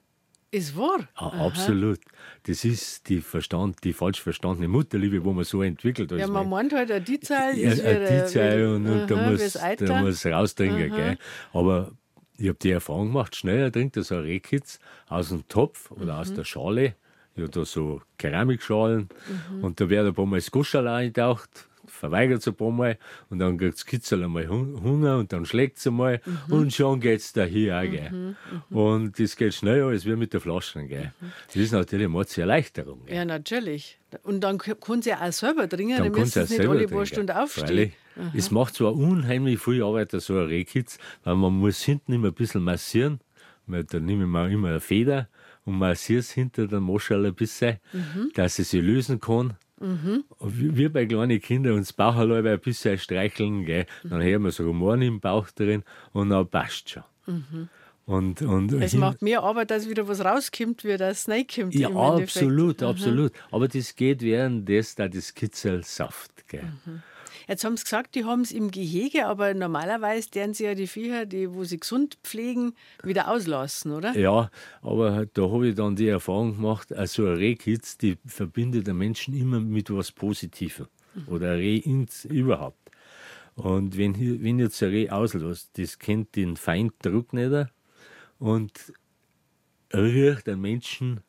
Ist 0.51 0.75
wahr. 0.75 1.07
Ah, 1.13 1.45
absolut. 1.45 1.99
Das 2.43 2.65
ist 2.65 3.07
die, 3.07 3.21
Verstand, 3.21 3.83
die 3.83 3.93
falsch 3.93 4.19
verstandene 4.19 4.67
Mutterliebe, 4.67 5.23
wo 5.23 5.31
man 5.31 5.43
so 5.43 5.61
entwickelt. 5.61 6.11
Ja, 6.11 6.27
man 6.27 6.49
meint 6.49 6.73
halt, 6.73 6.89
ein 6.89 7.03
Dizal 7.03 7.55
Ja, 7.55 7.71
ist 7.71 7.81
eine 7.81 8.01
wieder... 8.01 8.23
Dizei 8.23 8.67
und, 8.67 8.87
und 8.87 9.11
da, 9.11 9.15
aha, 9.15 9.29
muss, 9.29 9.41
wie's 9.41 9.59
da 9.77 10.01
muss 10.01 10.25
rausdringen. 10.25 10.89
Gell? 10.89 11.17
Aber 11.53 11.91
ich 12.39 12.47
habe 12.47 12.57
die 12.61 12.71
Erfahrung 12.71 13.07
gemacht, 13.07 13.35
schneller 13.35 13.71
trinkt 13.71 13.97
er 13.97 14.03
so 14.03 14.15
ein 14.15 14.21
Rehkitz 14.21 14.79
aus 15.07 15.29
dem 15.29 15.47
Topf 15.47 15.91
oder 15.91 16.13
Mhm. 16.15 16.19
aus 16.19 16.33
der 16.33 16.43
Schale. 16.45 16.95
Ich 17.35 17.41
habe 17.43 17.51
da 17.51 17.63
so 17.65 18.01
Keramikschalen 18.17 19.09
Mhm. 19.57 19.63
und 19.63 19.79
da 19.79 19.89
wird 19.89 20.07
ein 20.07 20.13
paar 20.13 20.25
Mal 20.25 20.37
das 20.37 20.49
Guschal 20.51 20.87
eingetaucht, 20.87 21.67
verweigert 21.85 22.39
es 22.41 22.47
ein 22.47 22.53
paar 22.55 22.71
Mal 22.71 22.97
und 23.29 23.39
dann 23.39 23.57
kriegt 23.57 23.73
das 23.75 23.85
Kitzel 23.85 24.23
einmal 24.23 24.47
Hun- 24.47 24.81
Hunger 24.83 25.17
und 25.17 25.31
dann 25.33 25.45
schlägt 25.45 25.77
es 25.79 25.87
einmal 25.87 26.21
Mhm. 26.47 26.53
und 26.53 26.73
schon 26.73 26.99
geht 26.99 27.19
es 27.19 27.33
da 27.33 27.43
hier 27.45 27.77
auch. 27.77 27.81
Gell? 27.83 28.35
Und 28.69 29.19
das 29.19 29.35
geht 29.35 29.53
schneller 29.53 29.87
als 29.87 30.05
wir 30.05 30.15
mit 30.17 30.33
der 30.33 30.39
Flasche. 30.41 30.83
Gell? 30.85 31.13
Das 31.47 31.55
ist 31.55 31.71
natürlich 31.71 32.07
eine 32.07 32.25
Erleichterung. 32.37 33.05
Gell? 33.05 33.15
Ja, 33.15 33.25
natürlich. 33.25 33.99
Und 34.23 34.41
dann 34.41 34.57
kann 34.57 35.01
sie 35.01 35.13
auch 35.13 35.31
selber 35.31 35.67
trinken, 35.69 35.97
Dann 35.97 36.11
dann 36.11 36.21
müssen 36.21 36.45
sie 36.45 36.57
nicht 36.57 36.67
alle 36.69 36.87
paar. 36.87 37.05
Stunden 37.05 37.31
aufstehen. 37.31 37.67
Freilich. 37.67 37.93
Es 38.33 38.51
macht 38.51 38.75
zwar 38.75 38.95
unheimlich 38.95 39.59
viel 39.59 39.83
Arbeit, 39.83 40.11
so 40.11 40.37
ein 40.37 40.45
Rehkitz, 40.47 40.97
weil 41.23 41.35
man 41.35 41.53
muss 41.53 41.81
hinten 41.83 42.13
immer 42.13 42.27
ein 42.27 42.33
bisschen 42.33 42.63
massieren. 42.63 43.19
Da 43.67 43.99
nehme 43.99 44.23
ich 44.23 44.29
mir 44.29 44.49
immer 44.49 44.69
eine 44.69 44.79
Feder 44.79 45.27
und 45.65 45.77
massiere 45.77 46.19
es 46.21 46.31
hinter 46.31 46.67
der 46.67 46.79
Moschel 46.79 47.25
ein 47.25 47.35
bisschen, 47.35 47.77
Mhm. 47.93 48.31
dass 48.33 48.55
sie 48.55 48.63
sich 48.63 48.81
lösen 48.81 49.19
kann. 49.19 49.55
Und 49.79 50.25
wie 50.59 50.75
wie 50.75 50.89
bei 50.89 51.05
kleinen 51.05 51.39
Kindern 51.39 51.73
uns 51.75 51.93
Bauchalbe 51.93 52.49
ein 52.49 52.59
bisschen 52.59 52.97
streicheln, 52.97 53.63
gell? 53.65 53.85
dann 54.03 54.21
hören 54.21 54.43
wir 54.43 54.51
so 54.51 54.63
Rumoren 54.65 55.01
im 55.03 55.19
Bauch 55.21 55.49
drin 55.51 55.83
und 56.11 56.29
dann 56.31 56.47
passt 56.49 56.89
schon. 56.89 57.03
Und, 58.05 58.41
und 58.41 58.71
Mhm. 58.71 58.81
Es 58.81 58.95
macht 58.95 59.21
mehr 59.21 59.43
Arbeit, 59.43 59.69
dass 59.69 59.87
wieder 59.87 60.07
was 60.07 60.25
rauskommt, 60.25 60.83
wie 60.83 60.97
das 60.97 61.29
reinkommt. 61.29 61.75
ja, 61.75 61.89
im 61.89 61.95
Endeffekt. 61.95 62.37
absolut, 62.37 62.81
absolut. 62.83 63.31
Aber 63.51 63.67
das 63.67 63.95
geht 63.95 64.21
währenddessen, 64.23 64.95
da 64.97 65.07
das 65.07 65.33
Kitzel 65.35 65.83
saft. 65.83 66.47
Gell? 66.47 66.63
Jetzt 67.49 67.65
haben 67.65 67.75
sie 67.77 67.83
gesagt, 67.83 68.13
die 68.13 68.25
haben 68.25 68.41
es 68.41 68.51
im 68.51 68.69
Gehege, 68.69 69.25
aber 69.25 69.55
normalerweise 69.55 70.29
deren 70.29 70.53
sie 70.53 70.65
ja 70.65 70.75
die 70.75 70.85
Viecher, 70.85 71.25
die, 71.25 71.51
wo 71.51 71.63
sie 71.63 71.79
gesund 71.79 72.19
pflegen, 72.23 72.73
wieder 73.01 73.27
auslassen, 73.27 73.91
oder? 73.91 74.15
Ja, 74.15 74.51
aber 74.83 75.25
da 75.33 75.49
habe 75.49 75.69
ich 75.69 75.75
dann 75.75 75.95
die 75.95 76.09
Erfahrung 76.09 76.57
gemacht, 76.57 76.93
also 76.93 77.25
ein 77.25 77.37
Rehkitz, 77.37 77.97
die 77.97 78.17
verbindet 78.23 78.85
den 78.85 78.99
Menschen 78.99 79.33
immer 79.33 79.59
mit 79.59 79.89
was 79.89 80.11
Positivem. 80.11 80.85
Oder 81.25 81.53
ein 81.53 81.57
Reh 81.57 81.77
ins, 81.77 82.25
überhaupt. 82.25 82.91
Und 83.55 83.97
wenn, 83.97 84.15
wenn 84.43 84.59
jetzt 84.59 84.83
ein 84.83 84.89
Reh 84.89 85.09
auslässt, 85.09 85.71
das 85.73 85.97
kennt 85.97 86.35
den 86.35 86.55
Feinddruck 86.55 87.33
nicht 87.33 87.71
und 88.37 88.93
riecht 89.91 90.45
den 90.45 90.61
Menschen 90.61 91.21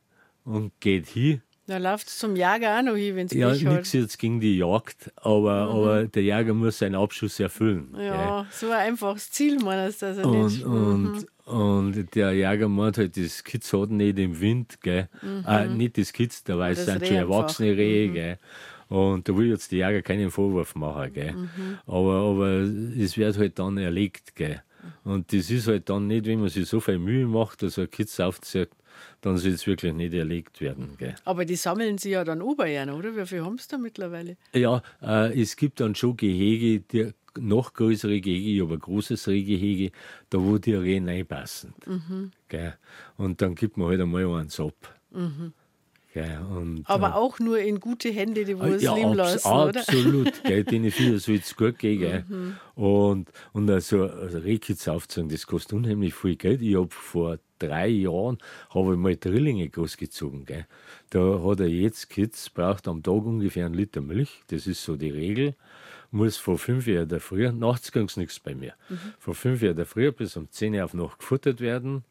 und 0.45 0.79
geht 0.81 1.07
hin. 1.07 1.41
Da 1.71 1.79
läuft 1.79 2.09
es 2.09 2.19
zum 2.19 2.35
Jager 2.35 2.77
auch 2.79 2.83
noch 2.83 2.97
hin, 2.97 3.15
wenn 3.15 3.27
es 3.27 3.33
Ja, 3.33 3.53
nichts 3.53 3.93
jetzt 3.93 4.19
gegen 4.19 4.41
die 4.41 4.59
Jagd, 4.59 5.13
aber, 5.17 5.53
aber 5.53 6.05
der 6.07 6.23
Jäger 6.25 6.53
muss 6.53 6.79
seinen 6.79 6.97
Abschuss 6.97 7.39
erfüllen. 7.39 7.91
gell. 7.95 8.07
Ja, 8.07 8.47
so 8.51 8.67
ein 8.71 8.79
einfaches 8.89 9.31
Ziel, 9.31 9.59
meinst 9.63 10.03
du, 10.03 10.07
dass 10.07 10.19
er 10.19 10.27
Und, 10.27 10.53
nicht. 10.53 10.65
und, 10.65 11.27
und 11.47 12.15
der 12.17 12.33
Jäger 12.33 12.69
meint 12.69 12.99
halt, 12.99 13.17
das 13.17 13.45
Kitz 13.45 13.73
hat 13.73 13.91
nicht 13.91 14.19
im 14.19 14.41
Wind, 14.41 14.81
gell? 14.83 15.09
Äh, 15.47 15.69
nicht 15.69 15.97
das 15.97 16.13
Kitz, 16.13 16.43
da 16.43 16.59
weiß 16.59 16.79
Das 16.79 16.87
sind 16.87 17.03
Reh 17.03 17.07
schon 17.07 17.17
erwachsene 17.17 17.77
Rehe, 17.77 18.09
gell? 18.11 18.39
Und 18.89 19.29
da 19.29 19.37
will 19.37 19.47
ich 19.47 19.53
jetzt 19.53 19.71
die 19.71 19.77
Jäger 19.77 20.03
keinen 20.03 20.33
Vorwurf 20.33 20.75
machen, 20.75 21.13
gell. 21.13 21.37
Aber, 21.87 22.15
aber 22.15 22.49
es 22.99 23.17
wird 23.17 23.39
halt 23.39 23.59
dann 23.61 23.79
erlegt, 23.79 24.35
gell. 24.35 24.61
Und 25.05 25.33
das 25.33 25.51
ist 25.51 25.69
halt 25.69 25.89
dann 25.89 26.09
nicht, 26.09 26.27
wenn 26.27 26.41
man 26.41 26.49
sich 26.49 26.69
so 26.69 26.81
viel 26.81 26.99
Mühe 26.99 27.27
macht, 27.27 27.63
dass 27.63 27.79
ein 27.79 27.89
Kitz 27.89 28.19
aufzieht, 28.19 28.71
dann 29.21 29.37
soll 29.37 29.53
es 29.53 29.67
wirklich 29.67 29.93
nicht 29.93 30.15
erlegt 30.15 30.61
werden. 30.61 30.97
Gell. 30.99 31.15
Aber 31.25 31.45
die 31.45 31.57
sammeln 31.57 31.99
sie 31.99 32.11
ja 32.11 32.25
dann 32.25 32.43
oberjähren, 32.43 32.91
oder? 32.91 33.17
Wie 33.17 33.27
viel 33.27 33.45
haben 33.45 33.59
sie 33.59 33.69
da 33.69 33.79
mittlerweile? 33.79 34.37
Ja, 34.55 34.83
äh, 35.03 35.41
es 35.41 35.57
gibt 35.57 35.81
dann 35.81 35.95
schon 35.95 36.17
Gehege, 36.17 36.81
die 36.81 37.13
noch 37.39 37.73
größere 37.75 38.21
Gehege, 38.21 38.65
ein 38.65 38.79
großes 38.79 39.29
Rehgehege, 39.29 39.93
da 40.31 40.39
wo 40.39 40.59
die 40.59 40.75
Rehe 40.75 41.05
reinpassen. 41.05 41.75
Mhm. 41.87 42.33
Gell. 42.49 42.75
Und 43.17 43.41
dann 43.43 43.55
gibt 43.55 43.77
man 43.77 43.89
halt 43.89 44.01
einmal 44.01 44.27
eins 44.27 44.59
ab. 44.59 45.01
Mhm. 45.11 45.53
Gell. 46.13 46.41
Und, 46.51 46.83
Aber 46.87 47.11
äh, 47.11 47.13
auch 47.13 47.39
nur 47.39 47.59
in 47.61 47.79
gute 47.79 48.11
Hände, 48.11 48.45
die 48.45 48.59
wo 48.59 48.63
Ah, 48.63 48.69
es 48.69 48.83
ja, 48.83 48.95
lieben 48.95 49.19
abs 49.21 49.45
lassen, 49.45 49.49
oder? 49.49 49.73
Mhm. 49.73 49.79
absolut. 49.79 50.45
Gell, 50.45 50.65
denen 50.65 50.91
Viecher 50.91 51.19
soll 51.19 51.37
es 51.37 51.57
gut 51.57 51.79
gehen. 51.79 52.01
Gell. 52.01 52.25
Und, 52.75 53.31
und 53.53 53.71
also, 53.71 54.05
also 54.05 54.39
Rehkitz 54.39 54.89
aufzusagen, 54.89 55.31
das 55.31 55.47
kostet 55.47 55.75
unheimlich 55.75 56.15
viel 56.15 56.37
Geld. 56.37 56.63
Ich 56.63 56.77
habe 56.77 56.89
vor 56.91 57.39
drei 57.61 57.89
Jahren 57.89 58.39
habe 58.71 58.93
ich 58.93 58.99
mal 58.99 59.17
Drillinge 59.17 59.69
großgezogen. 59.69 60.47
Gell. 60.47 60.67
Da 61.11 61.43
hat 61.45 61.61
er 61.61 61.69
jetzt 61.69 62.11
Kitz, 62.11 62.51
braucht 62.51 62.89
am 62.89 63.03
Tag 63.03 63.25
ungefähr 63.25 63.67
einen 63.67 63.75
Liter 63.75 64.01
Milch. 64.01 64.43
Das 64.49 64.67
ist 64.67 64.83
so 64.83 64.97
die 64.97 65.11
Regel. 65.11 65.55
Muss 66.13 66.37
von 66.39 66.59
fünf 66.59 66.89
Uhr 66.89 67.07
der 67.07 67.21
Früh, 67.21 67.53
nachts 67.53 67.93
ging 67.93 68.07
es 68.07 68.17
nichts 68.17 68.41
bei 68.41 68.53
mir. 68.53 68.75
Von 69.21 69.35
fünf 69.35 69.63
Uhr 69.63 69.75
der 69.75 69.87
Früh 69.87 70.11
bis 70.11 70.37
um 70.37 70.51
10 70.51 70.75
Uhr 70.75 70.85
auf 70.85 70.93
Nacht 70.93 71.21
gefuttert 71.21 71.61
werden. 71.61 72.03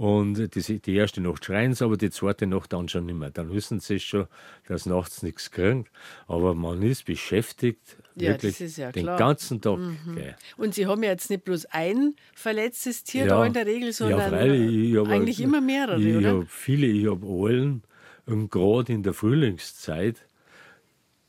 Und 0.00 0.54
die, 0.54 0.78
die 0.80 0.94
erste 0.94 1.20
Nacht 1.20 1.44
schreien 1.44 1.74
sie, 1.74 1.84
aber 1.84 1.98
die 1.98 2.08
zweite 2.08 2.46
Nacht 2.46 2.72
dann 2.72 2.88
schon 2.88 3.04
nicht 3.04 3.18
mehr. 3.18 3.28
Dann 3.30 3.52
wissen 3.52 3.80
sie 3.80 4.00
schon, 4.00 4.28
dass 4.66 4.86
nachts 4.86 5.22
nichts 5.22 5.50
kriegen. 5.50 5.84
Aber 6.26 6.54
man 6.54 6.80
ist 6.80 7.04
beschäftigt, 7.04 7.98
Ja, 8.14 8.30
wirklich 8.30 8.78
ja 8.78 8.92
den 8.92 9.02
klar. 9.02 9.16
Mhm. 9.16 9.18
ganzen 9.18 9.60
Tag. 9.60 9.78
gell. 10.14 10.36
Und 10.56 10.72
sie 10.74 10.86
haben 10.86 11.02
ja 11.02 11.10
jetzt 11.10 11.28
nicht 11.28 11.44
bloß 11.44 11.66
ein 11.66 12.14
verletztes 12.34 13.04
Tier 13.04 13.24
Ja. 13.26 13.28
da 13.40 13.44
in 13.44 13.52
der 13.52 13.66
Regel, 13.66 13.92
sondern 13.92 14.20
ja, 14.20 14.28
freilich, 14.30 14.90
ich 14.92 14.96
hab 14.96 15.08
eigentlich 15.08 15.36
auch- 15.38 15.44
immer 15.44 15.60
mehrere, 15.60 16.00
ich 16.00 16.16
oder? 16.16 16.28
habe 16.30 16.46
viele, 16.48 16.86
ich 16.86 17.06
habe 17.10 17.26
Eulen. 17.26 17.82
Und 18.24 18.50
gerade 18.50 18.92
in 18.94 19.02
der 19.02 19.12
Frühlingszeit, 19.12 20.16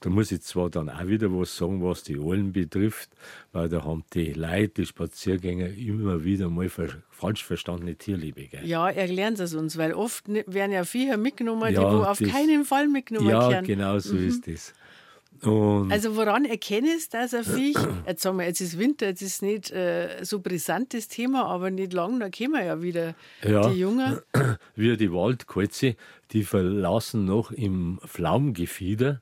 da 0.02 0.10
muss 0.10 0.32
ich 0.32 0.42
zwar 0.42 0.70
dann 0.70 0.90
auch 0.90 1.08
wieder 1.08 1.30
was 1.32 1.56
sagen, 1.56 1.82
was 1.84 2.04
die 2.04 2.20
Eulen 2.20 2.52
betrifft, 2.52 3.10
weil 3.54 3.70
da 3.70 3.84
haben 3.86 4.04
die 4.14 4.34
Leute, 4.34 4.82
die 4.82 4.86
Spaziergänger, 4.86 5.68
immer 5.70 6.24
wieder 6.24 6.50
mal 6.50 6.70
ver 6.70 6.90
falsch 7.10 7.44
verstandene 7.46 7.96
Tierliebe. 7.96 8.48
Gell? 8.48 8.66
Ja, 8.66 8.90
erklären 8.90 9.36
Sie 9.36 9.44
es 9.44 9.54
uns, 9.54 9.78
weil 9.78 9.94
oft 9.94 10.26
werden 10.28 10.72
ja 10.72 10.84
Viecher 10.84 11.18
mitgenommen, 11.18 11.72
Ja, 11.74 11.80
die 11.90 11.98
wo 11.98 12.02
auf 12.04 12.20
das- 12.20 12.30
keinen 12.30 12.66
Fall 12.66 12.88
mitgenommen 12.88 13.30
Ja, 13.30 13.50
werden. 13.50 13.66
genau 13.68 13.98
so 14.00 14.18
ist 14.18 14.48
das. 14.48 14.74
Und 15.44 15.92
Also 15.92 16.16
woran 16.16 16.46
erkennst 16.46 17.14
du, 17.14 17.18
dass 17.18 17.34
ein 17.34 17.44
Viech, 17.44 17.76
jetzt 18.06 18.22
sagen 18.22 18.38
wir, 18.38 18.46
jetzt 18.46 18.62
ist 18.62 18.78
Winter, 18.78 19.08
jetzt 19.08 19.24
ist 19.24 19.42
nicht 19.42 19.72
äh, 19.72 20.24
so 20.24 20.40
brisant 20.40 20.94
das 20.94 21.08
Thema, 21.08 21.46
aber 21.46 21.72
nicht 21.72 21.94
lang, 21.94 22.20
da 22.20 22.30
kommen 22.30 22.64
ja 22.64 22.82
wieder 22.84 23.16
Ja. 23.44 23.68
die 23.70 23.80
Jungen. 23.80 24.20
wie 24.76 24.96
die 24.98 25.12
Waldkreuze, 25.12 25.96
die 26.32 26.44
verlassen 26.44 27.26
noch 27.26 27.52
im 27.52 28.00
Pflaumengefieder 28.06 29.22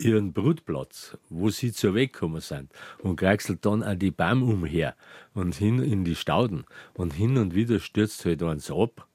ihren 0.00 0.32
Brutplatz, 0.32 1.16
wo 1.28 1.50
sie 1.50 1.72
zur 1.72 1.94
Weggekommen 1.94 2.40
sind 2.40 2.70
und 2.98 3.16
kreiselt 3.16 3.64
dann 3.64 3.82
an 3.82 3.98
die 3.98 4.10
Baum 4.10 4.42
umher 4.42 4.94
und 5.34 5.54
hin 5.54 5.82
in 5.82 6.04
die 6.04 6.14
Stauden 6.14 6.64
und 6.94 7.12
hin 7.12 7.36
und 7.38 7.54
wieder 7.54 7.78
stürzt 7.78 8.24
halt 8.24 8.42
eins 8.42 8.70
ab 8.70 9.06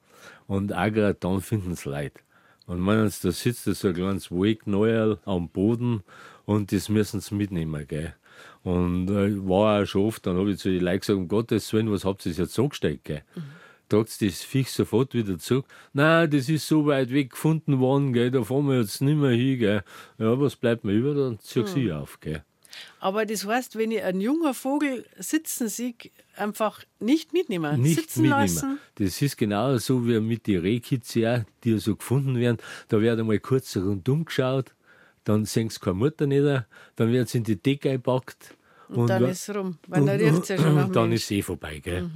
und 0.46 0.72
auch 0.72 0.92
gerade 0.92 1.14
dann 1.14 1.40
finden 1.40 1.74
sie 1.74 1.90
Leid. 1.90 2.22
Und 2.66 2.80
meinen 2.80 3.12
da 3.22 3.30
sitzt 3.30 3.64
so 3.64 3.88
ein 3.88 3.94
kleines 3.94 4.30
Wollknäuel 4.30 5.18
am 5.24 5.48
Boden 5.48 6.02
und 6.44 6.72
das 6.72 6.88
müssen 6.88 7.20
sie 7.20 7.34
mitnehmen, 7.34 7.86
gell. 7.86 8.14
Und 8.64 9.08
äh, 9.08 9.48
war 9.48 9.82
auch 9.82 9.86
schon 9.86 10.06
oft, 10.06 10.26
dann 10.26 10.36
habe 10.36 10.50
ich 10.50 10.58
zu 10.58 10.70
den 10.70 10.82
Leuten 10.82 11.00
gesagt, 11.00 11.18
um 11.18 11.28
Gottes 11.28 11.72
Willen, 11.72 11.90
was 11.92 12.04
habt 12.04 12.26
ihr 12.26 12.32
jetzt 12.32 12.58
angesteckt, 12.58 13.04
gell? 13.04 13.22
Tragt 13.88 14.20
das 14.22 14.42
Viech 14.42 14.70
sofort 14.70 15.14
wieder 15.14 15.38
zurück. 15.38 15.66
Nein, 15.92 16.30
das 16.30 16.48
ist 16.48 16.66
so 16.66 16.86
weit 16.86 17.10
weg 17.12 17.30
gefunden 17.30 17.78
worden, 17.78 18.12
gell, 18.12 18.30
da 18.30 18.42
fahren 18.44 18.66
wir 18.68 18.80
jetzt 18.80 19.00
nicht 19.00 19.16
mehr 19.16 19.30
hin. 19.30 19.58
Gell. 19.58 19.84
Ja, 20.18 20.40
was 20.40 20.56
bleibt 20.56 20.84
mir 20.84 20.92
über? 20.92 21.14
Dann 21.14 21.38
zieh 21.40 21.60
ich 21.60 21.68
sie 21.68 21.92
auf. 21.92 22.18
Gell. 22.20 22.42
Aber 23.00 23.24
das 23.24 23.46
heißt, 23.46 23.76
wenn 23.78 23.90
ich 23.90 24.02
einen 24.02 24.20
jungen 24.20 24.52
Vogel 24.52 25.06
sitzen 25.18 25.68
sehe, 25.68 25.94
einfach 26.36 26.82
nicht 27.00 27.32
mitnehmen, 27.32 27.80
Nicht 27.80 28.00
sitzen 28.00 28.22
mitnehmen. 28.22 28.42
lassen. 28.42 28.78
Das 28.96 29.22
ist 29.22 29.38
genau 29.38 29.78
so 29.78 30.06
wie 30.06 30.20
mit 30.20 30.46
den 30.46 30.60
Rehkitze, 30.60 31.46
die 31.64 31.70
ja 31.70 31.78
so 31.78 31.96
gefunden 31.96 32.36
werden. 32.38 32.58
Da 32.88 33.00
wird 33.00 33.18
einmal 33.18 33.38
kurz 33.38 33.74
rundum 33.78 34.26
geschaut, 34.26 34.74
dann 35.24 35.46
sehen 35.46 35.70
sie 35.70 35.80
keine 35.80 35.94
Mutter 35.94 36.26
nicht, 36.26 36.44
dann 36.96 37.12
wird 37.12 37.28
sie 37.30 37.38
in 37.38 37.44
die 37.44 37.56
Decke 37.56 37.88
eingepackt. 37.90 38.54
Und, 38.88 39.08
dann 39.08 39.22
wa- 39.22 39.28
ist 39.28 39.48
es 39.48 39.56
rum, 39.56 39.78
weil 39.88 40.04
dann 40.04 40.20
riecht 40.20 40.42
es 40.42 40.48
ja 40.50 40.58
schon 40.58 40.74
nach 40.74 40.90
dann 40.92 41.08
Mensch. 41.08 41.22
ist 41.22 41.30
eh 41.30 41.42
vorbei. 41.42 41.78
Gell. 41.78 42.10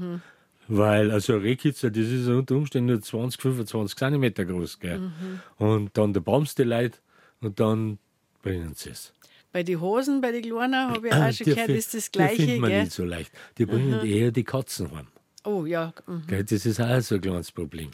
Weil, 0.72 1.10
also 1.10 1.36
Rehkitzer, 1.36 1.90
das 1.90 2.06
ist 2.06 2.28
unter 2.28 2.54
Umständen 2.54 2.92
nur 2.92 3.02
20, 3.02 3.42
25 3.42 3.98
Zentimeter 3.98 4.44
groß. 4.44 4.78
Gell. 4.78 5.10
Und 5.58 5.90
dann 5.98 6.12
der 6.12 6.20
Baumst 6.20 6.58
die 6.58 6.62
Leute 6.62 6.98
und 7.40 7.58
dann 7.58 7.98
bringen 8.42 8.72
sie 8.74 8.90
es. 8.90 9.12
Bei 9.52 9.64
den 9.64 9.80
Hosen, 9.80 10.20
bei 10.20 10.30
den 10.30 10.42
Kleinen, 10.42 10.74
habe 10.92 11.08
ich 11.08 11.12
auch 11.12 11.32
schon 11.32 11.44
Die 11.44 11.54
gehört, 11.54 11.70
ist 11.70 11.92
das 11.92 12.04
Die 12.10 12.18
Gleiche. 12.18 12.36
findet 12.36 12.60
man 12.60 12.70
Gell? 12.70 12.80
nicht 12.84 12.92
so 12.92 13.04
leicht. 13.04 13.32
Die 13.58 13.66
bringen 13.66 14.06
eher 14.06 14.30
die 14.30 14.44
Katzen 14.44 14.92
heim. 14.92 15.08
Oh 15.42 15.66
ja. 15.66 15.92
mhm. 16.06 16.22
Gell. 16.28 16.44
Das 16.44 16.64
ist 16.64 16.80
auch 16.80 17.00
so 17.00 17.16
ein 17.16 17.20
kleines 17.20 17.50
Problem. 17.50 17.90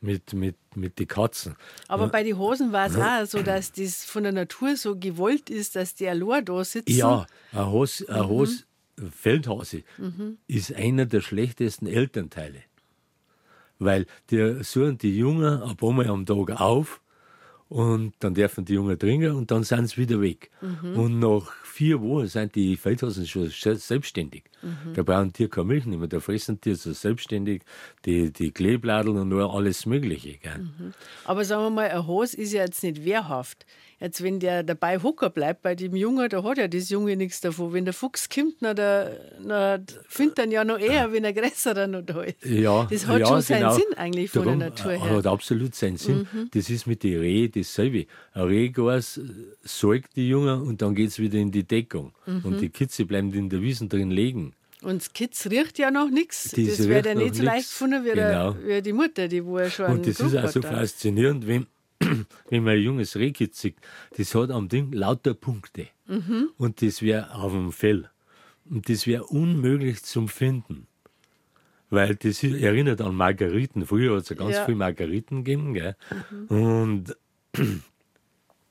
Mit, 0.00 0.32
mit, 0.32 0.56
mit 0.74 0.98
den 0.98 1.06
Katzen. 1.06 1.54
Aber 1.86 2.08
bei 2.08 2.22
den 2.22 2.38
Hosen 2.38 2.72
war 2.72 2.86
es 2.86 2.96
auch 2.96 3.26
so, 3.26 3.42
dass 3.42 3.72
das 3.72 4.02
von 4.06 4.22
der 4.22 4.32
Natur 4.32 4.74
so 4.74 4.96
gewollt 4.96 5.50
ist, 5.50 5.76
dass 5.76 5.94
die 5.94 6.08
allein 6.08 6.46
da 6.46 6.64
sitzen. 6.64 6.96
Ja, 6.96 7.26
ein 7.52 7.58
Haus, 7.58 8.02
ein 8.08 8.22
Mhm. 8.22 8.64
Haus 9.00 9.10
Feldhase 9.14 9.82
ist 10.46 10.74
einer 10.74 11.06
der 11.06 11.20
schlechtesten 11.20 11.86
Elternteile. 11.86 12.62
Weil 13.78 14.06
die 14.30 14.62
suchen 14.62 14.98
die 14.98 15.16
Jungen 15.16 15.62
ein 15.62 15.76
paar 15.76 15.92
Mal 15.92 16.08
am 16.08 16.26
Tag 16.26 16.60
auf 16.60 17.00
und 17.70 18.14
dann 18.18 18.34
dürfen 18.34 18.64
die 18.64 18.74
Jungen 18.74 18.98
trinken 18.98 19.30
und 19.30 19.50
dann 19.50 19.62
sind 19.62 19.88
sie 19.88 19.96
wieder 19.98 20.20
weg. 20.20 20.50
Mhm. 20.60 20.98
Und 20.98 21.18
nach 21.20 21.50
vier 21.64 22.00
Wochen 22.02 22.26
sind 22.26 22.54
die 22.56 22.76
Feldhasen 22.76 23.26
schon 23.26 23.48
se- 23.48 23.76
selbstständig. 23.76 24.42
Mhm. 24.60 24.92
Da 24.94 25.02
brauchen 25.02 25.32
die 25.32 25.48
keine 25.48 25.66
Milch 25.68 25.86
nicht 25.86 25.98
mehr, 25.98 26.08
da 26.08 26.20
fressen 26.20 26.60
die 26.60 26.74
so 26.74 26.92
selbstständig 26.92 27.62
die, 28.04 28.32
die 28.32 28.50
Kleebladeln 28.50 29.16
und 29.16 29.28
nur 29.28 29.54
alles 29.54 29.86
Mögliche. 29.86 30.36
Gell? 30.38 30.58
Mhm. 30.58 30.92
Aber 31.24 31.44
sagen 31.44 31.62
wir 31.62 31.70
mal, 31.70 31.88
ein 31.88 32.06
Hose 32.06 32.36
ist 32.36 32.52
ja 32.52 32.64
jetzt 32.64 32.82
nicht 32.82 33.04
wehrhaft. 33.04 33.64
Jetzt, 34.00 34.22
wenn 34.22 34.40
der 34.40 34.62
dabei 34.62 34.98
hocker 34.98 35.28
bleibt 35.28 35.60
bei 35.60 35.74
dem 35.74 35.94
Jungen, 35.94 36.26
da 36.30 36.42
hat 36.42 36.56
ja 36.56 36.68
das 36.68 36.88
Junge 36.88 37.16
nichts 37.16 37.42
davon. 37.42 37.74
Wenn 37.74 37.84
der 37.84 37.92
Fuchs 37.92 38.30
kommt, 38.30 38.54
na, 38.60 38.72
der, 38.72 39.20
na, 39.44 39.78
findet 40.08 40.38
dann 40.38 40.50
ja 40.50 40.64
noch 40.64 40.78
eher, 40.78 41.12
wenn 41.12 41.26
ein 41.26 41.34
größerer 41.34 41.86
noch 41.86 42.00
da 42.00 42.22
ist. 42.22 42.42
Ja, 42.42 42.88
das 42.90 43.06
hat 43.06 43.20
ja, 43.20 43.26
schon 43.26 43.42
seinen 43.42 43.60
genau. 43.60 43.74
Sinn 43.74 43.94
eigentlich 43.96 44.30
von 44.30 44.44
Darum, 44.44 44.58
der 44.58 44.70
Natur 44.70 44.92
her. 44.92 45.12
Mhm. 45.12 45.16
Hat 45.16 45.26
absolut 45.26 45.74
seinen 45.74 45.98
Sinn. 45.98 46.26
Das 46.52 46.70
ist 46.70 46.86
mit 46.86 47.02
den 47.02 47.20
Reh 47.20 47.48
dasselbe. 47.48 48.06
Ein 48.32 48.42
Rehgas 48.44 49.18
äh, 49.18 49.22
säugt 49.62 50.16
die 50.16 50.28
Jungen 50.28 50.62
und 50.62 50.80
dann 50.80 50.94
geht 50.94 51.10
es 51.10 51.18
wieder 51.18 51.38
in 51.38 51.50
die 51.50 51.64
Deckung. 51.64 52.12
Mhm. 52.24 52.40
Und 52.44 52.60
die 52.62 52.70
Kitze 52.70 53.04
bleiben 53.04 53.30
in 53.34 53.50
der 53.50 53.60
Wiesen 53.60 53.90
drin 53.90 54.10
liegen. 54.10 54.54
Und 54.82 55.02
das 55.02 55.12
Kitz 55.12 55.46
riecht 55.46 55.78
ja 55.78 55.90
noch 55.90 56.08
nichts. 56.08 56.52
Das 56.52 56.88
wird 56.88 57.04
ja 57.04 57.14
nicht 57.14 57.34
so 57.34 57.42
leicht 57.42 57.68
gefunden 57.68 58.02
wie, 58.04 58.12
Genau. 58.12 58.52
der, 58.52 58.66
wie 58.66 58.82
die 58.82 58.92
Mutter, 58.94 59.28
die 59.28 59.44
wo 59.44 59.58
ja 59.58 59.68
schon 59.68 59.86
Und 59.86 60.06
das 60.06 60.20
ist 60.20 60.34
auch 60.34 60.48
so 60.48 60.62
faszinierend, 60.62 61.46
wenn, 61.46 61.66
wenn 62.48 62.64
man 62.64 62.74
ein 62.74 62.82
junges 62.82 63.16
Rehkitz 63.16 63.60
sieht. 63.60 63.76
Das 64.16 64.34
hat 64.34 64.50
am 64.50 64.68
Ding 64.68 64.92
lauter 64.92 65.34
Punkte. 65.34 65.88
Mhm. 66.06 66.50
Und 66.56 66.82
das 66.82 67.02
wäre 67.02 67.34
auf 67.34 67.52
dem 67.52 67.72
Fell. 67.72 68.10
Und 68.68 68.88
das 68.88 69.06
wäre 69.06 69.24
unmöglich 69.24 70.02
zum 70.02 70.28
Finden. 70.28 70.86
Weil 71.90 72.14
das 72.14 72.42
erinnert 72.44 73.00
an 73.00 73.16
Margariten. 73.16 73.84
Früher 73.84 74.16
hat 74.16 74.22
es 74.22 74.28
ja 74.28 74.36
ganz 74.36 74.54
Ja. 74.54 74.64
viele 74.64 74.76
Margariten 74.76 75.42
gegeben. 75.44 75.74
Gell? 75.74 75.96
Und, 76.48 77.16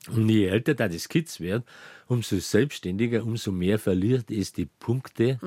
und 0.07 0.29
je 0.29 0.45
älter 0.45 0.75
da 0.75 0.87
das 0.87 1.09
Kitz 1.09 1.39
wird, 1.39 1.63
umso 2.07 2.37
selbstständiger, 2.37 3.23
umso 3.23 3.51
mehr 3.51 3.77
verliert 3.77 4.31
es 4.31 4.53
die 4.53 4.65
Punkte 4.65 5.39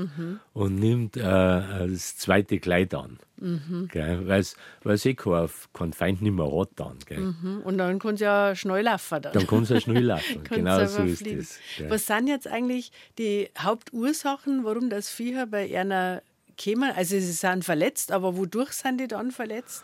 und 0.52 0.76
nimmt 0.76 1.16
äh, 1.16 1.20
das 1.20 2.16
zweite 2.18 2.58
Kleid 2.58 2.94
an. 2.94 3.18
Gell? 3.88 4.28
Weil 4.28 4.94
es 4.94 5.06
eh 5.06 5.14
kein, 5.14 5.48
kein 5.72 5.92
Feind 5.92 6.22
nicht 6.22 6.34
mehr 6.34 6.50
hat 6.52 6.68
dann. 6.76 6.98
Mhm. 7.10 7.62
Und 7.64 7.78
dann 7.78 7.98
kann 7.98 8.14
es 8.14 8.20
ja 8.20 8.54
schnell 8.54 8.84
laufen. 8.84 9.22
Dann. 9.22 9.32
Dann 9.32 9.46
kann 9.46 9.64
es 9.64 9.70
ja 9.70 9.80
schnell 9.80 10.04
laufen. 10.04 10.44
Genau 10.48 10.86
so 10.86 11.02
ist. 11.02 11.24
Gell? 11.24 11.90
Was 11.90 12.06
sind 12.06 12.28
jetzt 12.28 12.46
eigentlich 12.46 12.92
die 13.18 13.48
Hauptursachen, 13.58 14.64
warum 14.64 14.90
das 14.90 15.08
Viecher 15.08 15.46
bei 15.46 15.76
einer 15.76 16.22
kämen? 16.56 16.92
Also 16.94 17.18
sie 17.18 17.32
sind 17.32 17.64
verletzt, 17.64 18.12
aber 18.12 18.36
wodurch 18.36 18.72
sind 18.72 19.00
die 19.00 19.08
dann 19.08 19.32
verletzt? 19.32 19.82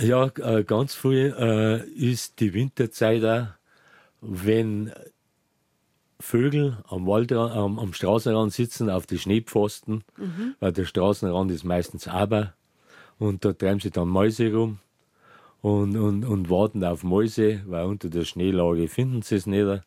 Ja, 0.00 0.30
äh, 0.38 0.64
ganz 0.64 0.94
früh 0.94 1.28
äh, 1.28 1.86
ist 1.90 2.40
die 2.40 2.54
Winterzeit 2.54 3.24
auch, 3.24 3.46
wenn 4.22 4.92
Vögel 6.20 6.78
am, 6.88 7.06
Waldrand, 7.06 7.52
am, 7.54 7.78
am 7.78 7.92
Straßenrand 7.92 8.52
sitzen 8.52 8.88
auf 8.88 9.06
die 9.06 9.18
Schneepfosten, 9.18 10.04
weil 10.60 10.72
der 10.72 10.84
Straßenrand 10.84 11.50
ist 11.50 11.64
meistens 11.64 12.08
aber 12.08 12.54
und 13.18 13.44
da 13.44 13.52
treiben 13.52 13.80
sie 13.80 13.90
dann 13.90 14.08
Mäuse 14.08 14.52
rum 14.52 14.78
und, 15.60 15.96
und, 15.96 16.24
und 16.24 16.48
warten 16.48 16.84
auf 16.84 17.02
Mäuse, 17.02 17.62
weil 17.66 17.84
unter 17.84 18.08
der 18.08 18.24
Schneelage 18.24 18.88
finden 18.88 19.22
sie 19.22 19.36
es 19.36 19.46
nicht. 19.46 19.82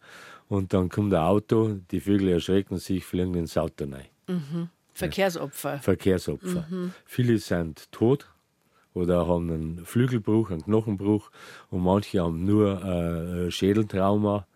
Und 0.48 0.74
dann 0.74 0.89
kommt 0.89 1.13
ein 1.13 1.21
Auto, 1.21 1.80
die 1.91 2.00
Vögel 2.00 2.30
erschrecken 2.30 2.78
sich, 2.78 3.04
fliegen 3.04 3.34
ins 3.34 3.58
Auto 3.58 3.86
rein. 3.86 4.06
Mhm. 4.28 4.69
Verkehrsopfer. 4.93 5.80
Verkehrsopfer. 5.80 6.67
Viele 7.06 7.38
sind 7.39 7.91
tot 7.91 8.30
oder 8.95 9.27
haben 9.27 9.51
einen 9.51 9.86
Flügelbruch, 9.86 10.49
einen 10.49 10.63
Knochenbruch 10.63 11.29
und 11.69 11.84
manche 11.84 12.21
haben 12.21 12.43
nur 12.43 12.84
äh, 12.84 13.51
Schädeltrauma. 13.51 14.47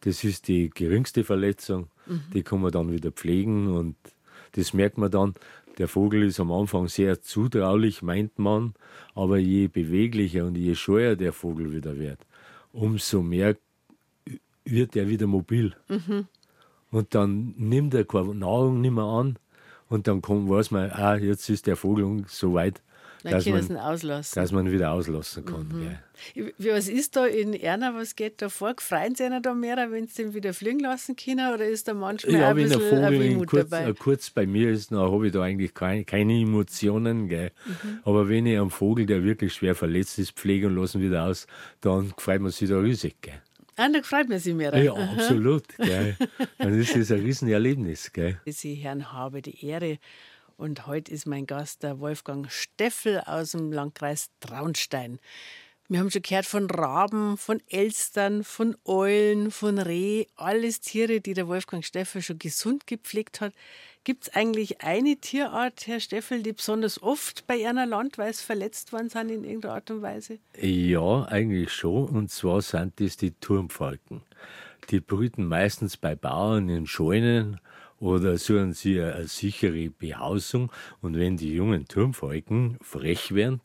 Das 0.00 0.24
ist 0.24 0.48
die 0.48 0.70
geringste 0.70 1.24
Verletzung. 1.24 1.88
Die 2.32 2.42
kann 2.42 2.60
man 2.62 2.72
dann 2.72 2.90
wieder 2.90 3.12
pflegen 3.12 3.68
und 3.68 3.96
das 4.52 4.72
merkt 4.72 4.96
man 4.96 5.10
dann. 5.10 5.34
Der 5.78 5.86
Vogel 5.86 6.24
ist 6.24 6.40
am 6.40 6.50
Anfang 6.50 6.88
sehr 6.88 7.20
zutraulich, 7.22 8.02
meint 8.02 8.38
man, 8.38 8.74
aber 9.14 9.38
je 9.38 9.68
beweglicher 9.68 10.44
und 10.46 10.56
je 10.56 10.74
scheuer 10.74 11.14
der 11.16 11.32
Vogel 11.32 11.72
wieder 11.72 11.98
wird, 11.98 12.18
umso 12.72 13.22
mehr 13.22 13.56
wird 14.64 14.96
er 14.96 15.08
wieder 15.08 15.26
mobil. 15.26 15.74
Und 16.90 17.14
dann 17.14 17.54
nimmt 17.56 17.94
er 17.94 18.04
keine 18.04 18.34
Nahrung 18.34 18.80
nicht 18.80 18.92
mehr 18.92 19.04
an 19.04 19.38
und 19.88 20.06
dann 20.08 20.22
kommt, 20.22 20.48
weiß 20.48 20.70
man, 20.72 20.90
ah, 20.90 21.16
jetzt 21.16 21.48
ist 21.48 21.66
der 21.66 21.76
Vogel 21.76 22.24
so 22.26 22.54
weit, 22.54 22.82
Dann 23.22 23.32
dass 23.32 23.46
man, 23.46 23.76
auslassen. 23.78 24.34
dass 24.42 24.52
man 24.52 24.70
wieder 24.72 24.92
auslassen 24.92 25.44
kann. 25.44 25.68
gell. 26.34 26.52
Wie- 26.58 26.70
Was 26.70 26.88
ist 26.88 27.16
da 27.16 27.26
in 27.26 27.54
Erna, 27.54 27.94
was 27.94 28.14
geht 28.16 28.40
da 28.42 28.48
vor? 28.48 28.74
Freuen 28.78 29.14
sie 29.14 29.24
einer 29.24 29.40
da 29.40 29.54
mehr, 29.54 29.76
wenn 29.90 30.06
sie 30.06 30.22
den 30.24 30.34
wieder 30.34 30.52
fliegen 30.54 30.80
lassen 30.80 31.16
können? 31.16 31.52
Oder 31.54 31.66
ist 31.66 31.88
da 31.88 31.94
manchmal 31.94 32.34
Ja, 32.36 32.48
ein 32.50 32.56
bisschen 32.56 32.82
ein 32.82 33.12
Vogel 33.14 33.46
kurz, 33.46 33.70
dabei? 33.70 33.88
äh, 33.90 33.94
kurz 33.94 34.30
bei 34.30 34.46
mir 34.46 34.70
ist, 34.70 34.90
dann 34.92 34.98
habe 35.00 35.26
ich 35.26 35.32
da 35.32 35.42
eigentlich 35.42 35.72
keine, 35.74 36.04
keine 36.04 36.34
Emotionen. 36.40 37.28
Gell. 37.28 37.50
Aber 38.04 38.28
wenn 38.28 38.46
ich 38.46 38.58
einen 38.58 38.70
Vogel, 38.70 39.06
der 39.06 39.22
wirklich 39.24 39.52
schwer 39.54 39.74
verletzt 39.74 40.18
ist, 40.18 40.32
pflege 40.32 40.66
und 40.66 40.76
lassen 40.76 41.00
wieder 41.00 41.24
aus, 41.24 41.46
dann 41.80 42.12
freut 42.18 42.40
man 42.40 42.50
sich 42.50 42.68
da 42.68 42.78
riesig. 42.78 43.16
Gell. 43.22 43.34
Ah, 43.76 43.88
da 43.88 44.02
freut 44.02 44.28
man 44.28 44.38
sich 44.38 44.54
mehr. 44.54 44.76
Ja, 44.76 44.92
absolut. 44.92 45.64
Gell. 45.78 46.14
Dann 46.58 46.78
ist 46.78 46.94
das 46.94 47.10
ein 47.12 47.20
Riesenerlebnis. 47.20 48.12
Gell. 48.12 48.38
Sie 48.46 48.74
Herrn 48.74 49.10
habe 49.12 49.40
die 49.40 49.64
Ehre. 49.64 49.98
Und 50.60 50.86
heute 50.86 51.10
ist 51.10 51.24
mein 51.24 51.46
Gast 51.46 51.82
der 51.82 52.00
Wolfgang 52.00 52.52
Steffel 52.52 53.20
aus 53.20 53.52
dem 53.52 53.72
Landkreis 53.72 54.28
Traunstein. 54.40 55.18
Wir 55.88 56.00
haben 56.00 56.10
schon 56.10 56.20
gehört 56.20 56.44
von 56.44 56.68
Raben, 56.70 57.38
von 57.38 57.62
Elstern, 57.66 58.44
von 58.44 58.76
Eulen, 58.84 59.52
von 59.52 59.78
Reh, 59.78 60.26
alles 60.36 60.80
Tiere, 60.80 61.22
die 61.22 61.32
der 61.32 61.48
Wolfgang 61.48 61.82
Steffel 61.82 62.20
schon 62.20 62.38
gesund 62.38 62.86
gepflegt 62.86 63.40
hat. 63.40 63.54
Gibt 64.04 64.24
es 64.24 64.34
eigentlich 64.34 64.82
eine 64.82 65.16
Tierart, 65.16 65.86
Herr 65.86 65.98
Steffel, 65.98 66.42
die 66.42 66.52
besonders 66.52 67.02
oft 67.02 67.46
bei 67.46 67.66
einer 67.66 67.86
Landweis 67.86 68.42
verletzt 68.42 68.92
worden 68.92 69.08
sind 69.08 69.30
in 69.30 69.44
irgendeiner 69.44 69.76
Art 69.76 69.90
und 69.90 70.02
Weise? 70.02 70.40
Ja, 70.60 71.24
eigentlich 71.24 71.72
schon. 71.72 72.06
Und 72.10 72.30
zwar 72.30 72.60
sind 72.60 73.00
das 73.00 73.16
die 73.16 73.30
Turmfalken. 73.30 74.20
Die 74.90 75.00
brüten 75.00 75.46
meistens 75.46 75.96
bei 75.96 76.14
Bauern 76.14 76.68
in 76.68 76.86
Scheunen 76.86 77.60
oder 78.00 78.36
suchen 78.38 78.72
sie 78.72 79.00
eine, 79.00 79.28
sichere 79.28 79.90
Behausung. 79.90 80.72
Und 81.00 81.16
wenn 81.16 81.36
die 81.36 81.54
jungen 81.54 81.86
Turmfalken 81.86 82.78
frech 82.80 83.34
werden 83.34 83.60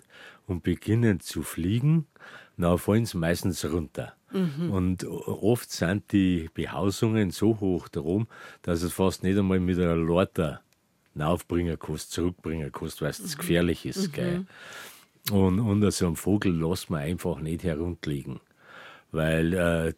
und 0.46 0.62
beginnen 0.64 1.20
zu 1.22 1.42
fliegen, 1.42 2.06
dann 2.58 2.78
fallen 2.78 3.06
sie 3.06 3.18
meistens 3.18 3.66
runter. 3.66 4.14
Und 4.70 5.06
oft 5.06 5.72
sind 5.72 6.12
die 6.12 6.50
Behausungen 6.54 7.32
so 7.32 7.60
hoch 7.60 7.88
darum, 7.88 8.28
dass 8.64 8.82
es 8.82 8.92
fast 8.92 9.24
nicht 9.24 9.38
einmal 9.38 9.62
mit 9.62 9.80
einer 9.80 9.96
Leiter 9.96 10.62
aufbringen 11.18 11.78
kannst, 11.80 12.12
zurückbringen 12.12 12.72
kannst, 12.72 13.02
weil 13.02 13.12
es 13.12 13.38
gefährlich 13.38 13.86
ist. 13.86 14.12
Gell? 14.12 14.46
Und, 15.32 15.60
und 15.60 15.90
so 15.92 16.08
einen 16.08 16.18
Vogel 16.18 16.54
lässt 16.54 16.90
man 16.90 17.02
einfach 17.02 17.40
nicht 17.40 17.64
herunterliegen. 17.64 18.42
Weil 19.12 19.54
äh, 19.54 19.94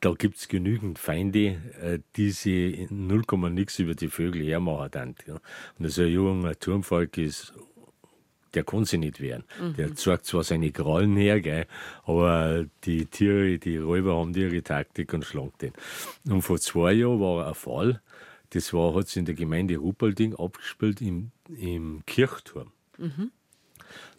da 0.00 0.12
gibt 0.12 0.36
es 0.36 0.48
genügend 0.48 0.98
Feinde, 0.98 1.60
äh, 1.80 1.98
die 2.16 2.30
sie 2.30 2.86
0, 2.90 3.22
nix 3.50 3.78
über 3.78 3.94
die 3.94 4.08
Vögel 4.08 4.44
hermachen. 4.44 4.90
Dann, 4.90 5.14
ja. 5.26 5.40
Und 5.78 5.88
so 5.88 6.02
ein 6.02 6.08
junger 6.08 6.58
Turmfalk 6.58 7.18
ist, 7.18 7.54
der 8.54 8.64
kann 8.64 8.84
sich 8.84 8.98
nicht 8.98 9.20
wehren. 9.20 9.44
Der 9.76 9.94
zeigt 9.94 10.24
zwar 10.24 10.42
seine 10.42 10.72
Krallen 10.72 11.16
her, 11.16 11.40
gell, 11.42 11.66
aber 12.04 12.64
die 12.84 13.04
Tiere, 13.04 13.58
die 13.58 13.76
Räuber 13.76 14.16
haben 14.16 14.34
ihre 14.34 14.62
Taktik 14.62 15.12
und 15.12 15.24
schlagen 15.24 15.52
den. 15.60 15.72
Und 16.26 16.40
vor 16.40 16.58
zwei 16.58 16.92
Jahren 16.92 17.20
war 17.20 17.46
ein 17.46 17.54
Fall, 17.54 18.00
das 18.50 18.72
war, 18.72 18.94
hat 18.94 19.08
sich 19.08 19.18
in 19.18 19.24
der 19.26 19.34
Gemeinde 19.34 19.76
Ruppalding 19.76 20.34
abgespielt 20.34 21.02
im, 21.02 21.32
im 21.48 22.02
Kirchturm. 22.06 22.72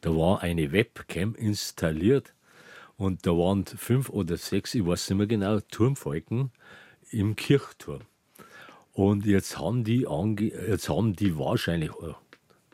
Da 0.01 0.15
war 0.15 0.41
eine 0.41 0.71
Webcam 0.71 1.33
installiert 1.33 2.33
und 2.97 3.25
da 3.25 3.31
waren 3.31 3.65
fünf 3.65 4.09
oder 4.09 4.37
sechs, 4.37 4.73
ich 4.73 4.85
weiß 4.85 5.09
nicht 5.09 5.17
mehr 5.17 5.27
genau, 5.27 5.59
Turmfalken 5.59 6.51
im 7.11 7.35
Kirchturm. 7.35 8.01
Und 8.93 9.27
jetzt 9.27 9.59
haben 9.59 9.83
die, 9.83 10.07
ange 10.07 10.47
jetzt 10.47 10.89
haben 10.89 11.13
die 11.13 11.37
wahrscheinlich, 11.37 11.91
äh, 12.01 12.13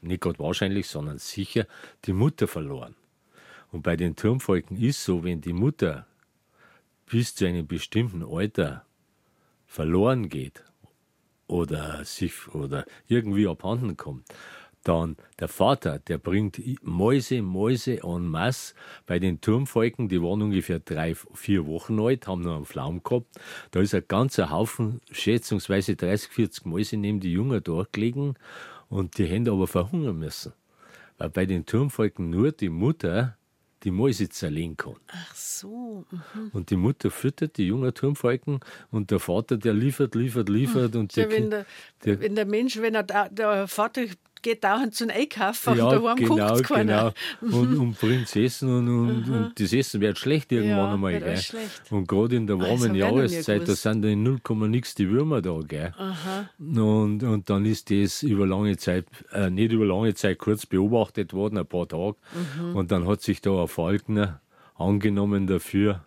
nicht 0.01 0.21
gerade 0.21 0.39
wahrscheinlich, 0.39 0.87
sondern 0.87 1.17
sicher 1.17 1.67
die 2.05 2.13
Mutter 2.13 2.47
verloren. 2.47 2.95
Und 3.71 3.81
bei 3.81 3.97
den 3.97 4.15
Turmfalken 4.15 4.77
ist 4.77 5.03
so, 5.03 5.23
wenn 5.23 5.41
die 5.41 5.51
Mutter 5.51 6.07
bis 7.05 7.35
zu 7.35 7.45
einem 7.45 7.67
bestimmten 7.67 8.23
Alter 8.23 8.85
verloren 9.65 10.29
geht 10.29 10.63
oder 11.47 12.05
sich 12.05 12.47
oder 12.49 12.85
irgendwie 13.07 13.47
abhanden 13.47 13.97
kommt, 13.97 14.27
dann 14.83 15.15
der 15.39 15.47
Vater, 15.47 15.99
der 15.99 16.17
bringt 16.17 16.61
Mäuse, 16.83 17.41
Mäuse 17.41 18.01
en 18.03 18.27
masse. 18.27 18.73
Bei 19.05 19.19
den 19.19 19.39
Turmfalken, 19.41 20.09
die 20.09 20.21
waren 20.21 20.41
ungefähr 20.41 20.79
drei, 20.79 21.15
vier 21.33 21.65
Wochen 21.65 21.99
alt, 21.99 22.27
haben 22.27 22.41
noch 22.41 22.55
einen 22.57 22.65
Flaum 22.65 23.01
gehabt. 23.03 23.27
Da 23.71 23.79
ist 23.81 23.95
ein 23.95 24.03
ganzer 24.07 24.49
Haufen, 24.49 25.01
schätzungsweise 25.11 25.95
30, 25.95 26.29
40 26.31 26.65
Mäuse 26.65 26.97
neben 26.97 27.19
die 27.19 27.31
Jungen 27.31 27.63
durchgelegen 27.63 28.35
und 28.89 29.17
die 29.17 29.27
haben 29.29 29.47
aber 29.49 29.67
verhungern 29.67 30.19
müssen. 30.19 30.53
Weil 31.17 31.29
bei 31.29 31.45
den 31.45 31.65
Turmfalken 31.65 32.29
nur 32.29 32.51
die 32.51 32.69
Mutter 32.69 33.37
die 33.83 33.91
Mäuse 33.91 34.29
zerlegen 34.29 34.77
kann. 34.77 34.95
Ach 35.07 35.35
so. 35.35 36.05
mhm. 36.09 36.49
Und 36.53 36.69
die 36.69 36.77
Mutter 36.77 37.11
füttert 37.11 37.57
die 37.57 37.67
jungen 37.67 37.93
Turmfalken 37.93 38.61
und 38.91 39.11
der 39.11 39.19
Vater, 39.19 39.57
der 39.57 39.73
liefert, 39.73 40.15
liefert, 40.15 40.47
liefert. 40.47 40.95
Und 40.95 41.13
Ja, 41.15 41.25
die 41.25 41.31
wenn, 41.35 41.49
der, 41.49 41.65
der- 42.05 42.19
wenn 42.21 42.35
der 42.35 42.45
Mensch, 42.45 42.77
wenn 42.77 42.95
er 42.95 43.03
da, 43.03 43.27
der 43.27 43.67
Vater 43.67 44.03
geht 44.43 44.63
dauernd 44.63 44.93
zum 44.93 45.09
Einkaufen 45.09 45.77
ja, 45.77 45.87
und 45.87 46.03
daheim 46.03 46.15
genau, 46.17 46.49
kocht 46.49 46.63
keiner. 46.65 47.13
genau. 47.41 47.57
Und, 47.57 47.77
und 47.77 47.99
bringt 47.99 48.35
Essen 48.35 48.69
und, 48.69 48.87
und, 48.87 49.29
und 49.29 49.59
das 49.59 49.73
Essen 49.73 50.01
wird 50.01 50.19
schlecht 50.19 50.51
irgendwann 50.51 50.77
Ja, 50.77 50.93
einmal. 50.93 51.19
Gell? 51.19 51.39
Und 51.89 52.07
gerade 52.07 52.35
in 52.35 52.45
der 52.45 52.57
Ah, 52.57 52.59
warmen 52.59 52.91
nie 52.91 52.99
Jahreszeit, 52.99 53.67
da 53.67 53.73
sind 53.75 54.03
da 54.03 54.09
in 54.09 54.21
0, 54.23 54.39
nix 54.67 54.93
die 54.93 55.09
Würmer 55.09 55.41
da. 55.41 55.59
Gell? 55.67 55.93
Und, 56.59 57.23
und 57.23 57.49
dann 57.49 57.65
ist 57.65 57.89
das 57.89 58.21
über 58.23 58.45
lange 58.45 58.77
Zeit, 58.77 59.05
äh, 59.31 59.49
nicht 59.49 59.71
über 59.71 59.85
lange 59.85 60.13
Zeit, 60.13 60.37
kurz 60.37 60.65
beobachtet 60.65 61.33
worden, 61.33 61.57
ein 61.57 61.65
paar 61.65 61.87
Tage. 61.87 62.15
Mhm. 62.59 62.75
Und 62.75 62.91
dann 62.91 63.07
hat 63.07 63.21
sich 63.21 63.41
da 63.41 63.61
ein 63.61 63.67
Falkner 63.67 64.41
angenommen 64.75 65.47
dafür. 65.47 66.03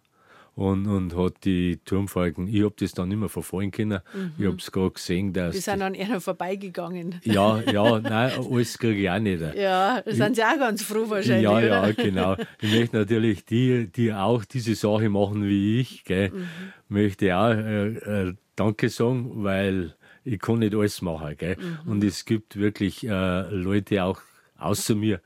Und, 0.57 0.87
und 0.87 1.15
hat 1.15 1.45
die 1.45 1.77
Turmfalken, 1.85 2.49
ich 2.49 2.63
habe 2.65 2.75
das 2.79 2.93
dann 2.93 3.11
nicht 3.11 3.19
mehr 3.19 3.29
verfolgen 3.29 3.71
können. 3.71 4.01
Ich 4.39 4.47
habe 4.47 4.57
es 4.57 4.73
gerade 4.73 4.91
gesehen, 4.91 5.35
dass. 5.35 5.55
Die 5.55 5.61
sind 5.61 5.83
an 5.83 5.95
einer 5.95 6.19
vorbeigegangen. 6.19 7.21
ja, 7.25 7.61
ja, 7.73 8.01
nein, 8.01 8.33
alles 8.51 8.79
kriege 8.79 9.03
ich 9.03 9.11
auch 9.11 9.19
nicht. 9.19 9.43
Ja, 9.55 10.01
da 10.01 10.13
sind 10.13 10.35
sie 10.37 10.43
auch 10.43 10.59
ganz 10.59 10.83
froh 10.83 11.11
wahrscheinlich, 11.11 11.43
Ja, 11.45 11.51
oder? 11.59 11.67
ja, 11.89 11.93
genau. 11.93 12.37
Ich 12.63 12.73
möchte 12.73 12.97
natürlich 12.97 13.45
die, 13.45 13.87
die 13.95 14.15
auch 14.15 14.47
diese 14.47 14.75
Sache 14.75 15.11
machen 15.11 15.45
wie 15.47 15.79
ich, 15.81 16.05
gell, 16.05 16.31
Mhm. 16.31 16.47
möchte 16.89 17.37
auch 17.37 17.51
äh, 17.51 17.89
äh, 18.29 18.35
Danke 18.57 18.89
sagen, 18.89 19.45
weil 19.45 19.95
ich 20.25 20.39
kann 20.39 20.61
nicht 20.61 20.75
alles 20.75 21.03
machen. 21.03 21.37
Gell. 21.37 21.59
Mhm. 21.85 21.91
Und 21.91 22.03
es 22.03 22.25
gibt 22.25 22.57
wirklich 22.57 23.07
äh, 23.07 23.43
Leute 23.51 24.03
auch 24.05 24.21
außer 24.57 24.95
mir, 24.95 25.21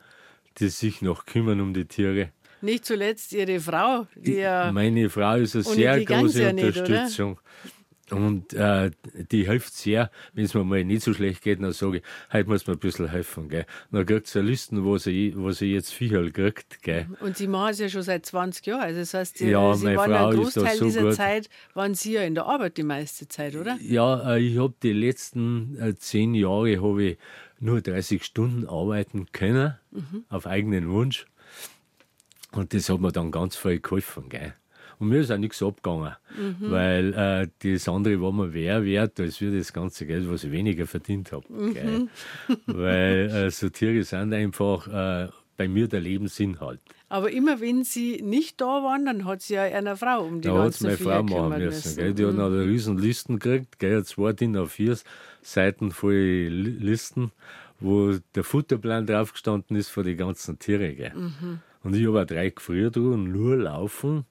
die 0.58 0.70
sich 0.70 1.02
noch 1.02 1.24
kümmern 1.24 1.60
um 1.60 1.72
die 1.72 1.84
Tiere. 1.84 2.30
Nicht 2.62 2.84
zuletzt 2.84 3.32
ihre 3.32 3.60
Frau, 3.60 4.06
die 4.14 4.34
ja. 4.34 4.70
Meine 4.72 5.08
Frau 5.10 5.36
ist 5.36 5.54
eine 5.54 5.64
sehr 5.64 6.04
große 6.04 6.42
ja 6.42 6.52
nicht, 6.52 6.64
oder? 6.64 6.80
Unterstützung. 6.80 7.40
Und 8.10 8.54
äh, 8.54 8.90
die 9.30 9.46
hilft 9.46 9.72
sehr, 9.72 10.10
wenn 10.32 10.44
es 10.44 10.54
mir 10.54 10.64
mal 10.64 10.84
nicht 10.84 11.02
so 11.02 11.14
schlecht 11.14 11.42
geht, 11.42 11.62
dann 11.62 11.72
sage 11.72 11.98
ich, 11.98 12.02
heute 12.32 12.48
muss 12.48 12.66
mir 12.66 12.72
ein 12.72 12.78
bisschen 12.80 13.08
helfen. 13.08 13.48
Gell. 13.48 13.66
Dann 13.92 14.04
kriegt 14.04 14.26
sie 14.26 14.40
Listen, 14.40 14.84
wo 14.84 14.98
sie, 14.98 15.32
wo 15.36 15.52
sie 15.52 15.72
jetzt 15.72 15.92
Viecherl 15.92 16.32
kriegt. 16.32 16.82
Gell. 16.82 17.06
Und 17.20 17.36
sie 17.36 17.46
machen 17.46 17.70
es 17.70 17.78
ja 17.78 17.88
schon 17.88 18.02
seit 18.02 18.26
20 18.26 18.66
Jahren. 18.66 18.80
Also 18.82 18.98
das 19.00 19.14
heißt, 19.14 19.38
sie, 19.38 19.50
Ja, 19.50 19.74
sie 19.74 19.84
meine 19.84 19.96
waren 19.98 20.10
Frau 20.10 20.26
einen 20.28 20.40
Großteil 20.40 20.76
so 20.76 20.84
dieser 20.86 21.02
gut. 21.02 21.14
Zeit, 21.14 21.48
waren 21.74 21.94
sie 21.94 22.14
ja 22.14 22.22
in 22.22 22.34
der 22.34 22.46
Arbeit 22.46 22.76
die 22.78 22.82
meiste 22.82 23.28
Zeit, 23.28 23.54
oder? 23.54 23.78
Ja, 23.80 24.34
äh, 24.34 24.40
ich 24.40 24.58
habe 24.58 24.74
die 24.82 24.92
letzten 24.92 25.76
äh, 25.80 25.94
zehn 25.94 26.34
Jahre 26.34 26.82
habe 26.82 27.04
ich 27.04 27.18
nur 27.60 27.80
30 27.80 28.24
Stunden 28.24 28.66
arbeiten 28.66 29.26
können, 29.32 29.74
auf 30.30 30.46
eigenen 30.46 30.88
Wunsch. 30.88 31.26
Und 32.52 32.74
das 32.74 32.88
hat 32.88 33.00
mir 33.00 33.12
dann 33.12 33.30
ganz 33.30 33.56
viel 33.56 33.80
geholfen. 33.80 34.28
Gell? 34.28 34.54
Und 34.98 35.08
mir 35.08 35.20
ist 35.20 35.30
auch 35.30 35.38
nichts 35.38 35.62
abgegangen, 35.62 36.14
weil 36.60 37.14
äh, 37.14 37.48
das 37.62 37.88
andere 37.88 38.20
war 38.20 38.32
mir 38.32 38.48
mehr 38.48 38.84
wert, 38.84 39.18
als 39.18 39.40
wir 39.40 39.50
das 39.56 39.72
ganze 39.72 40.04
Geld, 40.04 40.28
was 40.30 40.44
ich 40.44 40.50
weniger 40.52 40.86
verdient 40.86 41.32
habe. 41.32 41.46
Gell? 41.72 42.08
Weil 42.66 43.30
äh, 43.30 43.50
so 43.50 43.70
Tiere 43.70 44.02
sind 44.04 44.34
einfach 44.34 44.86
äh, 44.88 45.28
bei 45.56 45.68
mir 45.68 45.88
der 45.88 46.00
Lebensinhalt. 46.00 46.80
Aber 47.08 47.30
immer 47.32 47.60
wenn 47.60 47.82
Sie 47.82 48.20
nicht 48.22 48.60
da 48.60 48.66
waren, 48.66 49.06
dann 49.06 49.24
hat 49.24 49.40
sie 49.42 49.54
ja 49.54 49.62
eine 49.62 49.96
Frau 49.96 50.22
um 50.24 50.40
die 50.42 50.48
Da 50.48 50.54
hat 50.54 50.62
ganzen 50.64 50.84
meine 50.86 50.96
Frau 50.98 51.22
machen 51.22 51.58
müssen. 51.64 51.96
Gell? 51.96 52.14
Die 52.14 52.26
hat 52.26 52.34
noch 52.34 52.46
eine 52.46 52.64
riesen 52.64 52.98
Listen 52.98 53.38
gekriegt, 53.38 53.78
gell? 53.78 54.04
zwei 54.04 54.32
DIN 54.34 54.56
auf 54.58 54.72
vier 54.72 54.96
Seiten 55.42 55.92
voll 55.92 56.12
Li- 56.14 56.76
Listen, 56.78 57.32
wo 57.80 58.14
der 58.34 58.44
Futterplan 58.44 59.06
draufgestanden 59.06 59.76
ist 59.76 59.88
für 59.88 60.02
die 60.04 60.16
ganzen 60.16 60.58
Tiere. 60.58 60.92
Gell? 60.94 61.12
Und 61.82 61.96
ich 61.96 62.06
habe 62.06 62.22
auch 62.22 62.26
drei 62.26 62.50
gefriert 62.50 62.96
und 62.96 63.32
nur 63.32 63.56
laufen, 63.56 64.26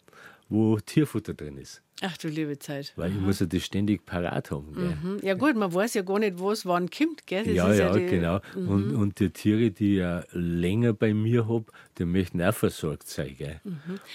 wo 0.49 0.77
Tierfutter 0.79 1.33
drin 1.33 1.57
ist. 1.57 1.81
Ach 2.01 2.15
du 2.15 2.29
liebe 2.29 2.57
Zeit. 2.57 2.93
Weil 2.95 3.11
ich 3.11 3.17
muss 3.19 3.41
ja 3.41 3.45
das 3.45 3.61
ständig 3.61 4.05
parat 4.05 4.51
haben. 4.51 4.73
Gell? 4.73 4.95
Mhm. 5.03 5.19
Ja 5.21 5.33
gut, 5.33 5.57
man 5.57 5.73
weiß 5.73 5.95
ja 5.95 6.01
gar 6.01 6.17
nicht, 6.17 6.39
was 6.39 6.65
wann 6.65 6.89
kommt, 6.89 7.27
gell? 7.27 7.43
Das 7.43 7.53
Ja, 7.53 7.67
ist 7.73 7.79
ja, 7.79 7.91
die, 7.91 7.99
Mhm. 7.99 8.07
genau. 8.07 8.39
Und, 8.55 8.95
und 8.95 9.19
die 9.19 9.31
Tiere, 9.31 9.69
die 9.71 9.95
ich 9.95 9.99
ja 9.99 10.23
länger 10.31 10.93
bei 10.93 11.13
mir 11.13 11.49
habe, 11.49 11.65
die 11.97 12.05
möchten 12.05 12.41
auch 12.41 12.53
versorgt 12.53 13.09
sein. 13.09 13.35
Gell? 13.37 13.59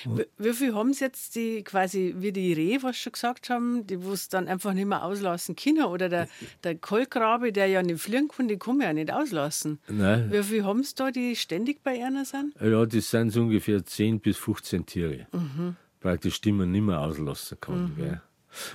Wie, 0.07 0.25
wie 0.39 0.53
viel 0.55 0.75
haben 0.75 0.95
Sie 0.95 1.05
jetzt 1.05 1.35
die 1.37 1.63
quasi 1.63 2.15
wie 2.17 2.33
die 2.33 2.55
Rehe, 2.55 2.83
was 2.83 2.97
Sie 2.97 3.03
schon 3.03 3.13
gesagt 3.13 3.51
haben, 3.51 3.87
die 3.87 4.03
wo 4.03 4.13
es 4.13 4.31
dann 4.31 4.49
einfach 4.49 4.73
nicht 4.73 4.87
mehr 4.89 5.05
auslassen 5.05 5.55
können? 5.55 5.85
Oder 5.85 6.09
der, 6.09 6.27
der 6.63 6.77
Kolkrabe, 6.77 7.53
der 7.53 7.67
ja 7.67 7.83
nicht 7.83 8.01
fliegen 8.01 8.29
kann, 8.29 8.49
die 8.49 8.57
kann 8.59 8.79
man 8.79 8.87
ja 8.87 8.93
nicht 8.95 9.13
auslassen. 9.13 9.79
Nein, 9.89 10.33
Wie 10.33 10.43
viel 10.43 10.65
haben 10.65 10.83
Sie 10.85 10.95
da, 10.97 11.11
die 11.11 11.37
ständig 11.37 11.83
bei 11.83 12.03
einer 12.03 12.25
sind? 12.25 12.55
Ja, 12.63 12.87
das 12.87 13.11
sind 13.11 13.29
so 13.29 13.43
ungefähr 13.43 13.85
10 13.85 14.21
bis 14.21 14.39
15 14.39 14.87
Tiere. 14.87 15.27
Mhm. 15.33 15.77
Praktisch, 16.05 16.43
die 16.43 16.53
man 16.53 16.71
nicht 16.71 16.83
mehr 16.83 17.01
auslassen 17.01 17.57
kann. 17.59 17.95
Gell. 17.97 18.21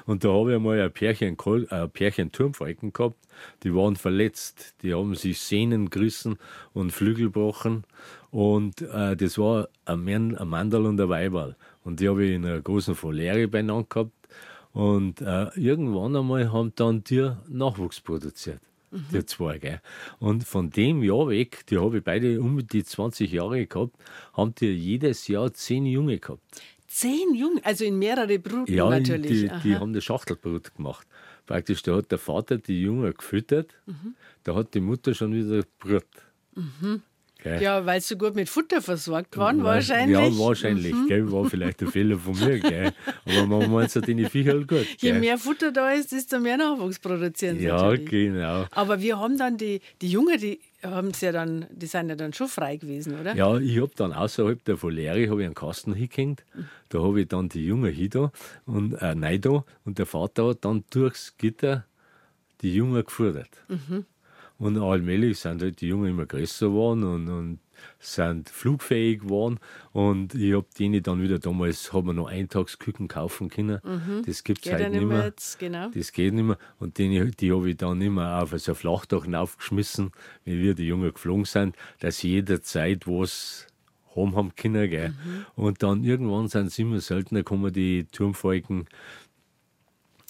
Und 0.07 0.23
da 0.23 0.29
habe 0.29 0.49
ich 0.49 0.55
einmal 0.55 0.81
ein 0.81 0.91
Pärchen, 0.91 1.37
äh, 1.37 1.75
ein 1.75 1.91
Pärchen 1.91 2.31
Turmfalken 2.31 2.91
gehabt, 2.91 3.17
die 3.61 3.75
waren 3.75 3.95
verletzt. 3.95 4.73
Die 4.81 4.95
haben 4.95 5.13
sich 5.13 5.39
Sehnen 5.39 5.91
gerissen 5.91 6.39
und 6.73 6.91
Flügel 6.91 7.25
gebrochen. 7.25 7.83
Und 8.31 8.81
äh, 8.81 9.15
das 9.15 9.37
war 9.37 9.69
ein, 9.85 10.03
Mann, 10.03 10.35
ein 10.35 10.47
Mandal 10.47 10.87
und 10.87 10.99
ein 10.99 11.07
Weiberl. 11.07 11.55
Und 11.83 11.99
die 11.99 12.09
habe 12.09 12.25
ich 12.25 12.33
in 12.33 12.47
einer 12.47 12.61
großen 12.61 12.95
Foliere 12.95 13.47
beieinander 13.47 13.85
gehabt. 13.87 14.11
Und 14.73 15.21
äh, 15.21 15.49
irgendwann 15.53 16.15
einmal 16.15 16.51
haben 16.51 16.73
dann 16.77 17.03
die 17.03 17.29
Nachwuchs 17.47 18.01
produziert. 18.01 18.59
Die 19.13 19.23
zwei, 19.23 19.59
gell. 19.59 19.81
Und 20.17 20.45
von 20.45 20.71
dem 20.71 21.03
Jahr 21.03 21.29
weg, 21.29 21.63
die 21.67 21.77
habe 21.77 21.99
ich 21.99 22.03
beide 22.03 22.41
um 22.41 22.65
die 22.65 22.83
20 22.83 23.31
Jahre 23.31 23.67
gehabt, 23.67 23.95
haben 24.33 24.55
die 24.55 24.73
jedes 24.73 25.27
Jahr 25.27 25.53
zehn 25.53 25.85
Junge 25.85 26.17
gehabt. 26.17 26.41
Zehn 26.91 27.35
Junge, 27.35 27.61
also 27.63 27.85
in 27.85 27.99
mehrere 27.99 28.39
Bruten 28.39 28.73
Ja, 28.73 28.89
natürlich. 28.89 29.47
die, 29.47 29.51
die 29.63 29.75
haben 29.77 29.93
das 29.93 30.03
Schachtelbrot 30.03 30.75
gemacht. 30.75 31.07
Praktisch, 31.45 31.83
da 31.83 31.95
hat 31.97 32.11
der 32.11 32.17
Vater 32.17 32.57
die 32.57 32.81
Jungen 32.81 33.13
gefüttert, 33.15 33.75
Mhm. 33.85 34.15
da 34.43 34.55
hat 34.55 34.73
die 34.73 34.79
Mutter 34.79 35.13
schon 35.13 35.33
wieder 35.33 35.63
Brot. 35.79 36.05
Gell? 37.41 37.61
ja, 37.61 37.85
weil 37.85 38.01
sie 38.01 38.07
so 38.09 38.17
gut 38.17 38.35
mit 38.35 38.49
Futter 38.49 38.81
versorgt 38.81 39.37
waren, 39.37 39.59
Weil- 39.59 39.75
wahrscheinlich. 39.75 40.17
Mhm. 40.17 40.23
Ja, 40.37 40.39
wahrscheinlich. 40.45 40.93
Gell? 41.07 41.31
War 41.31 41.45
vielleicht 41.49 41.81
ein 41.81 41.87
Fehler 41.87 42.17
von 42.19 42.37
mir. 42.37 42.59
Gell? 42.59 42.91
Aber 43.25 43.45
man 43.45 43.71
meint 43.71 43.95
es 43.95 44.01
die 44.03 44.25
Viecher 44.25 44.51
halt 44.53 44.67
gut. 44.67 44.85
Je 44.97 45.11
Gell? 45.11 45.19
mehr 45.21 45.37
Futter 45.37 45.71
da 45.71 45.91
ist, 45.91 46.11
desto 46.11 46.37
mehr 46.39 46.57
Nachwuchs 46.57 46.99
produzieren 46.99 47.57
sie 47.57 47.65
ja, 47.65 47.77
natürlich. 47.77 48.09
genau. 48.09 48.65
Aber 48.71 48.99
wir 48.99 49.17
haben 49.19 49.37
dann 49.37 49.55
die, 49.57 49.79
die 50.01 50.09
Jungen, 50.09 50.37
die 50.37 50.59
haben 50.83 51.11
ja 51.19 51.31
dann, 51.31 51.65
die 51.71 51.87
sind 51.87 52.09
ja 52.09 52.15
dann 52.15 52.33
schon 52.33 52.47
frei 52.47 52.77
gewesen, 52.77 53.19
oder? 53.19 53.35
Ja, 53.35 53.57
ich 53.57 53.79
habe 53.79 53.91
dann 53.95 54.13
außerhalb 54.13 54.63
der 54.63 54.81
Voliere 54.81 55.29
habe 55.29 55.41
ich 55.41 55.45
einen 55.45 55.55
Kasten 55.55 55.93
hingehängt. 55.93 56.43
Da 56.89 56.99
habe 56.99 57.21
ich 57.21 57.27
dann 57.27 57.49
die 57.49 57.65
Jungen 57.65 57.93
hin 57.93 58.29
und 58.65 58.93
äh, 58.93 59.15
nein 59.15 59.41
da 59.41 59.63
und 59.85 59.97
der 59.97 60.05
Vater 60.05 60.49
hat 60.49 60.65
dann 60.65 60.83
durchs 60.89 61.37
Gitter 61.37 61.85
die 62.61 62.73
Jungen 62.73 63.03
gefordert. 63.03 63.49
Und 64.57 64.77
allmählich 64.77 65.39
sind 65.39 65.61
halt 65.61 65.79
die 65.81 65.87
Jungen 65.87 66.09
immer 66.11 66.25
größer 66.25 66.67
geworden 66.67 67.03
und, 67.03 67.29
und 67.29 67.59
sind 67.99 68.49
flugfähig 68.49 69.21
geworden. 69.21 69.59
Und 69.91 70.35
ich 70.35 70.53
habe 70.53 70.67
denen 70.77 71.03
dann 71.03 71.21
wieder 71.21 71.39
damals, 71.39 71.93
haben 71.93 72.07
wir 72.07 72.13
noch 72.13 72.27
Eintagsküken 72.27 73.07
kaufen 73.07 73.49
können. 73.49 73.79
Das 74.25 74.43
gibt 74.43 74.65
es 74.65 74.71
heute 74.71 74.83
ja 74.83 74.89
nicht 74.89 75.03
mehr 75.03 75.25
jetzt, 75.25 75.59
genau. 75.59 75.89
Das 75.93 76.11
geht 76.11 76.33
nicht 76.33 76.43
mehr. 76.43 76.57
Und 76.79 76.97
die, 76.97 77.31
die 77.31 77.51
habe 77.51 77.69
ich 77.69 77.77
dann 77.77 78.01
immer 78.01 78.41
auf 78.41 78.51
so 78.57 78.71
ein 78.71 78.75
Flachdach 78.75 79.27
aufgeschmissen, 79.33 80.11
wenn 80.45 80.59
wir 80.59 80.73
die 80.73 80.87
Jungen 80.87 81.13
geflogen 81.13 81.45
sind, 81.45 81.75
dass 81.99 82.19
sie 82.19 82.29
jederzeit 82.29 83.07
was 83.07 83.67
haben 84.15 84.35
haben 84.35 84.55
können. 84.55 84.89
Gell. 84.89 85.13
Und 85.55 85.83
dann 85.83 86.03
irgendwann 86.03 86.47
sind 86.47 86.71
sie 86.71 86.83
immer 86.83 86.99
seltener 86.99 87.41
gekommen, 87.41 87.73
die 87.73 88.05
Turmfalken. 88.05 88.87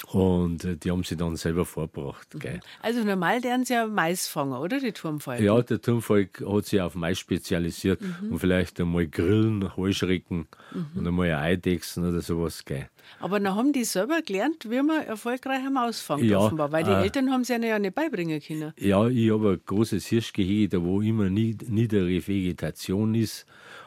Und 0.08 0.64
äh, 0.64 0.78
die 0.78 0.90
haben 0.92 1.04
sie 1.04 1.18
dann 1.18 1.36
selber 1.36 1.66
vorgebracht. 1.66 2.28
Gell. 2.40 2.62
Also 2.82 3.04
normal 3.04 3.44
werden 3.44 3.66
sie 3.66 3.74
ja 3.74 3.86
Mais 3.86 4.28
fangen, 4.28 4.54
oder? 4.54 4.80
Die 4.80 4.92
Turmfalken. 4.94 5.46
Ja, 5.46 5.62
der 5.62 5.82
Turmfalk 5.82 6.42
hat 6.48 6.66
sich 6.66 6.80
auf 6.82 6.96
Mais 6.96 7.20
spezialisiert 7.20 8.00
und 8.22 8.40
vielleicht 8.40 8.80
einmal 8.80 9.08
Grillen, 9.08 9.76
Heuschrecken 9.76 10.48
und 10.96 11.06
einmal 11.08 11.34
Eidechsen 11.34 12.08
oder 12.08 12.22
sowas. 12.22 12.64
Gell. 12.64 12.88
Aber 13.20 13.40
dann 13.40 13.56
haben 13.56 13.74
die 13.74 13.84
selber 13.84 14.22
gelernt, 14.22 14.70
wie 14.70 14.82
man 14.82 15.04
erfolgreich 15.04 15.66
am 15.66 15.74
Maus 15.74 16.00
fängt, 16.00 16.24
Ja, 16.24 16.40
offenbar. 16.40 16.72
Weil 16.72 16.86
die 16.86 16.92
äh, 16.92 17.02
Eltern 17.02 17.30
haben 17.32 17.44
sie 17.44 17.54
ihnen 17.56 17.64
ja 17.64 17.78
nicht 17.78 17.94
beibringen 17.94 18.42
können. 18.42 18.74
Ja, 18.80 19.06
ich 19.08 19.32
habe 19.32 19.52
ein 19.52 19.62
großes 19.66 20.06
Hirschgehege, 20.08 20.70
da 20.70 20.82
wo 20.84 21.02
immer 21.02 21.30
nied- 21.30 21.70
niedere 21.70 22.26
Vegetation 22.26 23.16
ist. 23.16 23.46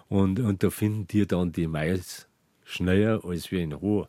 Und, 0.09 0.41
und 0.41 0.63
da 0.63 0.69
finden 0.71 1.07
die 1.07 1.27
dann 1.27 1.53
die 1.53 1.67
Mais 1.67 2.29
schneller 2.65 3.25
als 3.25 3.51
wir 3.51 3.61
in 3.61 3.71
Go- 3.71 4.07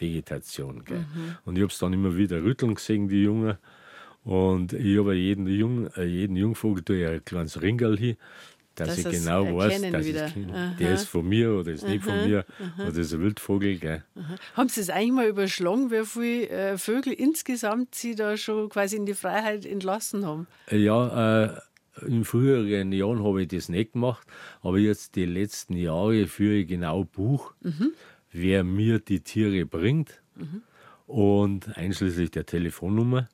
Vegetation. 0.00 0.84
Gell. 0.84 1.04
Und 1.44 1.56
ich 1.56 1.62
habe 1.62 1.72
es 1.72 1.78
dann 1.78 1.92
immer 1.92 2.16
wieder 2.16 2.42
rütteln 2.42 2.74
gesehen, 2.74 3.08
die 3.08 3.22
Jungen. 3.22 3.58
Und 4.24 4.72
ich 4.72 4.98
habe 4.98 5.14
jeden, 5.14 5.46
Jung, 5.46 5.88
äh, 5.96 6.04
jeden 6.04 6.36
Jungvogel 6.36 6.84
tue 6.84 7.08
ein 7.08 7.24
kleines 7.24 7.60
Ringel 7.62 7.98
hin, 7.98 8.16
dass, 8.74 8.88
Dass 8.88 8.98
ich 8.98 9.10
genau 9.10 9.56
weiß, 9.56 9.82
dass 9.90 10.06
wieder. 10.06 10.26
ich, 10.28 10.48
Aha. 10.48 10.74
der 10.78 10.94
ist 10.94 11.04
von 11.06 11.28
mir 11.28 11.52
oder 11.52 11.72
ist 11.72 11.86
nicht 11.86 12.04
von 12.04 12.26
mir. 12.26 12.44
Oder 12.78 12.98
ist 12.98 13.12
ein 13.12 13.20
Wildvogel. 13.20 13.78
Gell. 13.78 14.04
Haben 14.54 14.68
Sie 14.68 14.80
es 14.80 14.90
eigentlich 14.90 15.12
mal 15.12 15.26
überschlagen, 15.26 15.90
wie 15.90 16.04
viele 16.04 16.48
äh, 16.48 16.78
Vögel 16.78 17.12
insgesamt 17.12 17.94
Sie 17.94 18.14
da 18.14 18.36
schon 18.36 18.68
quasi 18.68 18.96
in 18.96 19.06
die 19.06 19.14
Freiheit 19.14 19.66
entlassen 19.66 20.24
haben? 20.24 20.46
Ja, 20.70 21.44
äh, 21.44 21.60
in 22.06 22.24
früheren 22.24 22.92
Jahren 22.92 23.22
habe 23.22 23.42
ich 23.42 23.48
das 23.48 23.68
nicht 23.68 23.92
gemacht, 23.92 24.26
aber 24.62 24.78
jetzt 24.78 25.16
die 25.16 25.26
letzten 25.26 25.74
Jahre 25.76 26.26
führe 26.26 26.54
ich 26.56 26.68
genau 26.68 27.04
Buch, 27.04 27.52
wer 28.32 28.64
mir 28.64 28.98
die 28.98 29.20
Tiere 29.20 29.66
bringt 29.66 30.22
und 31.06 31.76
einschließlich 31.76 32.30
der 32.30 32.46
Telefonnummer. 32.46 33.28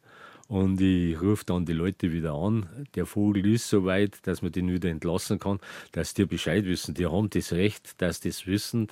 Und 0.48 0.80
ich 0.80 1.20
rufe 1.20 1.44
dann 1.44 1.66
die 1.66 1.72
Leute 1.72 2.12
wieder 2.12 2.34
an. 2.34 2.68
Der 2.94 3.04
Vogel 3.04 3.46
ist 3.52 3.68
so 3.68 3.84
weit, 3.84 4.24
dass 4.28 4.42
man 4.42 4.52
den 4.52 4.70
wieder 4.72 4.88
entlassen 4.88 5.40
kann, 5.40 5.58
dass 5.90 6.14
die 6.14 6.24
Bescheid 6.24 6.64
wissen. 6.66 6.94
Die 6.94 7.06
haben 7.06 7.28
das 7.30 7.52
Recht, 7.52 8.00
dass 8.00 8.20
das 8.20 8.46
wissen, 8.46 8.86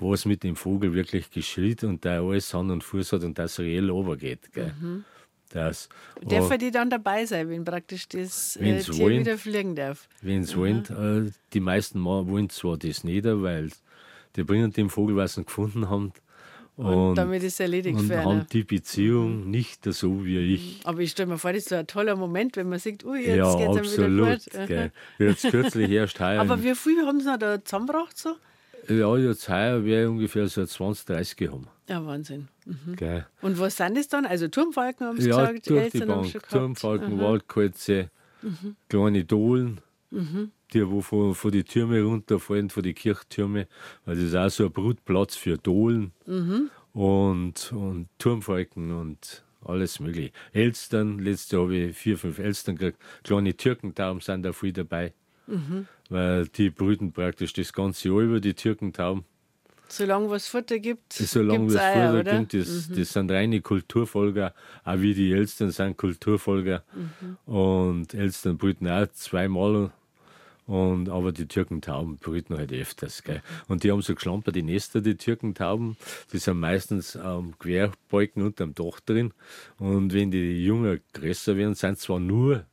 was 0.00 0.24
mit 0.24 0.42
dem 0.42 0.56
Vogel 0.56 0.92
wirklich 0.92 1.30
geschieht 1.30 1.84
und 1.84 2.04
der 2.04 2.22
alles 2.22 2.52
Hand 2.52 2.72
und 2.72 2.82
Fuß 2.82 3.12
hat 3.12 3.22
und 3.22 3.38
das 3.38 3.60
reell 3.60 3.88
runtergeht. 3.88 4.52
Gell. 4.52 4.74
Das, 5.50 5.88
Dürfen 6.20 6.58
die 6.58 6.72
dann 6.72 6.90
dabei 6.90 7.26
sein, 7.26 7.48
wenn 7.48 7.64
praktisch 7.64 8.08
das 8.08 8.56
äh, 8.56 8.80
Tier 8.80 8.98
wollen. 8.98 9.20
wieder 9.20 9.38
fliegen 9.38 9.76
darf? 9.76 10.08
Wenn 10.20 10.42
sie 10.42 10.56
wollen, 10.56 11.28
äh, 11.28 11.30
die 11.52 11.60
meisten 11.60 12.02
wollen 12.04 12.50
zwar 12.50 12.76
das 12.76 13.04
nicht, 13.04 13.24
weil 13.24 13.70
die 14.36 14.44
bringen 14.44 14.72
den 14.72 14.90
Vogel, 14.90 15.16
was 15.16 15.34
sie 15.34 15.44
gefunden 15.44 15.88
haben. 15.88 16.12
Und, 16.76 17.14
damit 17.14 17.44
ist 17.44 17.54
es 17.54 17.60
erledigt 17.60 17.96
und 17.96 18.08
für 18.08 18.18
haben 18.18 18.30
einen. 18.30 18.46
die 18.48 18.64
Beziehung 18.64 19.48
nicht 19.48 19.84
so 19.84 20.24
wie 20.24 20.38
ich. 20.54 20.80
Aber 20.82 20.98
ich 21.00 21.12
stelle 21.12 21.28
mir 21.28 21.38
vor, 21.38 21.52
das 21.52 21.62
ist 21.62 21.68
so 21.68 21.76
ein 21.76 21.86
toller 21.86 22.16
Moment, 22.16 22.56
wenn 22.56 22.68
man 22.68 22.80
sieht, 22.80 23.04
ui, 23.04 23.20
jetzt 23.20 23.36
ja, 23.36 23.54
geht 23.54 23.84
es 23.84 23.96
wieder 23.96 24.06
absolut. 24.06 24.50
gut. 24.50 24.66
Gell. 24.66 24.92
Jetzt 25.20 25.50
kürzlich 25.50 25.90
erst 25.90 26.18
heuer. 26.18 26.40
Aber 26.40 26.64
wie 26.64 26.74
viel 26.74 27.06
haben 27.06 27.20
Sie 27.20 27.26
noch 27.26 27.38
da 27.38 27.64
zusammengebracht? 27.64 28.18
So? 28.18 28.34
ja, 28.88 29.16
jetzt 29.16 29.48
heuer 29.48 29.84
wäre 29.84 30.10
ungefähr 30.10 30.48
so 30.48 30.64
20, 30.64 31.06
30 31.06 31.48
haben. 31.48 31.68
Ja, 31.88 32.04
Wahnsinn. 32.04 32.48
Mhm. 32.64 32.96
Gell. 32.96 33.26
Und 33.40 33.58
was 33.58 33.76
sind 33.76 33.96
das 33.96 34.08
dann? 34.08 34.26
Also 34.26 34.48
Turmfalken 34.48 35.06
haben 35.06 35.20
Sie 35.20 35.28
Ja, 35.28 35.36
gesagt, 35.46 35.68
durch 35.68 35.78
die 35.78 35.84
Elstern 35.84 36.10
haben 36.10 36.32
Bank. 36.32 36.48
Turmfalken, 36.48 37.20
Waldkreuze, 37.20 38.10
kleine 38.88 39.24
Dohlen, 39.24 39.80
die, 40.74 40.90
wo 40.90 41.00
von, 41.00 41.34
von 41.34 41.52
die 41.52 41.64
Türme 41.64 42.02
runterfallen, 42.02 42.70
von 42.70 42.82
die 42.82 42.94
Kirchtürme. 42.94 43.66
Weil 44.04 44.16
das 44.16 44.24
ist 44.24 44.34
auch 44.34 44.48
so 44.50 44.64
ein 44.66 44.72
Brutplatz 44.72 45.36
für 45.36 45.56
Dohlen 45.56 46.12
und, 46.92 47.72
und 47.72 48.08
Turmfalken 48.18 48.92
und 48.92 49.44
alles 49.64 50.00
mögliche. 50.00 50.32
Elstern, 50.52 51.18
letztes 51.18 51.52
Jahr 51.52 51.62
habe 51.62 51.76
ich 51.76 51.96
vier, 51.96 52.18
fünf 52.18 52.38
Elstern 52.38 52.76
gekriegt. 52.76 52.98
Kleine 53.22 53.56
Türkentauben 53.56 54.20
sind 54.20 54.42
da 54.42 54.52
viel 54.52 54.72
dabei. 54.72 55.12
Weil 56.08 56.46
die 56.48 56.70
brüten 56.70 57.12
praktisch 57.12 57.52
das 57.52 57.72
ganze 57.72 58.08
Jahr 58.08 58.20
über 58.20 58.40
die 58.40 58.54
Türkentauben. 58.54 59.24
Solange 59.88 60.30
was 60.30 60.48
Futter 60.48 60.78
gibt, 60.78 61.12
Solange 61.12 61.58
gibt's 61.58 61.74
das 61.74 61.82
Eier, 61.82 62.06
Futter 62.08 62.20
oder? 62.20 62.38
gibt, 62.38 62.54
das, 62.54 62.88
das 62.88 63.12
sind 63.12 63.30
reine 63.30 63.60
Kulturfolger, 63.60 64.54
auch 64.84 64.98
wie 64.98 65.14
die 65.14 65.32
Elstern 65.32 65.70
sind 65.70 65.96
Kulturfolger. 65.96 66.82
Und 67.46 68.14
Elstern 68.14 68.56
brüten 68.56 68.88
auch 68.88 69.06
zweimal. 69.12 69.92
Und, 70.66 71.10
aber 71.10 71.32
die 71.32 71.46
Türkentauben 71.46 72.16
brüten 72.16 72.56
halt 72.56 72.72
öfters. 72.72 73.22
Gell. 73.22 73.42
Und 73.68 73.84
die 73.84 73.92
haben 73.92 74.00
so 74.00 74.14
geschlampert, 74.14 74.56
die 74.56 74.62
Nester, 74.62 75.02
die 75.02 75.16
Türkentauben, 75.16 75.96
die 76.32 76.38
sind 76.38 76.58
meistens 76.58 77.16
am 77.16 77.58
Querbalken 77.58 78.42
unterm 78.42 78.74
Dach 78.74 79.00
drin. 79.00 79.34
Und 79.78 80.14
wenn 80.14 80.30
die 80.30 80.64
Jungen 80.64 81.00
größer 81.12 81.56
werden, 81.56 81.74
sind 81.74 81.98
zwar 81.98 82.18
nur 82.18 82.64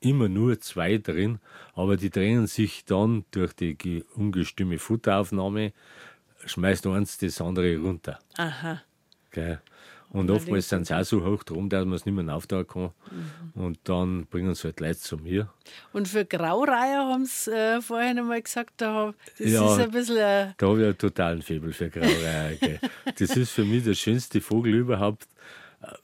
immer 0.00 0.28
nur 0.28 0.60
zwei 0.60 0.98
drin, 0.98 1.38
aber 1.74 1.96
die 1.96 2.10
drehen 2.10 2.46
sich 2.46 2.84
dann 2.84 3.24
durch 3.30 3.52
die 3.54 4.04
ungestüme 4.14 4.78
Futteraufnahme, 4.78 5.72
schmeißt 6.44 6.86
eins 6.86 7.18
das 7.18 7.40
andere 7.40 7.78
runter. 7.78 8.18
Aha. 8.36 8.82
Gell? 9.30 9.60
Und 10.10 10.30
oftmals 10.30 10.68
sind 10.68 10.86
sie 10.86 10.96
auch 10.96 11.04
so 11.04 11.24
hoch 11.24 11.42
drum, 11.42 11.68
dass 11.68 11.84
man 11.84 11.94
es 11.94 12.06
nicht 12.06 12.14
mehr 12.14 12.34
auftauchen 12.34 12.66
kann. 12.66 12.90
Mhm. 13.54 13.62
Und 13.62 13.78
dann 13.84 14.26
bringen 14.26 14.54
sie 14.54 14.64
halt 14.64 14.80
Leute 14.80 14.98
zu 14.98 15.16
mir. 15.18 15.50
Und 15.92 16.08
für 16.08 16.24
Graureiher 16.24 17.06
haben 17.06 17.26
sie 17.26 17.52
äh, 17.52 17.80
vorhin 17.80 18.18
einmal 18.18 18.40
gesagt, 18.40 18.74
da, 18.78 19.12
das 19.38 19.50
ja, 19.50 19.72
ist 19.72 19.80
ein 19.80 19.90
bisschen. 19.90 20.16
Äh 20.16 20.52
da 20.56 20.66
habe 20.66 20.80
ich 20.80 20.84
einen 20.86 20.98
totalen 20.98 21.42
Febel 21.42 21.72
für 21.72 21.90
Graureiher. 21.90 22.56
das 23.18 23.36
ist 23.36 23.50
für 23.50 23.64
mich 23.64 23.84
der 23.84 23.94
schönste 23.94 24.40
Vogel 24.40 24.74
überhaupt 24.74 25.26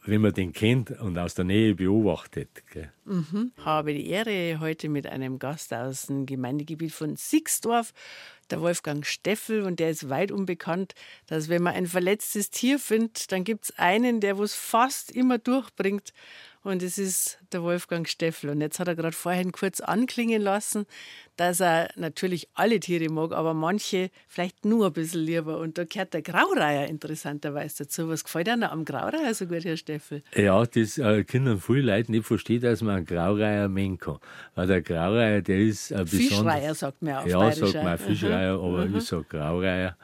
wenn 0.05 0.21
man 0.21 0.33
den 0.33 0.53
kennt 0.53 0.91
und 1.01 1.19
aus 1.19 1.35
der 1.35 1.45
Nähe 1.45 1.75
beobachtet. 1.75 2.49
Mhm. 3.05 3.53
Habe 3.65 3.95
die 3.95 4.09
Ehre, 4.09 4.61
heute 4.61 4.89
mit 4.89 5.07
einem 5.07 5.39
Gast 5.39 5.73
aus 5.73 6.07
dem 6.07 6.27
Gemeindegebiet 6.27 6.93
von 6.93 7.17
Sixdorf, 7.17 7.93
der 8.53 8.61
Wolfgang 8.61 9.05
Steffel, 9.05 9.63
und 9.63 9.81
der 9.81 9.91
ist 9.91 10.09
weit 10.09 10.31
unbekannt, 10.31 10.95
dass 11.27 11.49
wenn 11.49 11.63
man 11.63 11.75
ein 11.75 11.87
verletztes 11.87 12.51
Tier 12.51 12.79
findet, 12.79 13.33
dann 13.33 13.43
gibt 13.45 13.65
es 13.65 13.79
einen, 13.79 14.21
der 14.21 14.39
es 14.39 14.55
fast 14.55 15.11
immer 15.11 15.39
durchbringt. 15.39 16.13
Und 16.65 16.81
es 16.83 16.97
ist 16.97 17.39
der 17.53 17.65
Wolfgang 17.65 18.09
Steffel. 18.09 18.51
Und 18.51 18.61
jetzt 18.61 18.79
hat 18.79 18.87
er 18.87 18.95
gerade 18.95 19.17
vorhin 19.17 19.51
kurz 19.51 19.81
anklingen 19.81 20.41
lassen, 20.41 20.87
dass 21.37 21.61
er 21.61 21.89
natürlich 21.97 22.49
alle 22.55 22.79
Tiere 22.79 23.11
mag, 23.11 23.33
aber 23.33 23.53
manche 23.53 24.11
vielleicht 24.29 24.65
nur 24.65 24.87
ein 24.87 24.93
bisschen 24.93 25.23
lieber. 25.23 25.59
Und 25.59 25.77
da 25.77 25.85
gehört 25.85 26.15
der 26.15 26.23
Graureiher 26.23 26.87
interessanterweise 26.87 27.85
dazu. 27.85 28.09
Was 28.09 28.23
gefällt 28.23 28.47
dir 28.47 28.71
am 28.71 28.85
Graureiher 28.85 29.35
so 29.35 29.47
gut, 29.47 29.65
Herr 29.65 29.77
Steffel? 29.77 30.23
Ja, 30.37 30.65
das 30.65 30.99
äh, 30.99 31.25
können 31.25 31.61
viele 31.61 31.83
Leute 31.83 32.13
nicht 32.13 32.27
verstehen, 32.27 32.61
dass 32.61 32.81
man 32.81 32.99
einen 32.99 33.07
Graureiher 33.07 33.69
mengen 33.69 33.99
kann. 33.99 34.19
Weil 34.55 34.69
der 34.69 34.83
Graureiher, 34.83 35.43
der 35.43 35.59
ist 35.59 35.93
ein 35.93 36.07
Fischreiher, 36.07 36.75
sagt 36.77 37.03
man 37.03 37.15
auch. 37.15 37.27
Ja, 37.27 37.51
sagt 37.51 37.83
man 37.83 37.99
Fischreiher, 37.99 38.39
mhm. 38.39 38.42
Aber 38.51 38.87
mhm. 38.87 38.97
ich 38.97 39.05
sage 39.05 39.25
Graureiher. 39.29 39.97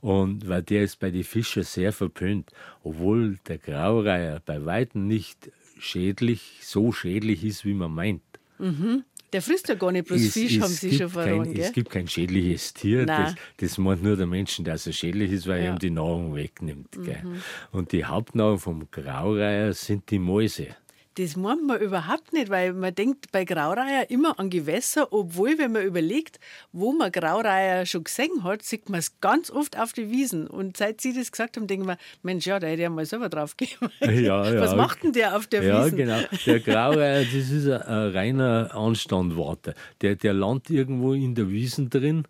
Und 0.00 0.48
weil 0.48 0.62
der 0.62 0.82
ist 0.82 0.98
bei 0.98 1.10
den 1.10 1.24
Fischen 1.24 1.62
sehr 1.62 1.92
verpönt. 1.92 2.50
Obwohl 2.82 3.38
der 3.46 3.58
Graureiher 3.58 4.40
bei 4.44 4.64
Weitem 4.64 5.06
nicht 5.06 5.50
schädlich, 5.78 6.60
so 6.62 6.92
schädlich 6.92 7.44
ist, 7.44 7.64
wie 7.64 7.74
man 7.74 7.92
meint. 7.92 8.22
Mhm. 8.58 9.04
Der 9.32 9.40
frisst 9.40 9.68
ja 9.68 9.74
gar 9.76 9.92
nicht 9.92 10.06
bloß 10.06 10.20
es, 10.20 10.32
Fisch, 10.34 10.56
es 10.56 10.62
haben 10.62 10.72
Sie 10.72 10.92
schon 10.94 11.08
verraten. 11.08 11.56
Es 11.56 11.72
gibt 11.72 11.88
kein 11.88 12.06
schädliches 12.06 12.74
Tier. 12.74 13.06
Das, 13.06 13.34
das, 13.56 13.78
meint 13.78 14.02
nur 14.02 14.16
der 14.16 14.26
Menschen, 14.26 14.64
dass 14.64 14.86
er 14.86 14.92
schädlich 14.92 15.32
ist, 15.32 15.46
weil 15.46 15.60
ja. 15.60 15.68
er 15.68 15.72
ihm 15.72 15.78
die 15.78 15.90
Nahrung 15.90 16.34
wegnimmt. 16.34 16.98
Mhm. 16.98 17.42
Und 17.70 17.92
die 17.92 18.04
Hauptnahrung 18.04 18.58
vom 18.58 18.90
Graureiher 18.90 19.72
sind 19.72 20.10
die 20.10 20.18
Mäuse. 20.18 20.68
Das 21.16 21.36
meint 21.36 21.66
man 21.66 21.80
überhaupt 21.80 22.32
nicht, 22.32 22.48
weil 22.48 22.72
man 22.72 22.94
denkt 22.94 23.30
bei 23.32 23.44
Graureiher 23.44 24.08
immer 24.08 24.38
an 24.38 24.48
Gewässer, 24.48 25.12
obwohl, 25.12 25.58
wenn 25.58 25.72
man 25.72 25.82
überlegt, 25.82 26.40
wo 26.72 26.92
man 26.92 27.12
Graureiher 27.12 27.84
schon 27.84 28.04
gesehen 28.04 28.44
hat, 28.44 28.62
sieht 28.62 28.88
man 28.88 29.00
es 29.00 29.20
ganz 29.20 29.50
oft 29.50 29.78
auf 29.78 29.92
die 29.92 30.10
Wiesen. 30.10 30.46
Und 30.46 30.76
seit 30.76 31.00
Sie 31.00 31.12
das 31.12 31.30
gesagt 31.30 31.56
haben, 31.56 31.66
denken 31.66 31.86
wir, 31.86 31.98
Mensch, 32.22 32.46
ja, 32.46 32.58
da 32.58 32.66
hätte 32.66 32.76
ich 32.76 32.82
ja 32.84 32.90
mal 32.90 33.04
selber 33.04 33.28
drauf 33.28 33.56
gehen. 33.56 33.70
Ja, 34.22 34.48
ja. 34.48 34.60
Was 34.60 34.74
macht 34.74 35.02
denn 35.02 35.12
der 35.12 35.36
auf 35.36 35.46
der 35.46 35.62
ja, 35.62 35.84
Wiesen? 35.84 35.98
Ja, 35.98 36.04
genau. 36.04 36.28
Der 36.46 36.60
Graureiher, 36.60 37.24
das 37.24 37.50
ist 37.50 37.66
ein, 37.66 37.82
ein 37.82 38.10
reiner 38.12 38.74
Anstandwarte. 38.74 39.74
Der, 40.00 40.16
der 40.16 40.32
landet 40.32 40.70
irgendwo 40.70 41.12
in 41.12 41.34
der 41.34 41.50
Wiesen 41.50 41.90
drin 41.90 42.24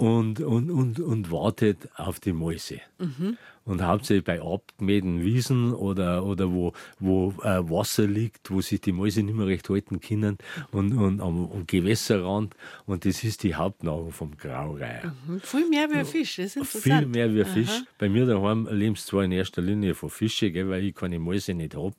und, 0.00 0.40
und, 0.40 0.70
und, 0.70 0.98
und 0.98 1.30
wartet 1.30 1.90
auf 1.94 2.20
die 2.20 2.32
Mäuse. 2.32 2.80
Mhm. 2.98 3.36
Und 3.66 3.82
hauptsächlich 3.82 4.24
bei 4.24 4.40
abgemähten 4.40 5.22
Wiesen 5.22 5.74
oder, 5.74 6.24
oder 6.24 6.50
wo, 6.50 6.72
wo 6.98 7.34
äh, 7.42 7.60
Wasser 7.68 8.06
liegt, 8.06 8.50
wo 8.50 8.62
sich 8.62 8.80
die 8.80 8.92
Mäuse 8.92 9.22
nicht 9.22 9.36
mehr 9.36 9.46
recht 9.46 9.68
halten 9.68 10.00
können 10.00 10.38
und, 10.72 10.96
und 10.96 11.20
am, 11.20 11.50
am 11.52 11.66
Gewässerrand. 11.66 12.56
Und 12.86 13.04
das 13.04 13.22
ist 13.22 13.42
die 13.42 13.54
Hauptnahrung 13.54 14.10
vom 14.10 14.34
Graureiher. 14.38 15.14
Mhm. 15.28 15.40
Viel 15.40 15.68
mehr 15.68 15.90
wie 15.90 15.96
ein 15.96 16.06
Fisch, 16.06 16.36
das 16.36 16.46
ist 16.46 16.56
interessant. 16.56 16.82
Viel 16.82 17.06
mehr 17.06 17.34
wie 17.34 17.44
ein 17.44 17.46
Fisch. 17.46 17.82
Bei 17.98 18.08
mir 18.08 18.24
daheim 18.24 18.68
leben 18.70 18.96
sie 18.96 19.04
zwar 19.04 19.24
in 19.24 19.32
erster 19.32 19.60
Linie 19.60 19.94
von 19.94 20.08
Fischen, 20.08 20.50
gell, 20.54 20.70
weil 20.70 20.84
ich 20.84 20.94
keine 20.94 21.18
Mäuse 21.18 21.52
nicht 21.52 21.74
habe. 21.74 21.94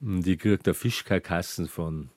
Und 0.00 0.26
ich 0.26 0.38
kriege 0.38 0.58
da 0.62 0.72
Fischkarkassen 0.72 1.68
von 1.68 2.08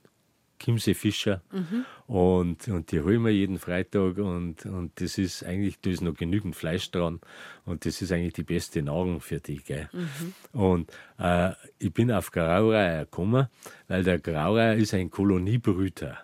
Kimse 0.59 0.93
Fischer. 0.93 1.41
Mhm. 1.51 1.85
Und, 2.07 2.67
und 2.67 2.91
die 2.91 3.01
holen 3.01 3.23
wir 3.23 3.31
jeden 3.31 3.57
Freitag 3.57 4.17
und, 4.17 4.65
und 4.65 4.99
das 5.01 5.17
ist 5.17 5.43
eigentlich, 5.43 5.79
da 5.81 5.89
ist 5.89 6.01
noch 6.01 6.13
genügend 6.13 6.55
Fleisch 6.55 6.91
dran 6.91 7.19
und 7.65 7.85
das 7.85 8.01
ist 8.01 8.11
eigentlich 8.11 8.33
die 8.33 8.43
beste 8.43 8.81
Nahrung 8.81 9.21
für 9.21 9.39
die. 9.39 9.57
Gell? 9.57 9.89
Mhm. 9.91 10.59
Und 10.59 10.91
äh, 11.17 11.51
ich 11.79 11.93
bin 11.93 12.11
auf 12.11 12.31
Graureiher 12.31 13.05
gekommen, 13.05 13.47
weil 13.87 14.03
der 14.03 14.19
Graureiher 14.19 14.75
ist 14.75 14.93
ein 14.93 15.09
Koloniebrüter. 15.09 16.17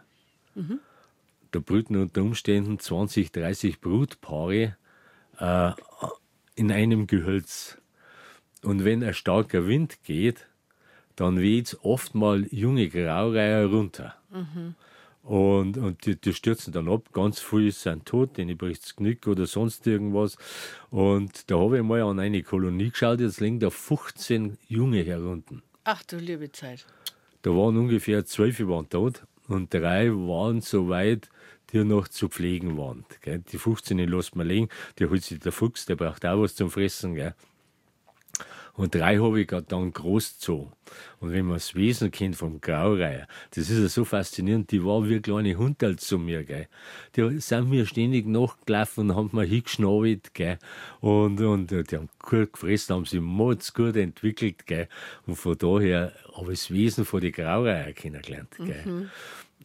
Mhm. 0.54 0.80
Da 1.52 1.60
brüten 1.60 1.96
unter 1.96 2.22
Umständen 2.22 2.80
20, 2.80 3.32
30 3.32 3.80
Brutpaare 3.80 4.76
äh, 5.40 5.72
in 6.56 6.72
einem 6.72 7.08
Gehölz. 7.08 7.78
Und 8.64 8.84
wenn 8.84 9.04
ein 9.04 9.14
starker 9.14 9.68
Wind 9.68 10.04
geht, 10.04 10.48
dann 11.16 11.40
weht 11.40 11.78
oft 11.82 12.16
mal 12.16 12.46
junge 12.52 12.90
Graureiher 12.90 13.66
runter. 13.68 14.16
Mhm. 14.32 14.76
Und, 15.24 15.78
und 15.78 16.06
die, 16.06 16.16
die, 16.16 16.34
stürzen 16.34 16.72
dann 16.72 16.88
ab. 16.88 17.12
Ganz 17.12 17.40
viele 17.40 17.72
sind 17.72 18.06
tot, 18.06 18.38
denen 18.38 18.58
bricht 18.58 18.84
das 18.84 18.96
Knick 18.96 19.26
oder 19.26 19.48
sonst 19.48 19.88
irgendwas. 19.88 20.38
Und 20.92 21.50
da 21.50 21.58
habe 21.58 21.78
ich 21.78 21.84
mal 21.84 22.04
an 22.04 22.20
eine 22.20 22.44
Kolonie 22.44 22.92
geschaut, 22.92 23.20
jetzt 23.20 23.40
liegen 23.40 23.60
da 23.60 23.72
15 23.72 24.58
Junge 24.68 25.04
herunten. 25.04 25.64
Ach 25.84 26.04
du 26.04 26.18
liebe 26.18 26.52
Zeit. 26.52 26.86
Da 27.42 27.52
waren 27.52 27.78
ungefähr 27.78 28.26
zwölf 28.26 28.60
waren 28.60 28.90
tot 28.90 29.24
und 29.48 29.74
drei 29.74 30.10
waren 30.10 30.62
so 30.62 30.90
weit, 30.90 31.30
die 31.72 31.84
noch 31.84 32.08
zu 32.08 32.30
pflegen 32.30 32.78
waren. 32.78 33.06
Gell? 33.22 33.44
Die 33.52 33.58
15 33.58 33.98
lässt 33.98 34.36
man 34.36 34.48
liegen, 34.48 34.70
die 35.00 35.06
holt 35.08 35.24
sich 35.24 35.40
der 35.40 35.52
Fuchs, 35.52 35.86
der 35.86 35.96
braucht 35.96 36.26
auch 36.26 36.42
was 36.42 36.56
zum 36.56 36.70
Fressen. 36.70 37.16
Gell? 37.16 37.34
Und 38.76 38.94
drei 38.94 39.18
habe 39.18 39.40
ich 39.40 39.48
dann 39.48 39.94
großgezogen. 39.94 40.74
Und 41.20 41.32
wenn 41.32 41.46
man 41.46 41.56
das 41.56 41.76
Wesen 41.76 42.12
kennt 42.12 42.36
vom 42.36 42.60
Graureiher, 42.60 43.28
das 43.52 43.70
ist 43.70 43.80
ja 43.80 43.88
so 43.88 44.04
faszinierend, 44.06 44.70
die 44.72 44.84
war 44.84 45.08
wie 45.08 45.22
kleine 45.22 45.58
Hunde 45.58 45.96
zu 45.96 46.20
mir, 46.20 46.44
gell. 46.44 46.68
Die 47.16 47.40
sind 47.40 47.70
mir 47.70 47.86
ständig 47.86 48.28
nachgelaufen 48.28 49.10
und 49.10 49.16
haben 49.16 49.30
mir 49.32 49.46
hingeschnabelt, 49.46 50.34
gell. 50.34 50.60
Und, 51.00 51.40
und 51.40 51.72
die 51.72 51.96
haben 51.96 52.10
gut 52.20 52.54
gefressen, 52.54 52.96
haben 52.96 53.06
sich 53.06 53.22
mords 53.22 53.74
gut 53.74 53.96
entwickelt, 53.96 54.66
gell. 54.66 54.90
Und 55.26 55.36
von 55.36 55.58
daher 55.58 56.12
habe 56.36 56.54
ich 56.54 56.60
das 56.60 56.72
Wesen 56.72 57.06
von 57.06 57.22
den 57.22 57.32
Graureiher 57.32 57.94
kennengelernt, 57.94 58.56
gell. 58.58 58.86
Mhm. 58.86 59.10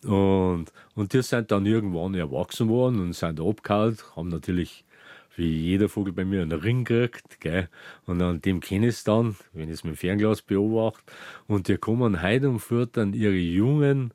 Und, 0.09 0.73
und 0.94 1.12
die 1.12 1.23
sind 1.23 1.51
dann 1.51 1.66
irgendwann 1.66 2.14
erwachsen 2.14 2.68
worden 2.68 3.01
und 3.01 3.12
sind 3.12 3.40
abgehauen, 3.40 3.99
haben 4.16 4.29
natürlich 4.29 4.85
wie 5.37 5.49
jeder 5.49 5.88
Vogel 5.88 6.12
bei 6.12 6.25
mir 6.25 6.43
einen 6.43 6.59
Ring 6.59 6.85
kriegt, 6.85 7.40
gell? 7.40 7.69
und 8.07 8.21
an 8.23 8.40
dem 8.40 8.61
kenne 8.61 8.88
ich 8.88 8.97
es 8.97 9.05
dann, 9.05 9.37
wenn 9.53 9.69
ich 9.69 9.75
es 9.75 9.85
mit 9.85 9.95
dem 9.95 9.97
Fernglas 9.97 10.43
beobachte, 10.43 11.03
und 11.47 11.69
die 11.69 11.77
kommen 11.77 12.23
heute 12.23 12.49
und 12.49 12.61
füttern 12.61 13.12
ihre 13.12 13.35
Jungen 13.35 14.12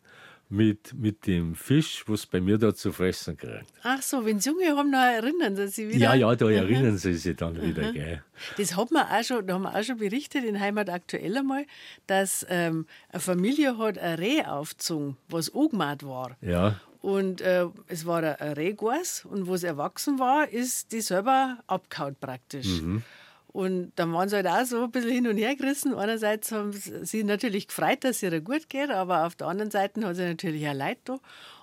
mit, 0.49 0.93
mit 0.93 1.25
dem 1.27 1.55
Fisch, 1.55 2.03
was 2.07 2.25
bei 2.25 2.39
mir 2.39 2.57
da 2.57 2.73
zu 2.73 2.91
fressen 2.91 3.37
kriegt. 3.37 3.65
Ach 3.83 4.01
so, 4.01 4.25
wenn 4.25 4.39
sie 4.39 4.49
Junge 4.51 4.77
haben, 4.77 4.91
noch 4.91 4.99
erinnern 4.99 5.55
sie 5.55 5.67
sich 5.67 5.87
wieder. 5.87 5.97
Ja, 5.97 6.13
ja, 6.13 6.35
da 6.35 6.49
erinnern 6.49 6.97
sie 6.97 7.13
sich 7.13 7.35
dann 7.35 7.61
wieder. 7.61 7.91
Gell. 7.91 8.23
Das 8.57 8.75
hat 8.75 8.91
man 8.91 9.07
auch 9.07 9.23
schon, 9.23 9.47
da 9.47 9.55
haben 9.55 9.63
wir 9.63 9.75
auch 9.75 9.83
schon 9.83 9.97
berichtet 9.97 10.45
in 10.45 10.59
Heimat 10.59 10.89
aktuell 10.89 11.37
einmal, 11.37 11.65
dass 12.07 12.45
ähm, 12.49 12.85
eine 13.09 13.19
Familie 13.19 13.77
hat 13.77 13.97
ein 13.97 14.19
Reh 14.19 14.43
aufgezogen, 14.43 15.17
was 15.29 15.53
angemacht 15.53 16.05
war. 16.05 16.37
Ja. 16.41 16.79
Und 17.05 17.41
äh, 17.41 17.67
es 17.87 18.07
war 18.07 18.23
ein 18.23 18.53
Rehgors 18.53 19.25
und 19.25 19.45
wo 19.45 19.53
es 19.53 19.61
erwachsen 19.61 20.17
war, 20.17 20.49
ist 20.49 20.91
die 20.91 21.01
selber 21.01 21.59
abgehauen 21.67 22.15
praktisch. 22.19 22.81
Mhm. 22.81 23.03
Und 23.49 23.91
dann 23.95 24.11
waren 24.11 24.27
sie 24.27 24.37
halt 24.37 24.47
auch 24.47 24.65
so 24.65 24.85
ein 24.85 24.91
bisschen 24.91 25.11
hin 25.11 25.27
und 25.27 25.37
her 25.37 25.55
gerissen. 25.55 25.93
Einerseits 25.93 26.51
haben 26.51 26.71
sie 26.73 27.23
natürlich 27.23 27.67
gefreut, 27.67 28.03
dass 28.03 28.15
es 28.15 28.23
ihr 28.23 28.41
gut 28.41 28.69
geht, 28.69 28.89
aber 28.89 29.27
auf 29.27 29.35
der 29.35 29.45
anderen 29.45 29.69
Seite 29.69 30.03
hat 30.03 30.15
sie 30.15 30.23
natürlich 30.23 30.67
auch 30.67 30.73
Leid 30.73 30.97
da. 31.03 31.19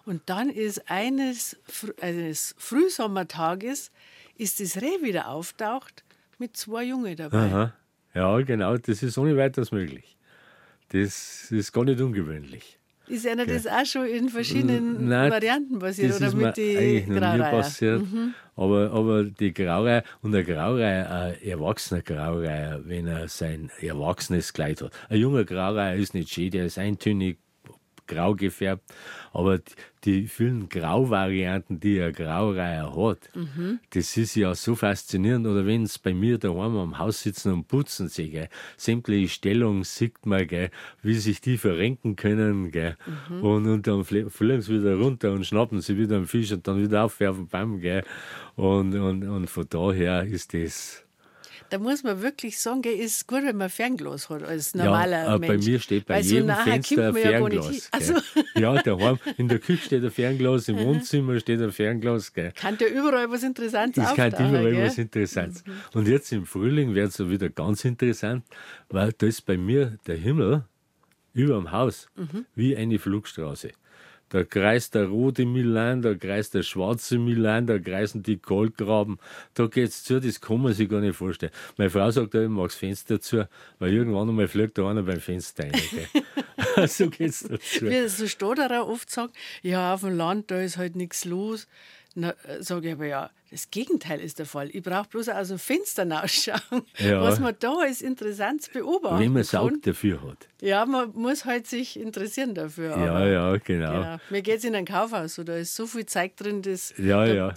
Und 0.06 0.22
dann 0.26 0.48
ist 0.48 0.88
eines, 0.88 1.56
eines 2.00 2.54
Frühsommertages 2.56 3.90
ist 4.36 4.60
das 4.60 4.76
Reh 4.76 5.02
wieder 5.02 5.26
auftaucht 5.26 6.04
mit 6.38 6.56
zwei 6.56 6.84
Jungen 6.84 7.16
dabei. 7.16 7.36
Aha. 7.38 7.72
Ja, 8.14 8.40
genau, 8.42 8.76
das 8.76 9.02
ist 9.02 9.18
ohne 9.18 9.36
weiteres 9.36 9.72
möglich. 9.72 10.16
Das 10.90 11.50
ist 11.50 11.72
gar 11.72 11.84
nicht 11.84 12.00
ungewöhnlich. 12.00 12.78
Ist 13.08 13.26
einer 13.26 13.46
das 13.46 13.66
auch 13.66 13.84
schon 13.84 14.06
in 14.06 14.28
verschiedenen 14.28 15.08
Nein, 15.08 15.30
Varianten 15.30 15.78
passiert 15.78 16.16
oder 16.16 16.34
mit 16.34 16.56
den 16.56 17.14
Graureiher? 17.14 17.50
passiert. 17.50 18.00
Mhm. 18.00 18.34
Aber, 18.54 18.90
aber 18.92 19.24
die 19.24 19.52
Graureiher 19.52 20.04
und 20.22 20.32
der 20.32 20.44
Graureiher, 20.44 21.10
ein 21.10 21.42
erwachsener 21.42 22.02
Graureiher, 22.02 22.80
wenn 22.84 23.06
er 23.06 23.28
sein 23.28 23.70
erwachsenes 23.80 24.52
Kleid 24.52 24.82
hat. 24.82 24.92
Ein 25.08 25.20
junger 25.20 25.44
Graureiher 25.44 25.96
ist 25.96 26.14
nicht 26.14 26.30
schön, 26.30 26.50
der 26.50 26.66
ist 26.66 26.78
eintönig, 26.78 27.38
grau 28.06 28.34
gefärbt. 28.34 28.82
Aber 29.32 29.60
die, 30.04 30.26
vielen 30.26 30.68
Grauvarianten, 30.68 31.78
die 31.80 32.00
ein 32.00 32.12
Graureiher 32.12 32.94
hat, 32.96 33.30
das 33.90 34.16
ist 34.16 34.34
ja 34.34 34.54
so 34.54 34.74
faszinierend. 34.74 35.46
Oder 35.46 35.64
wenn 35.64 35.84
es 35.84 35.98
bei 35.98 36.12
mir 36.12 36.38
daheim 36.38 36.76
am 36.76 36.98
Haus 36.98 37.22
sitzen 37.22 37.52
und 37.52 37.68
putzen 37.68 38.08
sie, 38.08 38.30
gell, 38.30 38.48
sämtliche 38.76 39.28
Stellungen 39.28 39.84
sieht 39.84 40.26
man, 40.26 40.46
gell, 40.46 40.70
wie 41.02 41.14
sich 41.14 41.40
die 41.40 41.58
verrenken 41.58 42.16
können. 42.16 42.70
Gell. 42.70 42.96
Und, 43.40 43.66
und 43.66 43.86
dann 43.86 44.04
flie- 44.04 44.28
fliegen 44.28 44.60
sie 44.62 44.80
wieder 44.80 44.96
runter 44.96 45.32
und 45.32 45.46
schnappen 45.46 45.80
sie 45.80 45.96
wieder 45.96 46.16
einen 46.16 46.26
Fisch 46.26 46.52
und 46.52 46.66
dann 46.66 46.82
wieder 46.82 47.04
aufwerfen, 47.04 47.46
bam. 47.48 47.80
Und, 48.56 48.94
und, 48.94 49.24
und 49.24 49.46
von 49.48 49.66
daher 49.68 50.24
ist 50.24 50.52
das. 50.52 51.04
Da 51.72 51.78
muss 51.78 52.02
man 52.02 52.20
wirklich 52.20 52.60
sagen, 52.60 52.82
ist 52.84 53.26
gut, 53.26 53.44
wenn 53.44 53.56
man 53.56 53.70
Fernglas 53.70 54.28
hat 54.28 54.42
als 54.42 54.74
normaler 54.74 55.24
ja, 55.24 55.36
äh, 55.36 55.38
Mensch. 55.38 55.48
bei 55.48 55.70
mir 55.70 55.80
steht 55.80 56.04
bei 56.04 56.16
Weil 56.16 56.22
so 56.22 56.34
jedem 56.34 56.48
nachher 56.48 56.72
Fenster 56.74 57.06
ein 57.06 57.14
man 57.14 57.22
ja. 57.22 57.28
Fernglas. 57.30 57.88
Also. 57.90 58.14
Ja, 58.54 58.82
daheim 58.82 59.18
in 59.38 59.48
der 59.48 59.58
Küche 59.58 59.86
steht 59.86 60.04
ein 60.04 60.10
Fernglas, 60.10 60.68
im 60.68 60.78
Wohnzimmer 60.80 61.40
steht 61.40 61.62
ein 61.62 61.72
Fernglas. 61.72 62.34
Gell. 62.34 62.52
kann 62.54 62.76
ja 62.78 62.88
überall 62.88 63.30
was 63.30 63.42
Interessantes 63.42 64.04
Das 64.04 64.14
kann 64.14 64.34
auftauchen, 64.34 64.50
überall 64.50 64.72
gell? 64.72 64.84
was 64.84 64.98
Interessantes. 64.98 65.64
Und 65.94 66.08
jetzt 66.08 66.30
im 66.32 66.44
Frühling 66.44 66.94
wird 66.94 67.08
es 67.08 67.14
so 67.14 67.30
wieder 67.30 67.48
ganz 67.48 67.86
interessant, 67.86 68.44
weil 68.90 69.14
da 69.16 69.26
ist 69.26 69.40
bei 69.46 69.56
mir 69.56 69.96
der 70.06 70.16
Himmel 70.16 70.66
über 71.32 71.54
dem 71.54 71.72
Haus 71.72 72.06
wie 72.54 72.76
eine 72.76 72.98
Flugstraße. 72.98 73.70
Da 74.32 74.44
kreist 74.44 74.94
der 74.94 75.08
rote 75.08 75.44
Milan, 75.44 76.00
da 76.00 76.14
kreist 76.14 76.54
der 76.54 76.62
schwarze 76.62 77.18
Milan, 77.18 77.66
da 77.66 77.78
kreisen 77.78 78.22
die 78.22 78.40
Goldgraben. 78.40 79.18
Da 79.52 79.66
geht's 79.66 80.04
zu, 80.04 80.22
das 80.22 80.40
kann 80.40 80.62
man 80.62 80.72
sich 80.72 80.88
gar 80.88 81.00
nicht 81.00 81.16
vorstellen. 81.16 81.52
Meine 81.76 81.90
Frau 81.90 82.10
sagt 82.10 82.34
ich 82.34 82.48
mag 82.48 82.68
das 82.68 82.76
Fenster 82.76 83.20
zu, 83.20 83.46
weil 83.78 83.92
irgendwann 83.92 84.30
einmal 84.30 84.48
fliegt 84.48 84.78
da 84.78 84.88
einer 84.88 85.02
beim 85.02 85.20
Fenster 85.20 85.64
rein. 85.64 85.72
Gell. 85.90 86.88
so 86.88 87.10
geht's 87.10 87.46
dazu. 87.46 87.90
Wie 87.90 88.08
so 88.08 88.26
Stotterer 88.26 88.88
oft 88.88 89.10
sagen, 89.10 89.34
ja, 89.60 89.92
auf 89.92 90.00
dem 90.00 90.16
Land, 90.16 90.50
da 90.50 90.62
ist 90.62 90.78
halt 90.78 90.96
nichts 90.96 91.26
los. 91.26 91.68
Na, 92.14 92.34
sage 92.60 92.88
ich 92.88 92.94
aber 92.94 93.06
ja, 93.06 93.30
das 93.50 93.70
Gegenteil 93.70 94.20
ist 94.20 94.38
der 94.38 94.44
Fall. 94.46 94.68
Ich 94.72 94.82
brauche 94.82 95.08
bloß 95.08 95.30
aus 95.30 95.48
dem 95.48 95.58
Fenster 95.58 96.08
rausschauen, 96.10 96.82
Ja. 96.98 97.22
was 97.22 97.40
man 97.40 97.54
da 97.58 97.72
als 97.78 98.02
interessant 98.02 98.70
beobachten 98.72 99.18
Wenn 99.18 99.32
man. 99.32 99.44
Saug 99.44 99.80
dafür 99.82 100.22
hat. 100.22 100.48
Ja, 100.60 100.84
man 100.84 101.12
muss 101.14 101.44
halt 101.46 101.66
sich 101.66 101.98
interessieren 101.98 102.54
dafür. 102.54 102.90
Ja, 102.98 103.26
ja, 103.26 103.56
genau. 103.56 103.92
Genau. 103.92 104.16
Mir 104.30 104.42
geht 104.42 104.58
es 104.58 104.64
in 104.64 104.74
ein 104.74 104.84
Kaufhaus, 104.84 105.34
so, 105.36 105.44
da 105.44 105.56
ist 105.56 105.74
so 105.74 105.86
viel 105.86 106.04
Zeug 106.06 106.36
drin, 106.36 106.60
das. 106.62 106.92
Ja, 106.98 107.24
da, 107.24 107.32
ja. 107.32 107.48
Ge- 107.48 107.56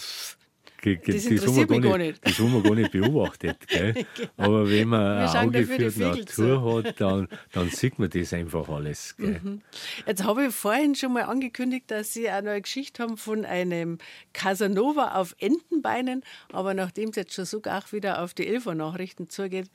haben 0.86 1.06
wir 1.06 1.16
interessiert 1.16 1.70
mich 1.70 1.82
gar 1.82 1.98
nicht. 1.98 2.40
Haben 2.40 2.54
wir 2.54 2.64
gar 2.64 2.76
nicht 2.76 2.92
beobachtet. 2.92 3.58
Gell? 3.68 4.06
Aber 4.38 4.70
wenn 4.70 4.88
man 4.88 5.18
ein 5.18 5.48
Auge 5.48 5.60
die 5.60 5.66
für 5.66 5.90
die 5.90 6.00
Natur 6.00 6.84
hat, 6.84 7.02
dann, 7.02 7.28
dann 7.54 7.70
sieht 7.70 8.00
man 8.00 8.10
das 8.10 8.34
einfach 8.34 8.70
alles. 8.70 9.16
Gell? 9.18 9.60
Jetzt 10.06 10.24
habe 10.24 10.46
ich 10.46 10.56
vorhin 10.56 10.96
schon 10.96 11.14
mal 11.14 11.24
angekündigt, 11.24 11.90
dass 11.92 12.14
Sie 12.14 12.30
auch 12.30 12.42
noch 12.42 12.52
eine 12.52 12.62
Geschichte 12.62 13.04
haben 13.04 13.18
von 13.18 13.46
einem 13.46 13.98
Casanova 14.34 15.16
auf 15.16 15.36
Entenbeinen. 15.40 16.24
Aber 16.52 16.74
nachdem 16.74 17.10
es 17.10 17.16
jetzt 17.16 17.34
schon 17.34 17.46
so 17.46 17.62
auch 17.66 17.92
wieder 17.92 18.22
auf 18.22 18.34
die 18.34 18.48
Elfer-Nachrichten 18.48 19.30
zugeht, 19.30 19.70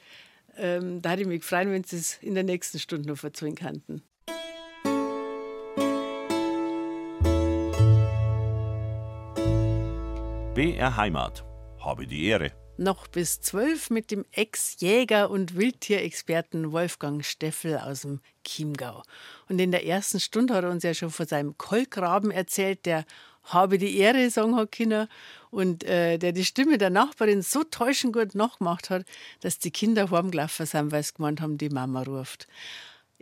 ähm, 0.57 1.01
da 1.03 1.11
hätte 1.11 1.23
ich 1.23 1.29
mich 1.29 1.41
gefreut, 1.41 1.69
wenn 1.69 1.85
Sie 1.85 1.97
es 1.97 2.19
in 2.23 2.35
der 2.35 2.45
nächsten 2.45 2.79
Stunde 2.79 3.09
noch 3.09 3.19
verzeihen 3.19 3.55
könnten. 3.55 4.03
BR 10.61 10.95
Heimat. 10.99 11.43
Habe 11.83 12.07
die 12.07 12.27
Ehre. 12.27 12.53
Noch 12.77 13.07
bis 13.07 13.41
zwölf 13.41 13.89
mit 13.89 14.11
dem 14.11 14.27
Ex-Jäger 14.31 15.31
und 15.31 15.57
Wildtierexperten 15.57 16.71
Wolfgang 16.71 17.25
Steffel 17.25 17.79
aus 17.79 18.03
dem 18.03 18.21
Chiemgau. 18.45 19.03
Und 19.49 19.59
in 19.59 19.71
der 19.71 19.87
ersten 19.87 20.21
Stunde 20.21 20.53
hat 20.53 20.65
er 20.65 20.71
uns 20.71 20.83
ja 20.83 20.93
schon 20.93 21.09
von 21.09 21.27
seinem 21.27 21.57
Kolkraben 21.57 22.31
erzählt, 22.31 22.85
der 22.85 23.07
habe 23.45 23.79
die 23.79 23.97
Ehre 23.97 24.29
sagen 24.29 24.55
hat 24.55 24.73
können 24.73 25.09
und 25.51 25.83
äh, 25.85 26.19
der 26.19 26.33
die 26.33 26.45
Stimme 26.45 26.77
der 26.77 26.91
Nachbarin 26.91 27.41
so 27.41 27.65
täuschend 27.65 28.13
gut 28.13 28.35
nachgemacht 28.35 28.91
hat, 28.91 29.07
dass 29.41 29.59
die 29.59 29.71
Kinder 29.71 30.11
heimgelaufen 30.11 30.67
sind, 30.67 30.93
weil 30.93 31.03
sie 31.03 31.15
gemeint 31.15 31.41
haben, 31.41 31.57
die 31.57 31.71
Mama 31.71 32.03
ruft. 32.03 32.49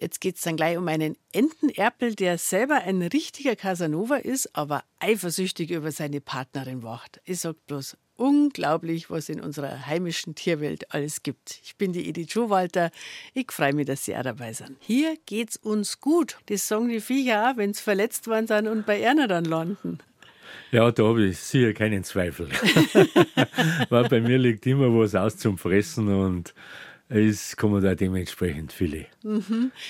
Jetzt 0.01 0.21
geht 0.21 0.37
es 0.37 0.43
dann 0.43 0.57
gleich 0.57 0.79
um 0.79 0.87
einen 0.87 1.17
Entenerpel, 1.33 2.15
der 2.15 2.39
selber 2.39 2.77
ein 2.77 3.03
richtiger 3.03 3.57
Casanova 3.57 4.17
ist, 4.17 4.55
aber 4.55 4.85
eifersüchtig 5.01 5.73
über 5.73 5.91
seine 5.91 6.21
Partnerin 6.21 6.85
wacht. 6.85 7.21
Ich 7.25 7.41
sag 7.41 7.57
bloß, 7.67 7.97
unglaublich, 8.15 9.11
was 9.11 9.29
in 9.29 9.41
unserer 9.41 9.87
heimischen 9.87 10.37
Tierwelt 10.37 10.95
alles 10.95 11.25
gibt. 11.25 11.61
Ich 11.65 11.77
bin 11.77 11.93
die 11.93 12.09
Edith 12.09 12.31
Schowalter. 12.33 12.93
Ich 13.35 13.51
freue 13.51 13.73
mich, 13.73 13.87
dass 13.87 14.05
Sie 14.05 14.17
auch 14.17 14.23
dabei 14.23 14.53
sind. 14.53 14.77
Hier 14.81 15.17
geht's 15.27 15.57
uns 15.57 16.01
gut. 16.01 16.39
Das 16.47 16.69
sagen 16.69 16.89
die 16.89 17.01
Viecher 17.01 17.51
auch, 17.51 17.57
wenn 17.57 17.75
sie 17.75 17.83
verletzt 17.83 18.29
worden 18.29 18.47
sind 18.47 18.69
und 18.69 18.87
bei 18.87 19.01
Erna 19.01 19.27
dann 19.27 19.45
landen. 19.45 19.99
Ja, 20.71 20.91
da 20.91 21.05
habe 21.05 21.25
ich 21.25 21.39
sicher 21.39 21.73
keinen 21.73 22.05
Zweifel. 22.05 22.49
Weil 23.89 24.09
bei 24.09 24.21
mir 24.21 24.39
liegt 24.39 24.67
immer 24.67 24.89
was 24.97 25.15
aus 25.15 25.37
zum 25.39 25.59
Fressen 25.59 26.09
und 26.09 26.55
es 27.09 27.57
kommen 27.57 27.83
da 27.83 27.95
dementsprechend 27.95 28.73
viele. 28.73 29.07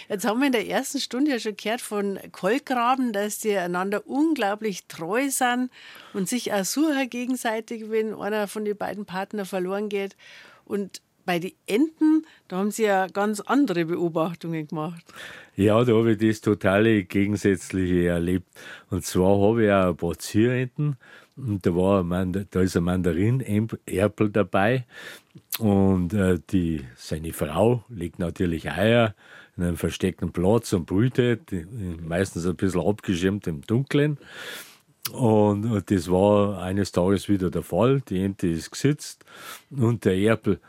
Jetzt 0.08 0.24
haben 0.24 0.40
wir 0.40 0.46
in 0.46 0.52
der 0.52 0.68
ersten 0.68 1.00
Stunde 1.00 1.32
ja 1.32 1.38
schon 1.40 1.56
gehört 1.56 1.80
von 1.80 2.18
Kolkraben, 2.30 3.12
dass 3.12 3.38
die 3.38 3.56
einander 3.56 4.06
unglaublich 4.06 4.86
treu 4.86 5.28
sind 5.30 5.70
und 6.12 6.28
sich 6.28 6.52
auch 6.52 6.64
suchen 6.64 7.10
gegenseitig, 7.10 7.90
wenn 7.90 8.14
einer 8.14 8.46
von 8.46 8.64
den 8.64 8.76
beiden 8.76 9.04
Partnern 9.04 9.46
verloren 9.46 9.88
geht. 9.88 10.16
Und 10.64 11.02
bei 11.24 11.38
den 11.38 11.52
Enten, 11.66 12.24
da 12.46 12.56
haben 12.56 12.70
sie 12.70 12.84
ja 12.84 13.06
ganz 13.06 13.40
andere 13.40 13.84
Beobachtungen 13.84 14.66
gemacht. 14.66 15.04
Ja, 15.56 15.84
da 15.84 15.92
habe 15.92 16.12
ich 16.12 16.18
das 16.18 16.40
totale 16.40 17.04
Gegensätzliche 17.04 18.06
erlebt. 18.06 18.48
Und 18.90 19.04
zwar 19.04 19.38
habe 19.40 19.64
ich 19.64 19.70
auch 19.70 19.88
ein 19.88 19.96
paar 19.96 20.18
Zierenten 20.18 20.96
und 21.38 21.64
da, 21.64 21.74
war 21.74 22.02
Mand 22.02 22.46
da 22.50 22.60
ist 22.60 22.76
ein 22.76 22.84
Mandarin-Erpel 22.84 24.30
dabei 24.30 24.86
und 25.58 26.12
äh, 26.14 26.38
die, 26.50 26.84
seine 26.96 27.32
Frau 27.32 27.84
legt 27.88 28.18
natürlich 28.18 28.70
Eier 28.70 29.14
in 29.56 29.64
einem 29.64 29.76
versteckten 29.76 30.32
Platz 30.32 30.72
und 30.72 30.86
brütet, 30.86 31.50
die- 31.50 31.66
meistens 32.06 32.46
ein 32.46 32.56
bisschen 32.56 32.80
abgeschirmt 32.82 33.46
im 33.46 33.62
Dunkeln. 33.62 34.18
Und 35.12 35.64
und 35.64 35.90
das 35.90 36.10
war 36.10 36.60
eines 36.62 36.92
Tages 36.92 37.28
wieder 37.28 37.50
der 37.50 37.62
Fall. 37.62 38.02
Die 38.02 38.22
Ente 38.22 38.46
ist 38.48 38.70
gesitzt 38.70 39.24
und 39.70 40.04
der 40.04 40.16
Erpel, 40.18 40.60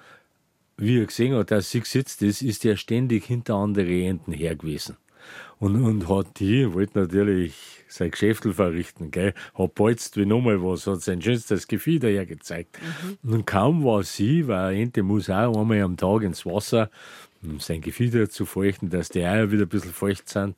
wie 0.77 0.99
er 0.99 1.05
gesehen 1.07 1.35
hat, 1.35 1.51
dass 1.51 1.71
sie 1.71 1.81
gesitzt 1.81 2.21
ist, 2.21 2.41
ist 2.41 2.63
er 2.65 2.77
ständig 2.77 3.25
hinter 3.25 3.55
andere 3.55 4.03
Enten 4.05 4.31
her 4.31 4.55
gewesen. 4.55 4.95
Und, 5.59 5.83
und 5.83 6.07
hat 6.07 6.39
die, 6.39 6.73
wollte 6.73 6.99
natürlich 6.99 7.53
sein 7.89 8.11
Geschäftel 8.11 8.53
verrichten, 8.53 9.11
gell, 9.11 9.33
hat 9.53 9.75
bolzt 9.75 10.15
wie 10.15 10.25
nochmal 10.25 10.63
was, 10.63 10.87
hat 10.87 11.01
sein 11.01 11.21
schönstes 11.21 11.67
Gefieder 11.67 12.07
hergezeigt. 12.07 12.79
Und 13.23 13.45
kaum 13.45 13.83
war 13.83 14.03
sie, 14.03 14.47
weil 14.47 14.69
eine 14.69 14.81
Ente 14.83 15.03
muss 15.03 15.29
auch 15.29 15.57
einmal 15.57 15.81
am 15.81 15.97
Tag 15.97 16.21
ins 16.23 16.45
Wasser, 16.45 16.89
um 17.41 17.59
sein 17.59 17.81
Gefieder 17.81 18.29
zu 18.29 18.45
feuchten, 18.45 18.89
dass 18.89 19.09
die 19.09 19.23
Eier 19.23 19.51
wieder 19.51 19.63
ein 19.63 19.69
bisschen 19.69 19.93
feucht 19.93 20.29
sind. 20.29 20.57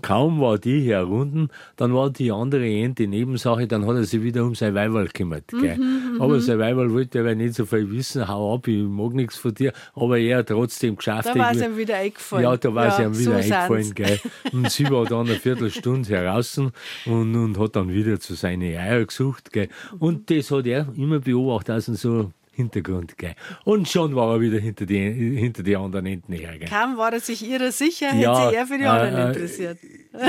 Kaum 0.00 0.40
war 0.40 0.58
die 0.58 0.80
herunten, 0.80 1.50
dann 1.76 1.92
war 1.94 2.10
die 2.10 2.32
andere 2.32 2.66
Ente 2.66 3.06
Nebensache, 3.06 3.66
dann 3.66 3.86
hat 3.86 3.96
er 3.96 4.04
sich 4.04 4.22
wieder 4.22 4.44
um 4.44 4.54
sein 4.54 4.74
Weiberl 4.74 5.06
gekümmert. 5.06 5.44
Gell. 5.48 5.78
aber 6.18 6.40
sein 6.40 6.58
Weiberl 6.58 6.92
wollte 6.92 7.20
aber 7.20 7.34
nicht 7.34 7.54
so 7.54 7.66
viel 7.66 7.90
wissen, 7.90 8.26
hau 8.26 8.54
ab, 8.54 8.68
ich 8.68 8.82
mag 8.82 9.12
nichts 9.12 9.36
von 9.36 9.54
dir, 9.54 9.72
aber 9.94 10.18
er 10.18 10.38
hat 10.38 10.48
trotzdem 10.48 10.96
geschafft. 10.96 11.28
Da 11.28 11.38
war 11.38 11.52
es 11.52 11.60
ihm 11.60 11.76
wieder 11.76 11.96
eingefallen. 11.96 12.44
ja, 12.44 12.56
da 12.56 12.74
war 12.74 12.86
es 12.86 12.98
ihm 12.98 13.18
wieder 13.18 13.42
so 13.42 13.54
eingefallen, 13.54 13.94
gell. 13.94 14.20
Und 14.52 14.70
sie 14.70 14.88
war 14.90 15.04
dann 15.04 15.26
eine 15.26 15.36
Viertelstunde 15.36 16.08
heraus 16.08 16.58
und, 16.58 16.72
und 17.06 17.58
hat 17.58 17.76
dann 17.76 17.92
wieder 17.92 18.18
zu 18.18 18.34
seinen 18.34 18.62
Eier 18.62 19.04
gesucht, 19.04 19.52
gell. 19.52 19.68
Und 19.98 20.30
das 20.30 20.50
hat 20.50 20.66
er 20.66 20.86
immer 20.96 21.20
beobachtet 21.20 21.86
dem 21.86 21.94
so 21.96 22.30
Hintergrund, 22.62 23.18
gell. 23.18 23.34
Und 23.64 23.88
schon 23.88 24.14
war 24.14 24.34
er 24.34 24.40
wieder 24.40 24.58
hinter 24.58 24.86
die, 24.86 24.98
hinter 25.38 25.62
die 25.62 25.76
anderen 25.76 26.06
Enten 26.06 26.32
her, 26.32 26.58
gell. 26.58 26.68
Kaum 26.68 26.96
war 26.96 27.12
er 27.12 27.20
sich 27.20 27.46
ihrer 27.46 27.72
sicher, 27.72 28.08
hätte 28.08 28.22
Ja, 28.22 28.48
sich 28.48 28.56
er 28.58 28.66
für 28.66 28.78
die 28.78 28.84
anderen 28.84 29.16
äh, 29.16 29.28
interessiert. 29.28 29.78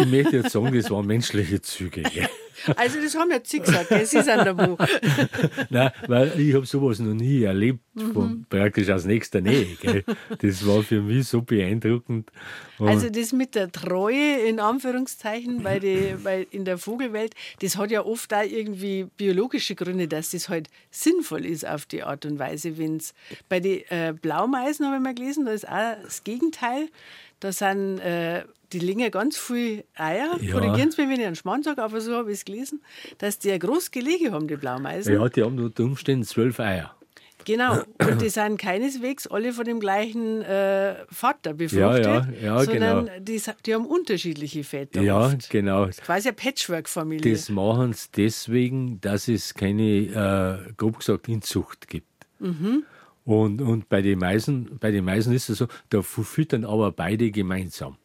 Ich 0.01 0.07
möchte 0.07 0.37
jetzt 0.37 0.51
sagen, 0.51 0.73
das 0.75 0.89
waren 0.91 1.05
menschliche 1.05 1.61
Züge. 1.61 2.03
Also 2.75 2.99
das 3.01 3.15
haben 3.15 3.31
ja 3.31 3.39
Sie 3.43 3.59
gesagt, 3.59 3.89
gell? 3.89 4.05
Sie 4.05 4.21
sind 4.21 4.37
da 4.37 4.57
wo. 4.67 4.77
Nein, 5.69 5.91
weil 6.07 6.39
ich 6.39 6.53
habe 6.53 6.65
sowas 6.65 6.99
noch 6.99 7.13
nie 7.13 7.43
erlebt, 7.43 7.79
Mhm. 7.95 8.47
praktisch 8.49 8.89
aus 8.89 9.05
nächster 9.05 9.39
Nähe. 9.39 9.67
Gell. 9.79 10.03
Das 10.39 10.65
war 10.65 10.81
für 10.81 11.01
mich 11.03 11.27
so 11.27 11.43
beeindruckend. 11.43 12.31
Und 12.79 12.87
Also 12.89 13.07
das 13.11 13.31
mit 13.33 13.53
der 13.53 13.71
Treue 13.71 14.37
in 14.47 14.59
Anführungszeichen 14.59 15.61
bei 15.61 15.77
die, 15.77 16.15
bei, 16.23 16.47
in 16.49 16.65
der 16.65 16.79
Vogelwelt, 16.79 17.35
das 17.61 17.77
hat 17.77 17.91
ja 17.91 18.03
oft 18.03 18.33
auch 18.33 18.41
irgendwie 18.41 19.05
biologische 19.15 19.75
Gründe, 19.75 20.07
dass 20.07 20.31
das 20.31 20.49
halt 20.49 20.69
sinnvoll 20.89 21.45
ist 21.45 21.67
auf 21.67 21.85
die 21.85 22.01
Art 22.01 22.25
und 22.25 22.39
Weise. 22.39 22.79
Wenn's 22.79 23.13
bei 23.47 23.59
den 23.59 23.81
äh, 23.89 24.13
Blaumeisen 24.19 24.87
habe 24.87 24.95
ich 24.97 25.01
mal 25.03 25.13
gelesen, 25.13 25.45
da 25.45 25.51
ist 25.51 25.67
auch 25.67 25.95
das 26.03 26.23
Gegenteil. 26.23 26.87
Da 27.41 27.51
sind 27.51 27.99
äh, 27.99 28.43
die 28.73 28.79
legen 28.79 29.09
ganz 29.11 29.37
viel 29.37 29.83
Eier. 29.95 30.37
Ja. 30.41 30.53
Korrigieren 30.53 30.91
Sie 30.91 31.01
mich, 31.01 31.11
wenn 31.11 31.19
ich 31.21 31.27
einen 31.27 31.35
Schmarrn 31.35 31.63
sage, 31.63 31.81
aber 31.81 32.01
so 32.01 32.15
habe 32.15 32.31
ich 32.31 32.39
es 32.39 32.45
gelesen, 32.45 32.81
dass 33.19 33.39
die 33.39 33.51
ein 33.51 33.59
großes 33.59 33.91
Gelege 33.91 34.31
haben, 34.31 34.47
die 34.47 34.55
Blaumeisen. 34.55 35.13
ja, 35.13 35.29
die 35.29 35.43
haben 35.43 35.59
unter 35.59 35.83
Umständen 35.83 36.25
zwölf 36.25 36.59
Eier. 36.59 36.95
Genau, 37.45 37.81
und 37.99 38.21
die 38.21 38.29
sind 38.29 38.57
keineswegs 38.57 39.27
alle 39.27 39.51
von 39.51 39.65
dem 39.65 39.79
gleichen 39.81 40.41
äh, 40.43 40.95
Vater 41.11 41.53
befruchtet, 41.53 42.05
Ja, 42.05 42.25
ja, 42.25 42.27
ja, 42.41 42.63
sondern 42.63 43.05
genau. 43.07 43.19
die, 43.19 43.41
die 43.65 43.73
haben 43.73 43.85
unterschiedliche 43.85 44.63
Väter. 44.63 45.01
Ja, 45.01 45.25
oft. 45.25 45.49
genau. 45.49 45.87
Quasi 45.87 46.29
eine 46.29 46.35
Patchwork-Familie. 46.35 47.33
Das 47.33 47.49
machen 47.49 47.91
sie 47.91 48.07
deswegen, 48.15 49.01
dass 49.01 49.27
es 49.27 49.53
keine, 49.53 50.63
äh, 50.69 50.73
grob 50.77 50.99
gesagt, 50.99 51.27
Inzucht 51.27 51.87
gibt. 51.89 52.07
Mhm. 52.39 52.83
Und, 53.25 53.61
und 53.61 53.89
bei 53.89 54.01
den 54.01 54.19
Meisen, 54.19 54.77
bei 54.79 54.91
den 54.91 55.05
Meisen 55.05 55.33
ist 55.33 55.49
es 55.49 55.57
so, 55.57 55.67
da 55.89 56.01
füttern 56.01 56.65
aber 56.65 56.91
beide 56.91 57.31
gemeinsam. 57.31 57.97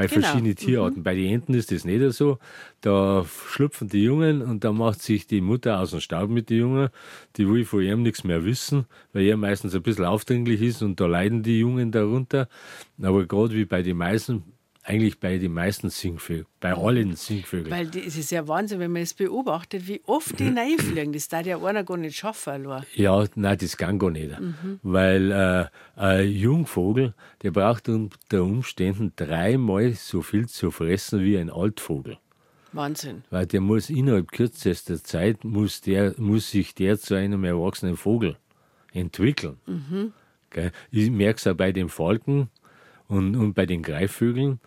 Bei 0.00 0.06
Genau. 0.06 0.22
verschiedenen 0.22 0.56
Tierarten. 0.56 1.02
Bei 1.02 1.14
den 1.14 1.30
Enten 1.30 1.52
ist 1.52 1.70
das 1.70 1.84
nicht 1.84 2.00
so. 2.14 2.38
Da 2.80 3.26
schlüpfen 3.50 3.86
die 3.88 4.02
Jungen 4.04 4.40
und 4.40 4.64
da 4.64 4.72
macht 4.72 5.02
sich 5.02 5.26
die 5.26 5.42
Mutter 5.42 5.78
aus 5.78 5.90
dem 5.90 6.00
Staub 6.00 6.30
mit 6.30 6.48
den 6.48 6.58
Jungen. 6.58 6.88
Die 7.36 7.46
will 7.46 7.66
von 7.66 7.82
ihm 7.82 8.02
nichts 8.02 8.24
mehr 8.24 8.42
wissen, 8.46 8.86
weil 9.12 9.26
er 9.26 9.36
meistens 9.36 9.74
ein 9.74 9.82
bisschen 9.82 10.06
aufdringlich 10.06 10.62
ist 10.62 10.80
und 10.80 10.98
da 11.00 11.04
leiden 11.06 11.42
die 11.42 11.58
Jungen 11.58 11.92
darunter. 11.92 12.48
Aber 13.02 13.26
gerade 13.26 13.52
wie 13.54 13.66
bei 13.66 13.82
den 13.82 13.98
Meisen, 13.98 14.42
eigentlich 14.82 15.20
bei 15.20 15.38
den 15.38 15.52
meisten 15.52 15.90
Singvögeln, 15.90 16.46
bei 16.58 16.72
allen 16.72 17.14
Singvögeln. 17.14 17.70
Weil 17.70 17.90
es 17.96 18.16
ist 18.16 18.30
ja 18.30 18.48
Wahnsinn, 18.48 18.80
wenn 18.80 18.92
man 18.92 19.02
es 19.02 19.14
beobachtet, 19.14 19.86
wie 19.86 20.00
oft 20.06 20.38
die 20.38 20.48
reinfliegen. 20.48 21.12
Das 21.12 21.28
darf 21.28 21.46
ja 21.46 21.62
einer 21.62 21.84
gar 21.84 21.96
nicht 21.96 22.16
schaffen. 22.16 22.66
Allein. 22.66 22.84
Ja, 22.94 23.24
nein, 23.34 23.58
das 23.58 23.76
kann 23.76 23.98
gar 23.98 24.10
nicht. 24.10 24.38
Mhm. 24.38 24.80
Weil 24.82 25.30
äh, 25.30 25.66
ein 25.96 26.30
Jungvogel, 26.30 27.14
der 27.42 27.50
braucht 27.50 27.88
unter 27.88 28.42
Umständen 28.42 29.12
dreimal 29.16 29.92
so 29.92 30.22
viel 30.22 30.48
zu 30.48 30.70
fressen 30.70 31.22
wie 31.22 31.36
ein 31.36 31.50
Altvogel. 31.50 32.18
Wahnsinn. 32.72 33.24
Weil 33.30 33.46
der 33.46 33.60
muss 33.60 33.90
innerhalb 33.90 34.32
kürzester 34.32 35.02
Zeit, 35.02 35.44
muss, 35.44 35.80
der, 35.80 36.14
muss 36.18 36.50
sich 36.50 36.74
der 36.74 36.98
zu 36.98 37.14
einem 37.14 37.44
erwachsenen 37.44 37.96
Vogel 37.96 38.36
entwickeln. 38.92 39.58
Mhm. 39.66 40.12
Ich 40.90 41.10
merke 41.10 41.38
es 41.38 41.46
auch 41.46 41.54
bei 41.54 41.70
den 41.72 41.88
Falken 41.88 42.48
und, 43.10 43.36
und 43.36 43.54
bei 43.54 43.66
den 43.66 43.82
Greifvögeln. 43.82 44.60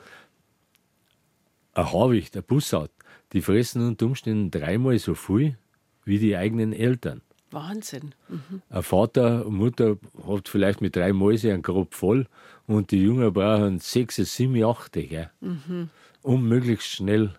Ein 1.74 1.92
Habicht, 1.92 2.38
ein 2.38 2.44
Bussard, 2.44 2.92
die 3.32 3.42
fressen 3.42 3.88
unter 3.88 4.06
Umständen 4.06 4.52
dreimal 4.52 5.00
so 5.00 5.16
viel 5.16 5.58
wie 6.06 6.20
die 6.20 6.36
eigenen 6.36 6.74
Eltern. 6.74 7.22
Wahnsinn. 7.52 8.14
Ein 8.70 8.84
Vater 8.84 9.46
und 9.46 9.56
Mutter 9.56 9.98
hat 10.28 10.50
vielleicht 10.50 10.82
mit 10.82 10.96
drei 10.96 11.14
Mäuse 11.14 11.54
einen 11.54 11.62
Grob 11.62 11.94
voll 11.94 12.28
und 12.68 12.92
die 12.92 13.02
Jungen 13.04 13.32
brauchen 13.32 13.80
sechs, 13.80 14.16
sieben, 14.16 14.64
acht, 14.64 14.94
gell? 14.94 15.30
um 16.22 16.48
möglichst 16.48 16.88
schnell. 16.88 17.34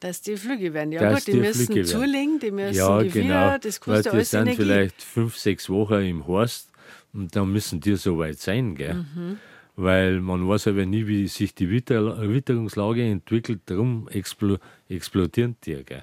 Dass 0.00 0.20
die 0.20 0.36
Flüge 0.36 0.74
werden. 0.74 0.90
Ja 0.90 1.12
gut, 1.12 1.26
die, 1.28 1.32
die 1.32 1.38
müssen 1.38 1.74
werden. 1.74 1.86
zulegen, 1.86 2.40
die 2.40 2.50
müssen 2.50 2.76
ja, 2.76 2.98
Gewitter, 2.98 3.20
genau. 3.20 3.58
das 3.58 3.80
Weil 3.86 3.94
kostet 3.94 4.06
die 4.06 4.16
alles 4.16 4.30
sind 4.30 4.40
Energie. 4.40 4.56
vielleicht 4.56 5.02
fünf, 5.02 5.38
sechs 5.38 5.70
Wochen 5.70 6.02
im 6.02 6.26
Horst 6.26 6.70
und 7.12 7.34
dann 7.36 7.52
müssen 7.52 7.80
die 7.80 7.94
so 7.94 8.18
weit 8.18 8.40
sein, 8.40 8.74
gell? 8.74 8.94
Mhm. 8.94 9.38
Weil 9.74 10.20
man 10.20 10.46
weiß 10.46 10.66
aber 10.66 10.84
nie, 10.84 11.06
wie 11.06 11.26
sich 11.28 11.54
die 11.54 11.70
Witter 11.70 12.28
Witterungslage 12.28 13.04
entwickelt, 13.04 13.62
darum 13.66 14.06
explo 14.10 14.58
explodieren 14.90 15.56
die, 15.64 15.82
gell? 15.82 16.02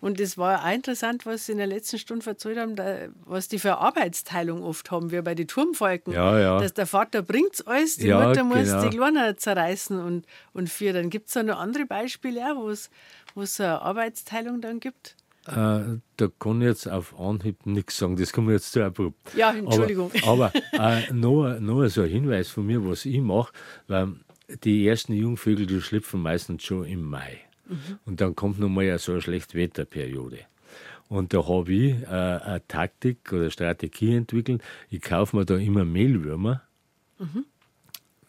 Und 0.00 0.20
es 0.20 0.38
war 0.38 0.64
auch 0.64 0.72
interessant, 0.72 1.26
was 1.26 1.46
Sie 1.46 1.52
in 1.52 1.58
der 1.58 1.66
letzten 1.66 1.98
Stunde 1.98 2.24
erzählt 2.24 2.56
haben, 2.56 2.76
da, 2.76 3.08
was 3.24 3.48
die 3.48 3.58
für 3.58 3.78
Arbeitsteilung 3.78 4.62
oft 4.62 4.92
haben, 4.92 5.10
wie 5.10 5.20
bei 5.22 5.34
den 5.34 5.48
Turmfalken. 5.48 6.12
Ja, 6.12 6.38
ja. 6.38 6.60
Dass 6.60 6.72
der 6.74 6.86
Vater 6.86 7.22
bringt 7.22 7.66
alles, 7.66 7.96
die 7.96 8.06
Ja, 8.06 8.28
Mutter 8.28 8.44
muss 8.44 8.68
genau. 8.68 8.88
die 8.88 8.96
Kleinen 8.96 9.36
zerreißen 9.36 9.98
und, 9.98 10.26
und 10.52 10.70
für. 10.70 10.92
Dann 10.92 11.10
gibt 11.10 11.26
es 11.26 11.34
da 11.34 11.42
noch 11.42 11.58
andere 11.58 11.86
Beispiele, 11.86 12.40
auch, 12.52 12.62
wo 12.62 12.68
es 12.70 12.90
wo 13.34 13.42
es 13.42 13.60
eine 13.60 13.82
Arbeitsteilung 13.82 14.60
dann 14.60 14.80
gibt. 14.80 15.16
Äh, 15.48 15.98
da 16.16 16.28
kann 16.38 16.60
ich 16.60 16.68
jetzt 16.68 16.88
auf 16.88 17.18
Anhieb 17.18 17.64
nichts 17.64 17.98
sagen, 17.98 18.16
das 18.16 18.32
kommt 18.32 18.50
jetzt 18.50 18.72
zu 18.72 18.84
abrupt. 18.84 19.34
Ja, 19.34 19.52
Entschuldigung. 19.52 20.10
Aber, 20.26 20.52
aber 20.72 21.08
äh, 21.08 21.12
noch, 21.12 21.58
noch 21.58 21.86
so 21.88 22.02
ein 22.02 22.10
Hinweis 22.10 22.48
von 22.48 22.66
mir, 22.66 22.84
was 22.86 23.04
ich 23.04 23.20
mache, 23.20 23.52
weil 23.86 24.14
die 24.64 24.86
ersten 24.86 25.14
Jungvögel, 25.14 25.66
die 25.66 25.80
schlüpfen 25.80 26.20
meistens 26.22 26.64
schon 26.64 26.84
im 26.84 27.02
Mai. 27.02 27.38
Und 28.06 28.20
dann 28.20 28.34
kommt 28.34 28.58
noch 28.58 28.68
mal 28.68 28.98
so 28.98 29.12
eine 29.12 29.20
Schlechtwetterperiode. 29.20 30.38
Und 31.08 31.32
da 31.32 31.46
habe 31.46 31.72
ich 31.72 32.02
äh, 32.02 32.06
eine 32.06 32.62
Taktik 32.68 33.32
oder 33.32 33.50
Strategie 33.50 34.14
entwickelt. 34.14 34.62
Ich 34.90 35.00
kaufe 35.00 35.36
mir 35.36 35.44
da 35.44 35.56
immer 35.56 35.84
Mehlwürmer 35.84 36.62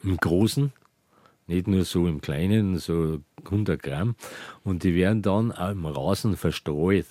im 0.04 0.18
Großen, 0.18 0.72
nicht 1.50 1.68
nur 1.68 1.84
so 1.84 2.08
im 2.08 2.22
Kleinen, 2.22 2.78
so 2.78 3.20
100 3.44 3.84
Gramm. 3.84 4.16
Und 4.64 4.84
die 4.84 4.96
werden 4.96 5.22
dann 5.22 5.52
im 5.52 5.86
Rasen 5.86 6.38
verstreut. 6.38 7.08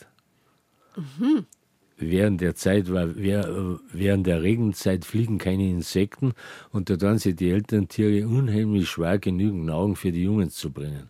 Während 2.01 2.41
der 2.41 2.55
Zeit, 2.55 2.89
während 2.89 4.27
der 4.27 4.43
Regenzeit 4.43 5.05
fliegen 5.05 5.39
keine 5.39 5.69
Insekten 5.69 6.33
und 6.71 6.89
da 6.91 6.97
tun 6.97 7.19
sich 7.19 7.35
die 7.35 7.51
Elterntiere 7.51 8.29
unheimlich 8.29 8.89
schwer, 8.89 9.19
genügend 9.19 9.67
Nahrung 9.67 9.97
für 9.97 10.13
die 10.13 10.23
Jungen 10.23 10.51
zu 10.51 10.71
bringen. 10.71 11.09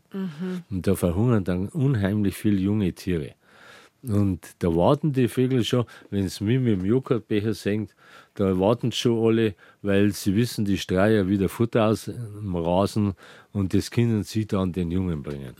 Und 0.70 0.86
da 0.86 0.94
verhungern 0.94 1.44
dann 1.44 1.68
unheimlich 1.68 2.34
viele 2.34 2.58
junge 2.58 2.94
Tiere. 2.94 3.34
Und 4.02 4.54
da 4.60 4.68
warten 4.74 5.12
die 5.12 5.28
Vögel 5.28 5.64
schon, 5.64 5.84
wenn 6.08 6.24
es 6.24 6.40
mich 6.40 6.58
mit 6.58 6.78
dem 6.80 6.86
Joghurtbecher 6.86 7.52
senkt, 7.52 7.94
da 8.38 8.56
warten 8.60 8.92
schon 8.92 9.18
alle, 9.26 9.54
weil 9.82 10.12
sie 10.12 10.36
wissen, 10.36 10.64
die 10.64 10.78
streuen 10.78 11.12
ja 11.12 11.28
wieder 11.28 11.48
Futter 11.48 11.86
aus 11.86 12.06
im 12.06 12.54
Rasen 12.54 13.14
und 13.52 13.74
das 13.74 13.90
können 13.90 14.22
sie 14.22 14.46
dann 14.46 14.72
den 14.72 14.92
Jungen 14.92 15.24
bringen. 15.24 15.54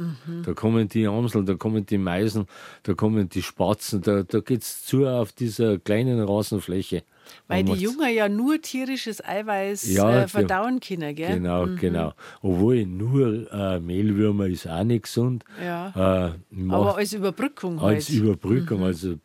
Da 0.45 0.55
kommen 0.55 0.89
die 0.89 1.09
Amseln, 1.09 1.45
da 1.45 1.55
kommen 1.55 1.85
die 1.87 1.99
Meisen, 1.99 2.47
da 2.85 2.95
kommen 2.95 3.29
die 3.29 3.43
Spatzen, 3.43 4.01
da, 4.03 4.23
da 4.23 4.39
geht 4.39 4.63
es 4.63 4.85
zu 4.85 5.07
auf 5.09 5.33
dieser 5.33 5.79
kleinen 5.79 6.21
Rasenfläche. 6.21 7.03
Weil 7.49 7.65
die 7.65 7.73
Jungen 7.73 8.15
ja 8.15 8.29
nur 8.29 8.63
tierisches 8.63 9.23
Eiweiß 9.25 9.93
Ja, 9.93 10.23
äh, 10.23 10.29
verdauen 10.29 10.79
können, 10.79 11.15
gell? 11.15 11.35
Genau, 11.35 11.67
genau. 11.79 12.15
Obwohl 12.43 12.87
nur 12.87 13.53
äh, 13.53 13.81
Mehlwürmer 13.81 14.47
ist 14.47 14.69
auch 14.69 14.85
nicht 14.85 15.03
gesund. 15.03 15.45
Ja. 15.63 16.33
Äh, 16.39 16.71
Aber 16.71 16.97
als 16.97 17.13
Überbrückung 17.13 17.83
halt. 17.83 17.97
als 17.97 18.09
Überbrückung, 18.11 18.85
also 18.85 19.17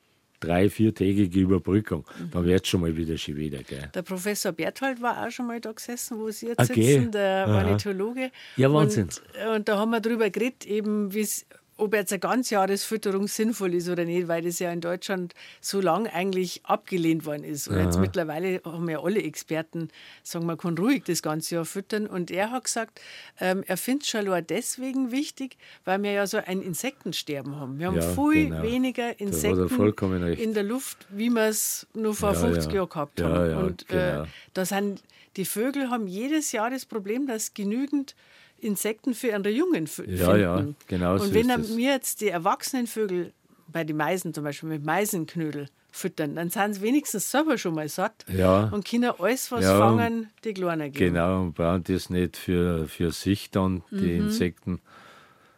drei-, 0.44 0.70
viertägige 0.70 1.40
Überbrückung. 1.40 2.06
Mhm. 2.20 2.32
Dann 2.32 2.46
wird 2.46 2.68
schon 2.68 2.82
mal 2.82 2.96
wieder 2.96 3.18
schon 3.18 3.36
wieder, 3.36 3.64
gell? 3.64 3.90
Der 3.94 4.02
Professor 4.02 4.52
Berthold 4.52 5.02
war 5.02 5.26
auch 5.26 5.32
schon 5.32 5.48
mal 5.48 5.60
da 5.60 5.72
gesessen, 5.72 6.20
wo 6.20 6.30
Sie 6.30 6.48
jetzt 6.48 6.70
Okay. 6.70 6.94
sitzen, 6.94 7.12
der 7.12 7.48
Aha. 7.48 7.58
Ornithologe. 7.58 8.32
Ja, 8.58 8.72
Wahnsinn. 8.72 9.10
Und, 9.48 9.56
und 9.56 9.68
da 9.68 9.78
haben 9.78 9.92
wir 9.92 10.02
darüber 10.02 10.30
geredet, 10.30 10.66
eben, 10.66 11.14
wie's, 11.14 11.46
ob 11.78 11.94
jetzt 11.94 12.12
eine 12.12 12.20
Ganzjahresfütterung 12.20 13.28
sinnvoll 13.28 13.74
ist 13.74 13.90
oder 13.90 14.06
nicht, 14.06 14.28
weil 14.28 14.44
das 14.44 14.60
ja 14.60 14.72
in 14.72 14.82
Deutschland 14.82 15.34
so 15.62 15.82
lang 15.82 16.08
eigentlich 16.08 16.62
abgelehnt 16.66 17.26
worden 17.26 17.44
ist. 17.44 17.68
Und 17.68 17.78
jetzt 17.78 18.00
mittlerweile 18.00 18.62
haben 18.64 18.88
ja 18.90 19.02
alle 19.02 19.22
Experten, 19.24 19.90
sagen 20.22 20.46
man 20.46 20.58
kann 20.58 20.78
ruhig 20.78 21.04
das 21.06 21.22
ganze 21.22 21.56
Jahr 21.56 21.66
füttern. 21.66 22.08
Und 22.08 22.32
er 22.32 22.52
hat 22.52 22.66
gesagt, 22.66 23.02
ähm, 23.40 23.64
er 23.68 23.78
findet 23.78 24.14
nur 24.24 24.42
deswegen 24.42 25.12
wichtig, 25.12 25.58
weil 25.86 26.02
wir 26.04 26.12
ja 26.12 26.28
so 26.28 26.38
ein 26.38 26.62
Insektensterben 26.62 27.56
haben. 27.56 27.80
Wir 27.80 27.88
haben 27.88 27.96
Ja, 27.96 28.02
viel 28.02 28.50
genau. 28.50 28.64
weniger 28.64 29.04
er 29.04 29.20
Insekten 29.20 30.34
in 30.34 30.54
der 30.54 30.64
Luft, 30.64 31.08
wie 31.10 31.30
wir 31.30 31.48
es 31.48 31.88
nur 31.94 32.14
vor 32.14 32.34
Ja, 32.34 32.40
50 32.40 32.66
ja. 32.66 32.76
Jahren 32.76 32.90
gehabt 32.90 33.22
haben. 33.22 33.58
und 33.58 33.88
genau. 33.88 34.24
äh, 34.24 34.28
da 34.54 34.66
sind 34.66 35.02
die 35.38 35.46
Vögel 35.46 35.90
haben 35.90 36.08
jedes 36.08 36.52
Jahr 36.52 36.70
das 36.70 36.86
Problem, 36.86 37.26
dass 37.26 37.54
genügend 37.54 38.16
Insekten 38.64 39.14
für 39.14 39.28
ihre 39.28 39.50
Jungen 39.50 39.84
f- 39.86 40.04
Ja, 40.08 40.26
finden. 40.26 40.40
ja, 40.42 40.66
genau 40.88 41.18
so 41.18 41.24
Und 41.26 41.34
wenn 41.34 41.50
er 41.50 41.58
mir 41.60 41.92
jetzt 41.92 42.22
die 42.22 42.30
erwachsenen 42.30 42.88
Vögel 42.88 43.34
bei 43.68 43.84
den 43.84 43.98
Meisen 43.98 44.34
zum 44.34 44.44
Beispiel 44.44 44.70
mit 44.70 44.84
Meisenknödel 44.86 45.68
füttern, 45.92 46.36
dann 46.36 46.50
sind 46.50 46.74
sie 46.76 46.82
wenigstens 46.82 47.30
selber 47.30 47.58
schon 47.58 47.76
mal 47.76 47.88
satt 47.90 48.26
Ja. 48.28 48.70
und 48.72 48.86
können 48.88 49.12
alles, 49.18 49.52
was 49.52 49.64
Ja, 49.64 49.78
fangen, 49.78 50.30
die 50.44 50.54
Kleinen 50.54 50.92
geben. 50.92 51.14
Genau, 51.14 51.42
und 51.44 51.54
brauchen 51.54 51.84
das 51.84 52.10
nicht 52.10 52.38
für, 52.38 52.88
für 52.88 53.12
sich 53.12 53.52
dann, 53.52 53.84
die 53.92 54.16
Insekten. 54.18 54.80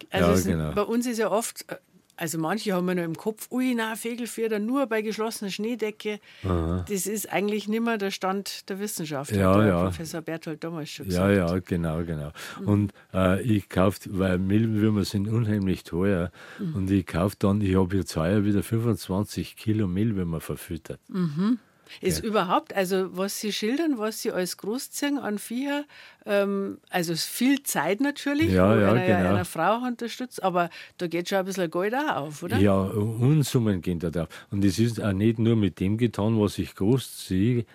Also 0.09 0.49
Ja, 0.49 0.55
genau. 0.55 0.71
bei 0.75 0.81
uns 0.81 1.05
ist 1.07 1.17
ja 1.19 1.31
oft, 1.31 1.65
äh, 1.71 1.77
also 2.17 2.37
manche 2.37 2.73
haben 2.73 2.87
ja 2.87 2.95
noch 2.95 3.03
im 3.03 3.15
Kopf, 3.15 3.47
ui, 3.51 3.73
na, 3.75 3.95
Fegelführer 3.95 4.59
nur 4.59 4.85
bei 4.87 5.01
geschlossener 5.01 5.51
Schneedecke. 5.51 6.19
Das 6.87 7.07
ist 7.07 7.31
eigentlich 7.31 7.67
nicht 7.67 7.83
mehr 7.83 7.97
der 7.97 8.11
Stand 8.11 8.69
der 8.69 8.79
Wissenschaft, 8.79 9.31
Ja, 9.31 9.55
hat 9.55 9.67
ja. 9.67 9.83
Professor 9.83 10.21
Berthold 10.21 10.63
damals 10.63 10.89
schon 10.89 11.09
Ja, 11.09 11.27
gesagt. 11.29 11.51
ja, 11.51 11.59
genau, 11.59 12.03
genau. 12.03 12.31
Und 12.65 12.93
äh, 13.13 13.41
ich 13.41 13.69
kaufe, 13.69 13.99
weil 14.11 14.37
Mehlwürmer 14.39 15.03
sind 15.05 15.27
unheimlich 15.27 15.83
teuer 15.83 16.31
und 16.73 16.89
ich 16.91 17.05
kaufe 17.05 17.35
dann, 17.39 17.61
ich 17.61 17.75
habe 17.75 17.95
jetzt 17.97 18.15
heuer 18.15 18.43
wieder 18.45 18.63
25 18.63 19.55
Kilo 19.55 19.87
Mehlwürmer 19.87 20.39
verfüttert. 20.41 20.99
Ist 22.01 22.23
überhaupt, 22.23 22.73
also 22.75 23.15
was 23.17 23.39
Sie 23.39 23.51
schildern, 23.53 23.97
was 23.97 24.21
Sie 24.21 24.31
als 24.31 24.57
großziehen 24.57 25.17
an 25.17 25.37
Viecher, 25.39 25.85
ähm, 26.25 26.77
also 26.89 27.15
viel 27.15 27.63
Zeit 27.63 28.01
natürlich, 28.01 28.51
Ja, 28.51 28.75
ja, 28.79 28.91
einer 28.91 29.05
ja 29.05 29.17
genau. 29.19 29.29
einer 29.35 29.45
Frau 29.45 29.77
unterstützt, 29.85 30.43
aber 30.43 30.69
da 30.97 31.07
geht 31.07 31.29
schon 31.29 31.39
ein 31.39 31.45
bisschen 31.45 31.69
Geld 31.69 31.93
auch 31.95 32.15
auf, 32.15 32.43
oder? 32.43 32.57
Ja, 32.57 32.75
Unsummen 32.75 33.81
gehen 33.81 33.99
da 33.99 34.09
drauf. 34.09 34.27
Und 34.51 34.63
es 34.65 34.79
ist 34.79 35.01
auch 35.01 35.13
nicht 35.13 35.39
nur 35.39 35.55
mit 35.55 35.79
dem 35.79 35.97
getan, 35.97 36.39
was 36.39 36.57
ich 36.57 36.75
groß 36.75 37.25
ziehe, 37.25 37.65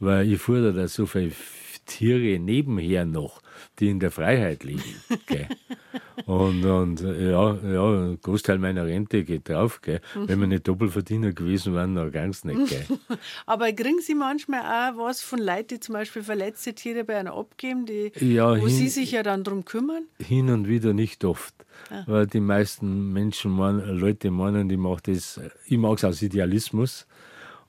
weil 0.00 0.30
ich 0.32 0.40
fordere 0.40 0.72
da 0.72 0.88
so 0.88 1.06
viele 1.06 1.32
Tiere 1.86 2.38
nebenher 2.38 3.04
noch, 3.04 3.42
die 3.78 3.88
in 3.90 4.00
der 4.00 4.10
Freiheit 4.10 4.64
liegen. 4.64 4.82
Gell? 5.26 5.48
Und, 6.26 6.64
und 6.64 7.00
ja, 7.00 7.54
ja, 7.56 7.90
ein 8.10 8.18
Großteil 8.20 8.58
meiner 8.58 8.86
Rente 8.86 9.24
geht 9.24 9.48
drauf. 9.48 9.80
Gell? 9.82 10.00
Wenn 10.14 10.40
wir 10.40 10.46
nicht 10.46 10.68
Doppelverdiener 10.68 11.32
gewesen 11.32 11.74
wären, 11.74 11.94
dann 11.94 12.10
ganz 12.12 12.44
nicht. 12.44 12.68
Gell? 12.68 12.98
Aber 13.46 13.72
kriegen 13.72 14.00
Sie 14.00 14.14
manchmal 14.14 14.60
auch 14.60 14.98
was 14.98 15.22
von 15.22 15.38
Leuten, 15.40 15.68
die 15.68 15.80
zum 15.80 15.94
Beispiel 15.94 16.22
verletzte 16.22 16.74
Tiere 16.74 17.04
bei 17.04 17.16
einer 17.16 17.34
abgeben, 17.34 17.86
die, 17.86 18.12
Ja, 18.20 18.50
wo 18.52 18.66
hin- 18.66 18.68
Sie 18.68 18.88
sich 18.88 19.12
ja 19.12 19.22
dann 19.22 19.42
drum 19.44 19.64
kümmern? 19.64 20.04
Hin 20.18 20.50
und 20.50 20.68
wieder 20.68 20.92
nicht 20.92 21.24
oft. 21.24 21.54
Weil 22.06 22.26
die 22.26 22.40
meisten 22.40 23.12
Menschen, 23.12 23.50
meinen, 23.50 23.98
Leute 23.98 24.30
meinen, 24.30 24.70
ich 24.70 24.78
mache 24.78 25.02
das, 25.06 25.40
ich 25.66 25.78
mag 25.78 25.98
es 25.98 26.04
aus 26.04 26.22
Idealismus. 26.22 27.06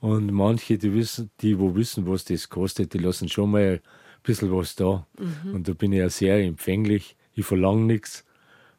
Und 0.02 0.32
manche, 0.34 0.78
die 0.78 0.94
wissen, 0.94 1.32
die, 1.42 1.58
wo 1.58 1.74
wissen, 1.76 2.06
was 2.08 2.26
das 2.26 2.50
kostet, 2.50 2.94
die 2.94 2.98
lassen 3.00 3.30
schon 3.30 3.52
mal 3.52 3.82
bisschen 4.24 4.52
was 4.52 4.76
da. 4.76 5.06
Und 5.52 5.68
da 5.68 5.74
bin 5.74 5.92
ich 5.92 6.00
ja 6.00 6.10
sehr 6.10 6.40
empfänglich. 6.40 7.16
Ich 7.34 7.46
verlange 7.46 7.86
nichts. 7.86 8.26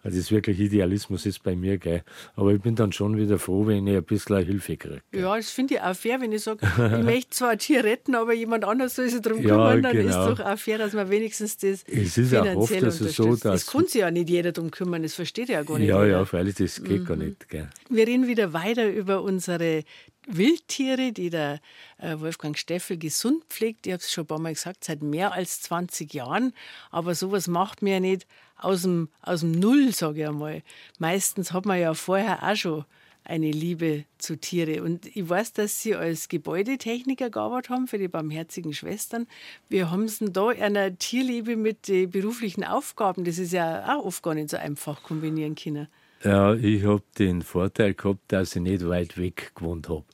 Also 0.04 0.16
das 0.18 0.26
ist 0.26 0.30
wirklich 0.32 0.60
Idealismus 0.60 1.26
ist 1.26 1.42
bei 1.42 1.56
mir, 1.56 1.78
gell. 1.78 2.02
Aber 2.36 2.52
ich 2.52 2.60
bin 2.60 2.76
dann 2.76 2.92
schon 2.92 3.16
wieder 3.16 3.38
froh, 3.38 3.66
wenn 3.66 3.86
ich 3.86 3.96
ein 3.96 4.04
bisschen 4.04 4.44
Hilfe 4.44 4.76
kriege. 4.76 5.00
Ja, 5.12 5.34
das 5.34 5.50
finde 5.50 5.74
ich 5.74 5.80
auch 5.80 5.96
fair, 5.96 6.20
wenn 6.20 6.30
ich 6.30 6.42
sage, 6.42 6.58
ich 6.64 7.04
möchte 7.04 7.30
zwar 7.30 7.50
ein 7.50 7.58
Tier 7.58 7.82
retten, 7.82 8.14
aber 8.14 8.34
jemand 8.34 8.64
anders 8.64 8.94
soll 8.96 9.08
sich 9.08 9.20
darum 9.22 9.40
Ja, 9.40 9.48
kümmern, 9.48 9.82
dann 9.82 9.92
genau. 9.96 10.28
ist 10.30 10.38
doch 10.38 10.44
auch 10.44 10.58
fair, 10.58 10.78
dass 10.78 10.92
man 10.92 11.08
wenigstens 11.10 11.56
das 11.56 11.82
Es 11.84 12.18
ist 12.18 12.34
auch 12.34 12.44
oft 12.54 12.72
finanziell 12.72 12.84
also 13.08 13.08
so, 13.08 13.36
dass- 13.36 13.62
Es 13.62 13.66
kann 13.66 13.86
sich 13.86 14.00
ja 14.02 14.10
nicht 14.10 14.28
jeder 14.28 14.52
darum 14.52 14.70
kümmern, 14.70 15.02
das 15.02 15.14
versteht 15.14 15.48
ja 15.48 15.62
gar 15.62 15.78
nicht 15.78 15.88
Ja, 15.88 16.04
jeder. 16.04 16.18
ja, 16.18 16.24
freilich, 16.26 16.54
das 16.56 16.82
geht 16.84 17.06
gar 17.06 17.16
nicht, 17.16 17.48
gell. 17.48 17.68
Wir 17.88 18.06
reden 18.06 18.26
wieder 18.28 18.52
weiter 18.52 18.86
über 18.88 19.22
unsere 19.22 19.84
Wildtiere, 20.26 21.12
die 21.12 21.30
der 21.30 21.60
äh, 21.98 22.18
Wolfgang 22.18 22.56
Steffel 22.56 22.96
gesund 22.98 23.44
pflegt. 23.50 23.86
Ich 23.86 23.92
habe 23.92 24.00
es 24.00 24.10
schon 24.12 24.24
ein 24.24 24.26
paar 24.28 24.38
Mal 24.38 24.54
gesagt, 24.54 24.84
seit 24.84 25.02
mehr 25.02 25.32
als 25.32 25.60
20 25.62 26.12
Jahren. 26.14 26.52
Aber 26.90 27.14
sowas 27.14 27.46
macht 27.46 27.82
man 27.82 27.92
ja 27.92 28.00
nicht 28.00 28.26
aus 28.64 28.82
dem, 28.82 29.08
aus 29.22 29.40
dem 29.40 29.52
Null, 29.52 29.92
sage 29.92 30.22
ich 30.22 30.28
einmal. 30.28 30.62
Meistens 30.98 31.52
hat 31.52 31.66
man 31.66 31.80
ja 31.80 31.94
vorher 31.94 32.42
auch 32.42 32.56
schon 32.56 32.84
eine 33.24 33.50
Liebe 33.50 34.04
zu 34.18 34.36
Tiere. 34.36 34.82
Und 34.82 35.16
ich 35.16 35.28
weiß, 35.28 35.54
dass 35.54 35.80
Sie 35.80 35.94
als 35.94 36.28
Gebäudetechniker 36.28 37.30
gearbeitet 37.30 37.70
haben 37.70 37.86
für 37.86 37.98
die 37.98 38.08
Barmherzigen 38.08 38.74
Schwestern. 38.74 39.26
Wir 39.68 39.90
haben 39.90 40.04
es 40.04 40.18
da 40.20 40.48
einer 40.48 40.96
Tierliebe 40.98 41.56
mit 41.56 41.88
den 41.88 42.10
beruflichen 42.10 42.64
Aufgaben? 42.64 43.24
Das 43.24 43.38
ist 43.38 43.52
ja 43.52 43.96
auch 43.96 44.04
oft 44.04 44.22
gar 44.22 44.34
nicht 44.34 44.50
so 44.50 44.58
einfach 44.58 45.02
kombinieren 45.02 45.54
können. 45.54 45.88
Ja, 46.22 46.54
ich 46.54 46.84
habe 46.84 47.02
den 47.18 47.42
Vorteil 47.42 47.94
gehabt, 47.94 48.20
dass 48.28 48.56
ich 48.56 48.62
nicht 48.62 48.86
weit 48.86 49.18
weg 49.18 49.52
gewohnt 49.54 49.88
habe. 49.88 50.04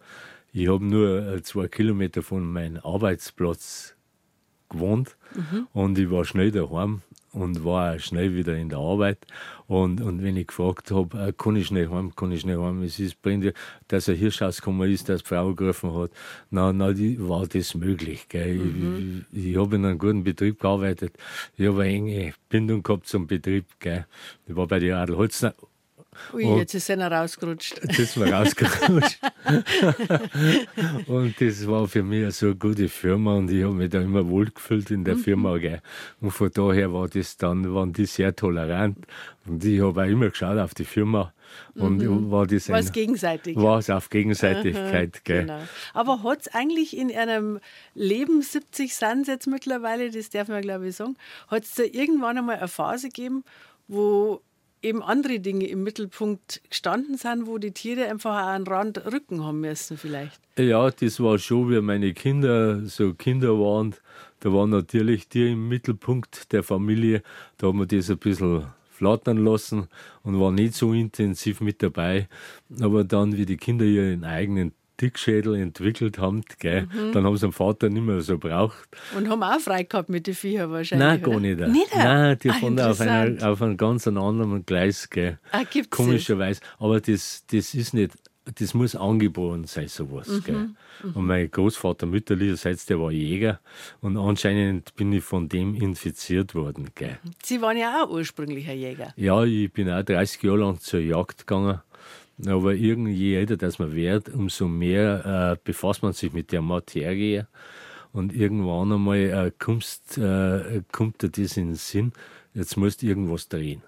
Ich 0.53 0.69
habe 0.69 0.85
nur 0.85 1.27
äh, 1.27 1.43
zwei 1.43 1.69
Kilometer 1.69 2.23
von 2.23 2.45
meinem 2.45 2.81
Arbeitsplatz 2.83 3.95
gewohnt 4.69 5.17
und 5.73 5.99
ich 5.99 6.11
war 6.11 6.25
schnell 6.25 6.51
daheim 6.51 7.03
und 7.33 7.65
war 7.65 7.99
schnell 7.99 8.35
wieder 8.35 8.57
in 8.57 8.69
der 8.69 8.79
Arbeit. 8.79 9.19
Und, 9.67 10.01
und 10.01 10.23
wenn 10.23 10.37
ich 10.37 10.49
gefragt 10.49 10.91
habe, 10.91 11.29
äh, 11.29 11.33
kann 11.33 11.55
ich 11.55 11.69
schnell 11.69 11.89
heim, 11.91 12.15
kann 12.17 12.33
ich 12.33 12.41
schnell 12.41 12.59
heim, 12.59 12.83
es 12.83 12.99
ist 12.99 13.23
brennt, 13.23 13.53
dass 13.89 14.09
ein 14.09 14.17
Hirsch 14.17 14.43
ausgekommen 14.43 14.91
ist, 14.91 15.09
dass 15.09 15.23
die 15.23 15.29
Frau 15.29 15.55
gerufen 15.55 15.95
hat, 15.95 16.11
na, 16.51 16.73
na, 16.73 16.93
die, 16.93 17.17
war 17.29 17.47
das 17.47 17.75
möglich. 17.75 18.29
Gell? 18.29 18.57
Ich, 18.57 19.39
ich, 19.39 19.47
ich 19.51 19.57
habe 19.57 19.77
in 19.77 19.85
einem 19.85 19.99
guten 19.99 20.25
Betrieb 20.25 20.61
gearbeitet, 20.61 21.17
ich 21.57 21.67
habe 21.69 21.83
eine 21.83 21.93
enge 21.93 22.35
Bindung 22.49 22.83
gehabt 22.83 23.07
zum 23.07 23.27
Betrieb. 23.27 23.67
Gell? 23.79 24.07
Ich 24.47 24.57
war 24.57 24.67
bei 24.67 24.81
der 24.81 24.99
Adelholzner 24.99 25.55
Ui, 26.33 26.45
Und- 26.45 26.59
jetzt 26.59 26.75
ist 26.75 26.91
einer 26.91 27.11
rausgerutscht. 27.11 27.81
Jetzt 27.83 27.99
ist 27.99 28.17
mir 28.17 28.33
rausgerutscht. 28.33 29.19
und 31.07 31.41
das 31.41 31.67
war 31.67 31.87
für 31.89 32.03
mich 32.03 32.35
so 32.35 32.47
eine 32.47 32.55
gute 32.57 32.89
Firma 32.89 33.35
und 33.37 33.51
ich 33.51 33.65
habe 33.65 33.75
mich 33.75 33.91
da 33.91 34.01
immer 34.01 34.27
wohlgefühlt 34.29 34.91
in 34.91 35.05
der 35.05 35.17
Firma. 35.17 35.57
Gell. 35.59 35.81
Und 36.21 36.31
von 36.31 36.51
daher 36.53 36.93
war 36.93 37.09
das 37.09 37.37
dann, 37.37 37.73
waren 37.75 37.93
die 37.93 38.07
sehr 38.07 38.35
tolerant. 38.35 38.99
Und 39.47 39.65
ich 39.65 39.81
habe 39.81 40.03
auch 40.03 40.07
immer 40.07 40.29
geschaut 40.31 40.59
auf 40.59 40.75
die 40.75 40.85
Firma 40.85 41.33
und 41.75 42.31
war 42.31 42.47
das 42.47 42.69
War 42.69 42.79
es 42.79 42.87
ein, 42.89 42.93
gegenseitig. 42.93 43.57
war 43.57 43.79
es 43.79 43.91
auf 43.91 44.09
Gegenseitigkeit. 44.11 45.25
Gell. 45.25 45.43
Genau. 45.47 45.61
Aber 45.95 46.23
hat 46.23 46.43
es 46.43 46.49
eigentlich 46.55 46.97
in 46.97 47.11
einem 47.17 47.59
Leben, 47.95 48.43
70 48.43 48.95
sind 48.95 49.27
jetzt 49.27 49.47
mittlerweile, 49.47 50.11
das 50.11 50.31
darf 50.31 50.49
man 50.49 50.61
glaube 50.63 50.89
ich 50.89 50.97
sagen, 50.97 51.17
hat 51.49 51.65
es 51.65 51.75
da 51.75 51.83
irgendwann 51.83 52.39
einmal 52.39 52.57
eine 52.59 52.69
Phase 52.69 53.09
gegeben, 53.09 53.43
wo 53.89 54.41
eben 54.83 55.03
andere 55.03 55.41
Dinge 55.41 55.67
im 55.67 55.83
Mittelpunkt 55.83 56.63
gestanden 56.69 57.17
sind, 57.17 57.47
wo 57.47 57.59
die 57.59 57.73
Tiere 57.73 58.07
einfach 58.07 58.43
auch 58.43 58.49
einen 58.49 58.67
Rand 58.67 59.05
Rücken 59.07 59.45
haben 59.45 59.61
müssen 59.61 59.97
vielleicht. 59.97 60.41
Ja, 60.57 60.91
das 60.91 61.21
war 61.21 61.39
schon, 61.39 61.71
wie 61.71 61.81
meine 61.81 62.13
Kinder 62.15 62.85
so 62.87 63.15
Kinder 63.15 63.59
waren. 63.59 63.95
Da 64.41 64.53
waren 64.53 64.71
natürlich 64.71 65.29
die 65.29 65.53
im 65.53 65.69
Mittelpunkt 65.69 66.53
der 66.53 66.63
Familie. 66.63 67.23
Da 67.59 67.69
haben 67.69 67.79
wir 67.79 67.87
das 67.87 68.11
ein 68.11 68.19
bisschen 68.19 68.65
flattern 68.91 69.39
lassen 69.39 69.89
und 70.23 70.39
war 70.39 70.53
nicht 70.53 70.75
so 70.75 70.93
intensiv 70.93 71.61
mit 71.61 71.83
dabei. 71.83 72.29
Aber 72.81 73.05
dann, 73.05 73.37
wie 73.37 73.47
die 73.47 73.57
Kinder 73.57 73.85
ihren 73.85 74.25
eigenen 74.25 74.73
Dickschädel 75.01 75.55
entwickelt 75.57 76.19
haben, 76.19 76.43
gell, 76.59 76.89
dann 77.13 77.25
haben 77.25 77.37
sie 77.37 77.47
den 77.47 77.53
Vater 77.53 77.89
nicht 77.89 78.05
mehr 78.05 78.21
so 78.21 78.39
braucht. 78.39 78.89
Und 79.17 79.29
haben 79.29 79.43
auch 79.43 79.61
frei 79.61 79.85
gehabt 79.85 80.09
mit 80.09 80.27
den 80.27 80.35
Viechern 80.35 80.71
wahrscheinlich. 80.71 81.07
Nein, 81.07 81.23
gar 81.23 81.41
nicht. 81.41 81.59
Nicht? 81.61 81.97
Nein, 81.97 82.39
die 82.43 82.51
Ah, 82.51 82.55
fahren 82.55 82.81
auf, 82.81 83.01
einer, 83.01 83.51
auf 83.51 83.63
einem 83.63 83.77
ganz 83.77 84.07
anderen 84.07 84.65
Gleis. 84.67 85.09
Gell. 85.11 85.39
Ah, 85.53 85.63
gibt's? 85.71 85.91
Komischerweise. 85.97 86.61
Aber 86.79 87.01
das, 87.01 87.45
das 87.51 87.75
ist 87.75 87.95
nicht, 87.95 88.13
das 88.59 88.75
muss 88.75 88.97
angeboren 88.97 89.65
sein, 89.65 89.89
sowas. 89.89 90.29
Mhm, 90.29 90.45
Gell. 90.45 90.69
Und 91.15 91.27
mein 91.27 91.51
Großvater 91.51 92.07
mütterlicherseits, 92.07 92.85
der 92.87 93.01
war 93.01 93.11
Jäger 93.11 93.61
und 94.03 94.17
anscheinend 94.19 94.95
bin 94.97 95.13
ich 95.13 95.25
von 95.25 95.49
dem 95.49 95.75
infiziert 95.75 96.55
worden. 96.55 96.91
Gell. 96.95 97.19
Sie 97.43 97.63
waren 97.63 97.77
ja 97.77 98.03
auch 98.05 98.11
ursprünglich 98.11 98.69
ein 98.69 98.79
Jäger. 98.79 99.13
Ja, 99.17 99.45
ich 99.45 99.73
bin 99.73 99.89
auch 99.91 100.03
30 100.03 100.43
Jahre 100.43 100.59
lang 100.59 100.81
zur 100.81 101.01
Jagd 101.01 101.47
gegangen. 101.47 101.81
Aber 102.47 102.75
irgendwie, 102.75 103.15
je 103.15 103.37
älter 103.37 103.57
das 103.57 103.79
man 103.79 103.93
wird, 103.93 104.29
umso 104.31 104.67
mehr 104.69 105.53
äh, 105.53 105.61
befasst 105.63 106.03
man 106.03 106.13
sich 106.13 106.33
mit 106.33 106.53
der 106.53 106.63
Materie. 106.63 107.49
Und 108.13 108.35
irgendwann 108.35 108.93
einmal 108.93 109.19
äh, 109.19 109.53
kommst, 109.57 110.19
äh, 110.19 110.83
kommt 110.91 111.23
dir 111.23 111.29
das 111.29 111.57
in 111.57 111.69
den 111.69 111.75
Sinn, 111.77 112.13
jetzt 112.55 112.77
musst 112.77 113.03
du 113.03 113.07
irgendwas 113.07 113.49
drehen. 113.49 113.83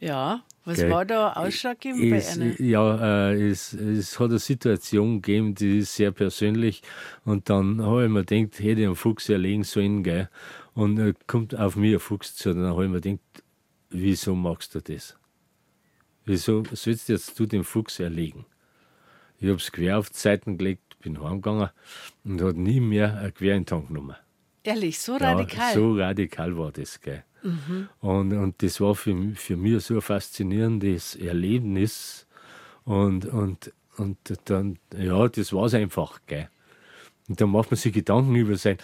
Ja, 0.00 0.42
was 0.64 0.78
Gell. 0.78 0.90
war 0.90 1.04
da 1.04 1.32
ausschlaggebend 1.34 2.10
bei 2.10 2.26
einer? 2.26 2.60
ja, 2.60 3.30
äh, 3.30 3.48
es, 3.48 3.72
es 3.72 4.18
hat 4.18 4.30
eine 4.30 4.40
Situation 4.40 5.22
gegeben, 5.22 5.54
die 5.54 5.78
ist 5.78 5.94
sehr 5.94 6.10
persönlich. 6.10 6.82
Und 7.24 7.48
dann 7.48 7.80
habe 7.80 8.04
ich 8.04 8.10
mir 8.10 8.24
gedacht, 8.24 8.58
hätte 8.58 8.80
ich 8.80 8.86
einen 8.86 8.96
Fuchs 8.96 9.28
erlegen 9.28 9.62
sollen, 9.62 10.02
gell? 10.02 10.28
Und 10.74 10.98
äh, 10.98 11.14
kommt 11.28 11.56
auf 11.56 11.76
mich 11.76 11.94
ein 11.94 12.00
Fuchs 12.00 12.34
zu. 12.34 12.52
Dann 12.52 12.66
habe 12.66 12.84
ich 12.84 12.90
mir 12.90 13.00
gedacht, 13.00 13.20
wieso 13.90 14.34
magst 14.34 14.74
du 14.74 14.80
das? 14.80 15.16
Wieso 16.24 16.62
sollst 16.72 17.08
du 17.08 17.12
jetzt 17.14 17.38
du 17.38 17.46
den 17.46 17.64
Fuchs 17.64 17.98
erlegen? 18.00 18.44
Ich 19.38 19.48
habe 19.48 19.56
es 19.56 19.72
quer 19.72 19.98
auf 19.98 20.10
die 20.10 20.18
Seiten 20.18 20.56
gelegt, 20.56 20.98
bin 21.00 21.20
heimgegangen 21.22 21.70
und 22.24 22.40
hat 22.42 22.56
nie 22.56 22.78
mehr 22.80 23.18
ein 23.18 23.34
Quer 23.34 23.54
in 23.56 23.60
den 23.62 23.66
Tank 23.66 23.88
genommen. 23.88 24.16
Ehrlich, 24.62 25.00
so 25.00 25.18
Ja, 25.18 25.32
radikal. 25.32 25.74
so 25.74 25.94
radikal 25.96 26.56
war 26.56 26.70
das. 26.70 27.00
Gell. 27.00 27.24
Und, 28.00 28.32
und 28.32 28.62
das 28.62 28.80
war 28.80 28.94
für, 28.94 29.12
mich- 29.14 29.40
für 29.40 29.56
mich 29.56 29.82
so 29.84 29.94
ein 29.94 30.00
faszinierendes 30.00 31.16
Erlebnis. 31.16 32.28
Und, 32.84 33.26
und, 33.26 33.72
und 33.96 34.16
dann, 34.44 34.78
ja, 34.96 35.26
das 35.26 35.52
war 35.52 35.64
es 35.64 35.74
einfach. 35.74 36.20
Gell. 36.26 36.48
Und 37.28 37.40
dann 37.40 37.50
macht 37.50 37.72
man 37.72 37.78
sich 37.78 37.92
Gedanken 37.92 38.36
über 38.36 38.54
seinen 38.56 38.78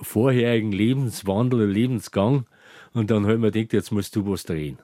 vorherigen 0.00 0.72
Lebenswandel, 0.72 1.66
Lebensgang. 1.70 2.46
Und 2.94 3.10
dann 3.10 3.28
ich 3.28 3.38
mir 3.38 3.50
gedacht, 3.50 3.74
jetzt 3.74 3.90
musst 3.92 4.16
du 4.16 4.26
was 4.26 4.44
drehen. 4.44 4.78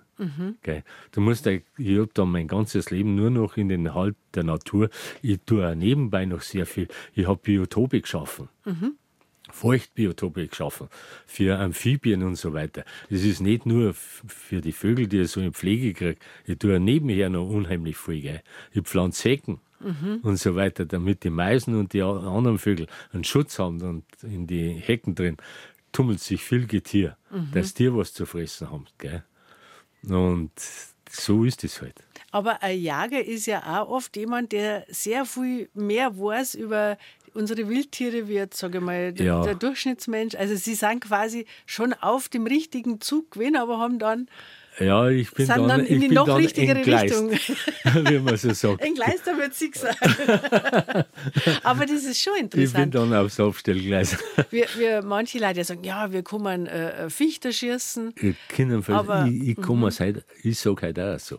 Gell. 0.62 0.82
Du 1.12 1.20
musst, 1.20 1.46
ich 1.46 1.62
habe 1.78 2.08
dann 2.14 2.30
mein 2.30 2.48
ganzes 2.48 2.90
Leben 2.90 3.14
nur 3.14 3.30
noch 3.30 3.56
in 3.56 3.68
den 3.68 3.94
Halt 3.94 4.16
der 4.34 4.44
Natur. 4.44 4.88
Ich 5.22 5.40
tue 5.44 5.68
auch 5.68 5.74
nebenbei 5.74 6.24
noch 6.24 6.40
sehr 6.40 6.66
viel. 6.66 6.88
Ich 7.14 7.26
habe 7.26 7.40
Biotope 7.42 8.00
geschaffen. 8.00 8.48
Feuchtbiotope 9.50 10.48
geschaffen 10.48 10.88
für 11.24 11.58
Amphibien 11.58 12.22
und 12.24 12.34
so 12.34 12.52
weiter. 12.52 12.84
Das 13.10 13.22
ist 13.22 13.40
nicht 13.40 13.64
nur 13.64 13.94
für 13.94 14.60
die 14.60 14.72
Vögel, 14.72 15.06
die 15.06 15.20
ich 15.20 15.30
so 15.30 15.40
in 15.40 15.52
Pflege 15.52 15.92
kriege. 15.92 16.18
Ich 16.46 16.58
tue 16.58 16.80
nebenher 16.80 17.30
noch 17.30 17.48
unheimlich 17.48 17.96
viel. 17.96 18.22
Gell. 18.22 18.42
Ich 18.72 18.82
pflanze 18.82 19.28
Hecken 19.28 19.60
und 20.22 20.36
so 20.36 20.56
weiter, 20.56 20.84
damit 20.84 21.22
die 21.22 21.30
Meisen 21.30 21.76
und 21.76 21.92
die 21.92 22.02
anderen 22.02 22.58
Vögel 22.58 22.86
einen 23.12 23.24
Schutz 23.24 23.58
haben 23.58 23.80
und 23.82 24.04
in 24.22 24.46
die 24.46 24.70
Hecken 24.70 25.14
drin 25.14 25.36
tummelt 25.92 26.20
sich 26.20 26.42
viel 26.42 26.66
Getier, 26.66 27.16
dass 27.52 27.74
die 27.74 27.94
was 27.94 28.12
zu 28.14 28.26
fressen 28.26 28.70
haben. 28.70 28.86
Gell. 28.98 29.22
Und 30.08 30.50
so 31.10 31.44
ist 31.44 31.64
es 31.64 31.80
halt. 31.80 31.94
Aber 32.32 32.62
ein 32.62 32.78
Jäger 32.78 33.24
ist 33.24 33.46
ja 33.46 33.80
auch 33.82 33.88
oft 33.88 34.16
jemand, 34.16 34.52
der 34.52 34.84
sehr 34.88 35.24
viel 35.24 35.68
mehr 35.74 36.18
weiß 36.18 36.54
über 36.54 36.98
unsere 37.34 37.68
Wildtiere 37.68 38.28
wie 38.28 38.34
jetzt, 38.34 38.58
sage 38.58 38.78
ich 38.78 38.84
mal, 38.84 39.12
der, 39.12 39.26
Ja. 39.26 39.42
der 39.42 39.54
Durchschnittsmensch. 39.54 40.34
Also 40.34 40.56
sie 40.56 40.74
sind 40.74 41.00
quasi 41.04 41.46
schon 41.66 41.92
auf 41.94 42.28
dem 42.28 42.46
richtigen 42.46 43.00
Zug 43.00 43.32
gewesen, 43.32 43.56
aber 43.56 43.78
haben 43.78 43.98
dann 43.98 44.28
Ja, 44.78 45.08
ich 45.08 45.30
bin 45.32 45.46
sind 45.46 45.56
dann, 45.56 45.68
dann 45.68 45.80
in 45.80 45.86
ich 45.86 46.00
die 46.00 46.06
bin 46.08 46.14
noch 46.14 46.26
dann 46.26 46.36
richtigere 46.36 46.76
entgleist, 46.76 47.14
Richtung. 47.14 47.30
wie 48.10 48.18
man 48.18 48.36
so 48.36 48.52
sagt. 48.52 48.82
Entgleister 48.84 49.36
wird 49.38 49.54
sie 49.54 49.70
gesagt. 49.70 49.98
Aber 51.62 51.86
das 51.86 52.04
ist 52.04 52.20
schon 52.20 52.34
Ich 52.36 52.50
bin 52.50 52.60
interessant. 52.60 52.94
dann 52.94 53.14
aufs 53.14 53.40
Abstellgleis. 53.40 54.18
Wir, 54.50 54.66
wir, 54.76 55.02
manche 55.02 55.38
Leute 55.38 55.64
sagen, 55.64 55.82
ja, 55.82 56.12
wir 56.12 56.22
kommen 56.22 56.66
äh, 56.66 57.08
Fichter 57.10 57.52
schießen. 57.52 58.14
Ich, 58.20 58.36
Aber- 58.88 59.26
mhm. 59.26 59.42
ich, 59.42 59.48
ich 59.50 59.56
kann 59.56 59.80
mir's 59.80 59.98
heute, 60.00 60.24
ich 60.42 60.58
sage 60.58 60.86
heute 60.86 61.14
auch 61.14 61.18
so. 61.18 61.38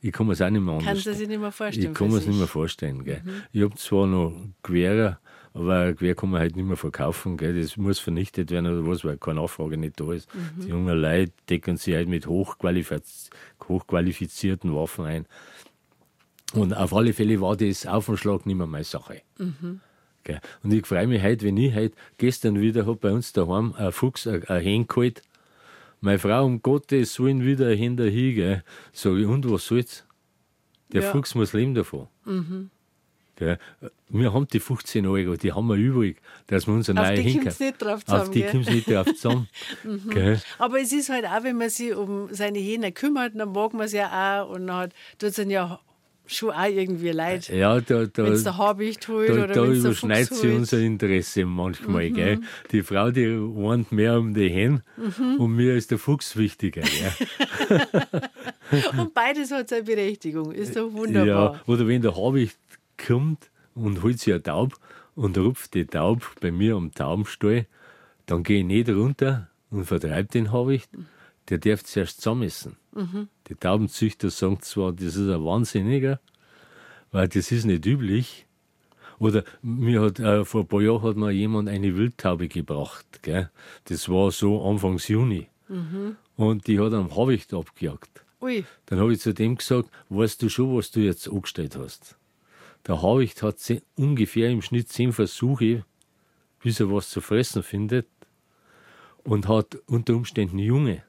Ich 0.00 0.12
kann 0.12 0.26
mir 0.26 0.34
es 0.34 0.42
auch 0.42 0.50
nicht 0.50 0.60
mehr 0.60 0.74
anders. 0.74 1.02
sie 1.02 1.14
sich 1.14 1.26
nicht 1.28 1.40
mehr 1.40 1.50
vorstellen. 1.52 1.92
Ich 1.92 1.98
kann 1.98 2.08
mir 2.10 2.18
es 2.18 2.26
nicht 2.26 2.38
mehr 2.38 2.46
vorstellen. 2.46 3.04
Gell. 3.04 3.22
Ich 3.52 3.62
habe 3.62 3.74
zwar 3.76 4.06
noch 4.06 4.34
Gewehre, 4.62 5.18
aber 5.54 5.78
ein 5.78 5.94
Gewehr 5.96 6.14
kann 6.16 6.30
man 6.30 6.40
halt 6.40 6.56
nicht 6.56 6.66
mehr 6.66 6.76
verkaufen. 6.76 7.36
Gell. 7.36 7.58
Das 7.60 7.76
muss 7.76 8.00
vernichtet 8.00 8.50
werden 8.50 8.66
oder 8.66 8.86
was, 8.88 9.04
weil 9.04 9.16
keine 9.18 9.40
Nachfrage 9.40 9.76
nicht 9.76 10.00
da 10.00 10.12
ist. 10.12 10.28
Die 10.60 10.68
jungen 10.68 10.98
Leute 10.98 11.32
decken 11.48 11.76
sich 11.76 11.94
halt 11.94 12.08
mit 12.08 12.26
hochqualifiz 12.26 13.30
hochqualifizierten 13.68 14.74
Waffen 14.74 15.04
ein. 15.04 15.26
Und 16.54 16.76
auf 16.76 16.92
alle 16.94 17.12
Fälle 17.12 17.40
war 17.40 17.56
das 17.56 17.86
auf 17.86 18.06
den 18.06 18.16
Schlag 18.16 18.46
nicht 18.46 18.56
mehr 18.56 18.66
meine 18.66 18.84
Sache. 18.84 19.22
Gell. 20.24 20.40
Und 20.62 20.72
ich 20.72 20.86
freue 20.86 21.06
mich 21.06 21.22
heute, 21.22 21.46
wenn 21.46 21.56
ich 21.56 21.74
heute 21.74 21.94
gestern 22.18 22.60
wieder 22.60 22.86
hab 22.86 23.00
bei 23.00 23.12
uns 23.12 23.32
daheim 23.32 23.74
ein 23.76 23.92
Fuchs, 23.92 24.26
ein, 24.26 24.42
ein 24.44 24.60
Hen 24.62 24.86
geholt. 24.88 25.22
Meine 26.00 26.18
Frau, 26.18 26.44
um 26.44 26.62
Gottes 26.62 27.18
Willen, 27.20 27.44
wieder 27.44 27.70
hinterher. 27.70 28.32
Gell. 28.32 28.64
Sag 28.92 29.16
ich, 29.16 29.26
und 29.26 29.48
was 29.50 29.66
soll's? 29.66 30.04
Der 30.92 31.02
Ja. 31.02 31.10
Fuchs 31.12 31.34
muss 31.34 31.52
leben 31.52 31.74
davon. 31.74 32.08
Gell. 33.36 33.58
Wir 34.08 34.32
haben 34.32 34.46
die 34.46 34.60
15 34.60 35.06
Euro, 35.06 35.36
die 35.36 35.52
haben 35.52 35.66
wir 35.66 35.76
übrig, 35.76 36.18
dass 36.46 36.66
wir 36.66 36.74
unsere 36.74 37.00
Auf 37.00 37.06
neue 37.06 37.16
die 37.16 37.22
hinkaufen. 37.22 37.42
kommt's 37.42 37.60
nicht 37.60 37.82
drauf 37.82 37.94
Auf 37.94 38.04
zusammen, 38.04 38.32
die 38.32 38.40
gell? 38.42 38.50
kommt 38.50 38.70
nicht 38.70 38.90
drauf 38.90 39.06
zusammen. 39.06 39.48
Gell. 40.10 40.40
Aber 40.58 40.80
es 40.80 40.92
ist 40.92 41.08
halt 41.08 41.26
auch, 41.26 41.42
wenn 41.42 41.56
man 41.56 41.68
sich 41.68 41.94
um 41.94 42.28
seine 42.32 42.58
Hähner 42.58 42.92
kümmert, 42.92 43.32
dann 43.34 43.52
mag 43.52 43.72
man 43.72 43.86
es 43.86 43.92
ja 43.92 44.42
auch 44.44 44.50
und 44.50 44.66
dann 44.68 44.90
tut 45.18 45.30
es 45.30 45.36
dann 45.36 45.50
ja 45.50 45.80
schon 46.26 46.50
auch 46.52 46.64
irgendwie 46.64 47.10
leid. 47.10 47.48
Ja, 47.48 47.80
da, 47.80 48.06
da, 48.06 48.24
wenn 48.24 48.32
es 48.32 48.44
der 48.44 48.56
Habicht 48.56 49.08
holt 49.08 49.28
da, 49.28 49.44
oder 49.44 49.48
da 49.48 49.64
überschneidet 49.66 50.32
sich 50.34 50.54
unser 50.54 50.78
Interesse 50.78 51.44
manchmal. 51.44 52.10
Mhm. 52.10 52.14
Gell. 52.14 52.40
Die 52.70 52.82
Frau, 52.82 53.10
die 53.10 53.26
warnt 53.36 53.92
mehr 53.92 54.18
um 54.18 54.32
die 54.32 54.48
Hen 54.48 54.82
und 55.38 55.54
mir 55.54 55.74
ist 55.74 55.90
der 55.90 55.98
Fuchs 55.98 56.36
wichtiger. 56.36 56.82
Und 58.96 59.14
beides 59.14 59.50
hat 59.50 59.68
seine 59.68 59.82
Berechtigung. 59.82 60.52
Ist 60.52 60.76
doch 60.76 60.92
wunderbar. 60.92 61.54
Ja, 61.54 61.60
oder 61.66 61.86
wenn 61.86 62.02
der 62.02 62.16
Habicht 62.16 62.56
kommt 62.98 63.50
und 63.74 64.02
holt 64.02 64.18
sich 64.20 64.32
eine 64.32 64.42
Taub 64.42 64.74
und 65.14 65.36
rupft 65.38 65.74
die 65.74 65.86
Taub 65.86 66.22
bei 66.40 66.50
mir 66.50 66.76
am 66.76 66.92
Taubenstall, 66.92 67.66
dann 68.26 68.42
gehe 68.42 68.60
ich 68.60 68.64
nicht 68.64 68.88
runter 68.88 69.48
und 69.70 69.84
vertreibe 69.84 70.28
den 70.28 70.52
Habicht. 70.52 70.90
Der 71.50 71.58
darf 71.58 71.84
zuerst 71.84 72.22
zusammenessen. 72.22 72.76
Die 73.48 73.54
Taubenzüchter 73.54 74.30
sagen 74.30 74.60
zwar, 74.62 74.92
das 74.92 75.16
ist 75.16 75.28
ein 75.28 75.44
Wahnsinniger, 75.44 76.20
weil 77.12 77.28
das 77.28 77.52
ist 77.52 77.64
nicht 77.66 77.84
üblich. 77.84 78.46
Oder 79.18 79.44
mir 79.62 80.00
hat, 80.00 80.18
äh, 80.20 80.44
vor 80.44 80.62
ein 80.62 80.66
paar 80.66 80.80
Jahren 80.80 81.02
hat 81.02 81.16
mir 81.16 81.30
jemand 81.30 81.68
eine 81.68 81.96
Wildtaube 81.96 82.48
gebracht. 82.48 83.06
Gell? 83.22 83.50
Das 83.84 84.08
war 84.08 84.30
so 84.32 84.64
Anfangs 84.64 85.08
Juni. 85.08 85.48
Und 86.36 86.66
die 86.66 86.80
hat 86.80 86.92
am 86.92 87.14
Habicht 87.16 87.52
abgejagt. 87.54 88.24
Ui, 88.40 88.64
Dann 88.86 88.98
habe 88.98 89.12
ich 89.12 89.20
zu 89.20 89.32
dem 89.32 89.56
gesagt, 89.56 89.88
weißt 90.08 90.42
du 90.42 90.48
schon, 90.48 90.76
was 90.76 90.90
du 90.90 91.00
jetzt 91.00 91.28
angestellt 91.28 91.76
hast? 91.76 92.16
Der 92.86 93.00
Habicht 93.02 93.42
hat 93.42 93.58
ze- 93.58 93.82
ungefähr 93.96 94.50
im 94.50 94.62
Schnitt 94.62 94.88
zehn 94.88 95.12
Versuche, 95.12 95.84
bis 96.62 96.80
er 96.80 96.90
was 96.92 97.08
zu 97.10 97.20
fressen 97.20 97.62
findet 97.62 98.06
und 99.22 99.48
hat 99.48 99.76
unter 99.86 100.14
Umständen 100.14 100.58
Junge. 100.58 101.02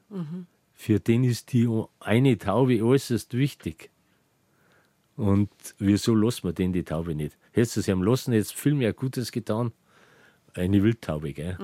Für 0.74 1.00
den 1.00 1.24
ist 1.24 1.54
die 1.54 1.68
eine 2.00 2.38
Taube 2.38 2.84
äußerst 2.84 3.34
wichtig. 3.34 3.90
Und 5.18 5.50
wieso 5.78 6.14
lassen 6.14 6.44
wir 6.48 6.54
den 6.54 6.74
die 6.74 6.84
Taube 6.84 7.16
nicht? 7.16 7.38
Hättest 7.54 7.78
du 7.78 7.82
sie 7.82 7.92
am 7.94 8.04
lassen, 8.04 8.34
jetzt 8.34 8.54
viel 8.54 8.74
mehr 8.74 8.92
Gutes 8.94 9.32
getan. 9.32 9.72
Eine 10.54 10.84
Wildtaube, 10.84 11.34
gell? 11.34 11.58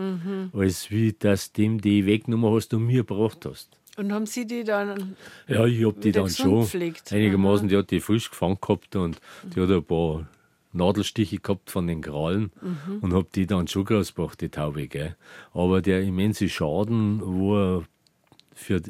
Als 0.54 0.90
wie, 0.92 1.14
dass 1.14 1.52
dem 1.54 1.80
die 1.80 2.06
weggenommen 2.06 2.54
hast 2.54 2.74
und 2.74 2.86
mir 2.86 3.04
gebracht 3.06 3.46
hast. 3.46 3.78
Und 3.98 4.12
haben 4.14 4.26
Sie 4.26 4.46
die 4.48 4.64
dann. 4.64 5.16
Ja, 5.48 5.66
ich 5.66 5.86
hab 5.86 6.00
die 6.02 6.12
dann 6.12 6.30
schon 6.30 6.62
gepflegt. 6.62 7.12
einigermaßen, 7.12 7.68
die 7.68 7.78
hat 7.78 7.92
die 7.92 8.00
frisch 8.00 8.30
gefangen 8.30 8.58
gehabt 8.62 8.96
und 8.96 9.20
die 9.56 9.62
hat 9.62 9.70
ein 9.70 9.84
paar 9.84 10.28
Nadelstiche 10.74 11.38
gehabt 11.40 11.70
von 11.70 11.88
den 11.88 12.02
Krallen 12.02 12.52
und 13.02 13.14
hab 13.14 13.32
die 13.34 13.46
dann 13.46 13.68
schon 13.68 13.86
rausgebracht, 13.88 14.40
die 14.40 14.50
Taube, 14.50 14.88
gell. 14.88 15.16
Aber 15.54 15.82
der 15.82 16.02
immense 16.02 16.48
Schaden, 16.48 17.20
wo 17.22 17.84
für, 18.54 18.82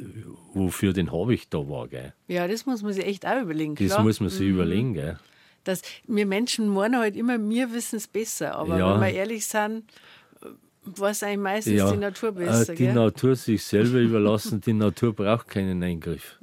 wofür 0.53 0.93
den 0.93 1.11
Habicht 1.11 1.53
da 1.53 1.57
war, 1.67 1.87
gell. 1.87 2.13
Ja, 2.27 2.47
das 2.47 2.65
muss 2.65 2.83
man 2.83 2.93
sich 2.93 3.05
echt 3.05 3.25
auch 3.25 3.41
überlegen. 3.41 3.75
Das 3.75 3.87
klar. 3.87 4.03
muss 4.03 4.19
man 4.19 4.29
sich 4.29 4.47
überlegen, 4.47 4.93
gell. 4.93 5.17
dass 5.63 5.81
wir 6.07 6.25
Menschen 6.27 6.67
meinen 6.69 6.97
halt 6.97 7.15
immer, 7.15 7.39
wir 7.49 7.71
wissen 7.73 7.95
es 7.95 8.07
besser. 8.07 8.55
Aber 8.55 8.77
Ja. 8.77 8.93
wenn 8.93 9.01
wir 9.01 9.13
ehrlich 9.13 9.45
sind, 9.47 9.83
weiß 10.83 11.23
eigentlich 11.23 11.37
meistens 11.39 11.73
Ja, 11.77 11.91
die 11.91 11.97
Natur 11.97 12.29
äh, 12.29 12.31
besser. 12.31 12.73
die 12.73 12.85
gell? 12.85 12.93
Natur 12.93 13.35
sich 13.35 13.63
selber 13.63 13.99
überlassen, 13.99 14.61
die 14.61 14.73
Natur 14.73 15.13
braucht 15.13 15.47
keinen 15.47 15.83
Eingriff. 15.83 16.39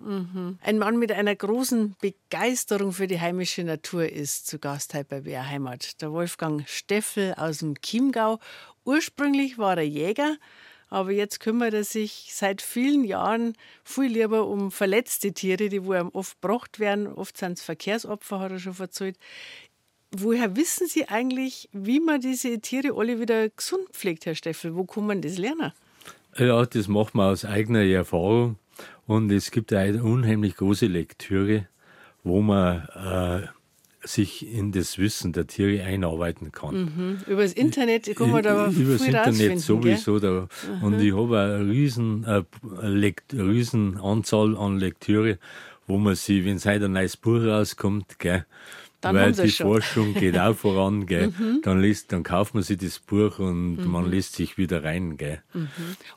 Ein 0.63 0.79
Mann 0.79 0.99
mit 0.99 1.13
einer 1.13 1.35
großen 1.35 1.97
Begeisterung 2.01 2.93
für 2.93 3.07
die 3.07 3.21
heimische 3.21 3.65
Natur 3.65 4.09
ist 4.09 4.47
zu 4.47 4.59
Gast 4.59 4.95
heute 4.95 5.07
bei 5.07 5.21
BR 5.23 5.49
Heimat. 5.49 6.01
Der 6.01 6.13
Wolfgang 6.13 6.69
Steffel 6.69 7.35
aus 7.35 7.59
dem 7.59 7.75
Chiemgau. 7.81 8.39
Ursprünglich 8.85 9.59
war 9.59 9.77
er 9.77 9.83
Jäger, 9.83 10.37
aber 10.89 11.11
jetzt 11.11 11.41
kümmert 11.41 11.75
er 11.75 11.85
sich 11.85 12.31
seit 12.33 12.63
vielen 12.63 13.05
Jahren 13.05 13.55
viel 13.85 14.11
lieber 14.11 14.47
um 14.47 14.71
verletzte 14.71 15.33
Tiere, 15.33 15.69
die 15.69 15.85
wo 15.85 15.95
ihm 15.95 16.09
oft 16.13 16.41
gebracht 16.41 16.79
werden. 16.79 17.09
Oft 17.09 17.37
sind 17.37 17.59
es 17.59 17.65
Verkehrsopfer, 17.65 18.41
hat 18.41 18.53
er 18.53 18.59
schon 18.59 18.77
erzählt. 18.79 19.19
Woher 20.11 20.57
wissen 20.57 20.87
Sie 20.87 21.07
eigentlich, 21.07 21.69
wie 21.73 22.01
man 22.01 22.21
diese 22.21 22.61
Tiere 22.61 22.95
alle 22.97 23.21
wieder 23.21 23.49
gesund 23.51 23.89
pflegt, 23.93 24.25
Herr 24.27 24.35
Steffel? 24.35 24.75
Wo 24.75 24.85
kann 24.85 25.07
man 25.07 25.21
das 25.21 25.37
lernen? 25.37 25.73
Ja, 26.37 26.65
das 26.65 26.89
macht 26.89 27.15
man 27.15 27.31
aus 27.31 27.45
eigener 27.45 27.83
Erfahrung. 27.85 28.57
Und 29.07 29.31
es 29.31 29.51
gibt 29.51 29.73
eine 29.73 30.03
unheimlich 30.03 30.57
große 30.57 30.87
Lektüre, 30.87 31.67
wo 32.25 32.41
man 32.41 32.89
äh, 32.95 34.07
sich 34.07 34.47
in 34.51 34.73
das 34.73 34.99
Wissen 34.99 35.33
der 35.33 35.47
Tiere 35.47 35.83
einarbeiten 35.85 36.53
kann. 36.53 37.23
Über 37.27 37.43
das 37.43 37.53
Internet 37.53 38.15
kann 38.17 38.31
man 38.31 38.43
da 38.43 38.69
Über 38.69 38.93
das 38.93 39.07
Internet 39.07 39.61
sowieso. 39.61 40.19
Da, 40.19 40.49
und 40.83 41.01
ich 41.01 41.15
habe 41.15 41.39
eine 41.39 41.69
riesen, 41.69 42.25
äh, 42.25 42.45
eine 42.81 43.15
riesen 43.33 43.99
Anzahl 43.99 44.57
an 44.57 44.79
Lektüre, 44.79 45.39
wo 45.87 45.99
man 45.99 46.15
sich, 46.15 46.45
wenn 46.45 46.57
es 46.57 46.67
heute 46.67 46.87
ein 46.87 46.93
neues 46.93 47.17
Buch 47.17 47.43
rauskommt, 47.43 48.19
gell, 48.19 48.47
Dann 49.01 49.15
weil 49.15 49.33
die 49.33 49.51
schon. 49.51 49.67
Forschung 49.67 50.15
geht 50.15 50.37
auch 50.39 50.55
voran, 50.57 51.07
gell, 51.07 51.33
dann, 51.63 51.81
liest, 51.81 52.13
dann 52.13 52.25
kauft 52.25 52.55
man 52.55 52.63
sich 52.63 52.79
das 52.79 52.99
Buch 52.99 53.39
und 53.39 53.85
man 53.87 54.11
liest 54.11 54.35
sich 54.35 54.59
wieder 54.59 54.83
rein. 54.83 55.17
Gell. 55.17 55.41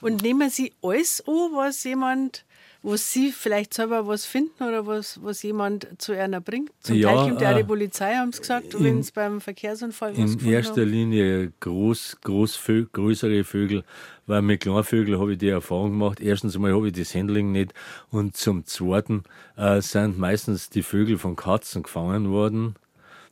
Und 0.02 0.24
nehmen 0.24 0.50
Sie 0.50 0.74
alles 0.82 1.22
an, 1.28 1.34
was 1.34 1.84
jemand, 1.84 2.44
was 2.84 3.12
Sie 3.12 3.32
vielleicht 3.32 3.74
selber 3.74 4.08
was 4.08 4.26
finden 4.26 4.64
oder 4.64 4.88
was, 4.88 5.24
was 5.24 5.44
jemand 5.44 5.88
zu 6.00 6.14
einer 6.14 6.42
bringt? 6.42 6.72
Zum 6.80 6.96
Ja, 6.96 7.10
Teil 7.10 7.30
kommt 7.30 7.42
ja 7.42 7.52
auch 7.52 7.56
die 7.56 7.62
äh, 7.62 7.66
Polizei, 7.66 8.16
haben 8.16 8.32
Sie 8.32 8.40
gesagt, 8.40 8.82
wenn 8.82 9.00
es 9.00 9.12
beim 9.12 9.40
Verkehrsunfall 9.40 10.16
In 10.16 10.44
erster 10.46 10.82
haben. 10.82 10.90
Linie 10.90 11.52
groß, 11.60 12.18
groß, 12.22 12.58
Vö- 12.58 12.88
größere 12.92 13.44
Vögel, 13.44 13.84
weil 14.26 14.42
mit 14.42 14.62
Kleinvögeln 14.62 15.20
habe 15.20 15.34
ich 15.34 15.38
die 15.38 15.50
Erfahrung 15.50 15.92
gemacht. 15.92 16.20
Erstens 16.20 16.56
einmal 16.56 16.74
habe 16.74 16.88
ich 16.88 16.94
das 16.94 17.14
Handling 17.14 17.52
nicht 17.52 17.74
und 18.10 18.36
zum 18.36 18.66
Zweiten 18.66 19.24
äh, 19.58 19.80
sind 19.82 20.18
meistens 20.18 20.70
die 20.70 20.84
Vögel 20.84 21.18
von 21.20 21.36
Katzen 21.36 21.84
gefangen 21.84 22.30
worden. 22.32 22.76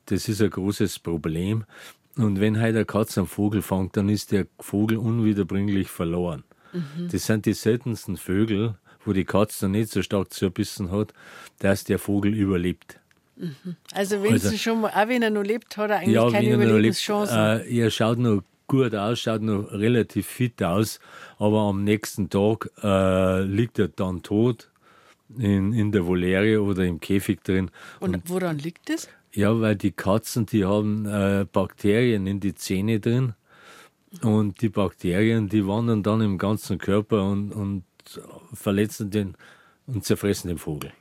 Das 0.06 0.28
ist 0.30 0.42
ein 0.42 0.50
großes 0.50 1.00
Problem. 1.00 1.66
Und 2.18 2.40
wenn 2.40 2.58
heute 2.58 2.70
eine 2.70 2.86
Katze 2.86 3.22
einen 3.22 3.28
Vogel 3.28 3.62
fängt, 3.62 3.96
dann 3.96 4.10
ist 4.10 4.32
der 4.32 4.46
Vogel 4.60 4.98
unwiederbringlich 4.98 5.90
verloren. 5.90 6.44
Das 7.10 7.26
sind 7.26 7.46
die 7.48 7.54
seltensten 7.54 8.18
Vögel, 8.18 8.76
wo 9.06 9.14
die 9.14 9.26
Katze 9.26 9.62
dann 9.66 9.72
nicht 9.72 9.92
so 9.92 10.02
stark 10.02 10.34
zerbissen 10.34 10.92
hat, 10.92 11.14
dass 11.60 11.84
der 11.84 12.00
Vogel 12.00 12.34
überlebt. 12.34 13.00
Also 13.94 14.22
wenn 14.22 14.34
Also- 14.34 14.50
Sie 14.50 14.58
schon 14.58 14.82
mal, 14.82 14.92
auch 14.92 15.08
wenn 15.08 15.22
er 15.22 15.30
noch 15.30 15.44
lebt, 15.44 15.78
hat 15.78 15.90
er 15.92 15.98
eigentlich 16.00 16.16
Ja, 16.16 16.30
keine 16.30 16.50
er 16.50 16.58
noch 16.58 16.64
Überlebenschancen. 16.66 17.38
äh, 17.38 17.78
er 17.78 17.90
schaut 17.90 18.18
noch 18.20 18.44
gut 18.68 18.94
aus, 18.94 19.20
schaut 19.22 19.42
noch 19.42 19.72
relativ 19.72 20.28
fit 20.28 20.62
aus, 20.62 21.00
aber 21.38 21.60
am 21.62 21.84
nächsten 21.84 22.30
Tag 22.30 22.70
äh, 22.84 23.42
liegt 23.44 23.80
er 23.80 23.88
dann 23.88 24.22
tot 24.24 24.70
in, 25.38 25.72
in 25.74 25.92
der 25.92 26.06
Voliere 26.06 26.62
oder 26.62 26.84
im 26.86 27.00
Käfig 27.00 27.42
drin. 27.44 27.72
Und 28.00 28.22
woran 28.30 28.58
liegt 28.60 28.90
das? 28.90 29.08
Ja, 29.34 29.60
weil 29.62 29.76
die 29.76 29.92
Katzen, 29.92 30.46
die 30.48 30.66
haben 30.66 31.06
äh, 31.06 31.46
Bakterien 31.52 32.28
in 32.28 32.40
die 32.40 32.56
Zähne 32.56 33.00
drin 33.00 33.34
und 34.24 34.62
die 34.62 34.70
Bakterien, 34.70 35.48
die 35.48 35.66
wandern 35.66 36.04
dann 36.04 36.22
im 36.22 36.38
ganzen 36.38 36.78
Körper 36.80 37.24
und, 37.24 37.52
und 37.54 37.84
verletzen 38.54 39.12
den 39.12 39.36
und 39.88 40.06
zerfressen 40.06 40.50
den 40.50 40.58
Vogel. 40.58 40.92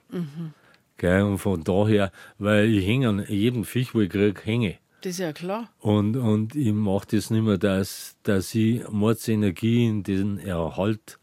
Gell, 0.96 1.22
und 1.22 1.38
von 1.38 1.62
daher, 1.62 2.10
weil 2.38 2.68
ich 2.68 2.86
hänge 2.86 3.08
an 3.08 3.24
jedem 3.28 3.64
Fisch, 3.64 3.94
wo 3.94 4.00
ich 4.00 4.10
kriege, 4.10 4.40
hänge. 4.42 4.78
Das 5.02 5.12
ist 5.12 5.18
ja 5.20 5.32
klar. 5.32 5.70
Und, 5.78 6.16
und 6.16 6.56
ich 6.56 6.72
mache 6.72 7.06
das 7.12 7.30
nicht 7.30 7.42
mehr, 7.42 7.58
dass, 7.58 8.16
dass 8.24 8.52
ich 8.54 8.88
Mordsenergie 8.88 9.86
in 9.86 10.02
den 10.02 10.38
Erhalt 10.38 11.18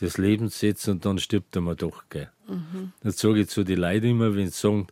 des 0.00 0.18
Lebens 0.18 0.58
setzen 0.58 0.92
und 0.92 1.04
dann 1.04 1.18
stirbt 1.18 1.54
er 1.54 1.62
mal 1.62 1.76
doch. 1.76 2.04
Gell. 2.08 2.28
Mhm. 2.48 2.92
Dann 3.02 3.12
sage 3.12 3.40
ich 3.40 3.48
zu 3.48 3.62
den 3.62 3.78
Leuten 3.78 4.06
immer, 4.06 4.34
wenn 4.34 4.48
sie 4.48 4.58
sagen, 4.58 4.88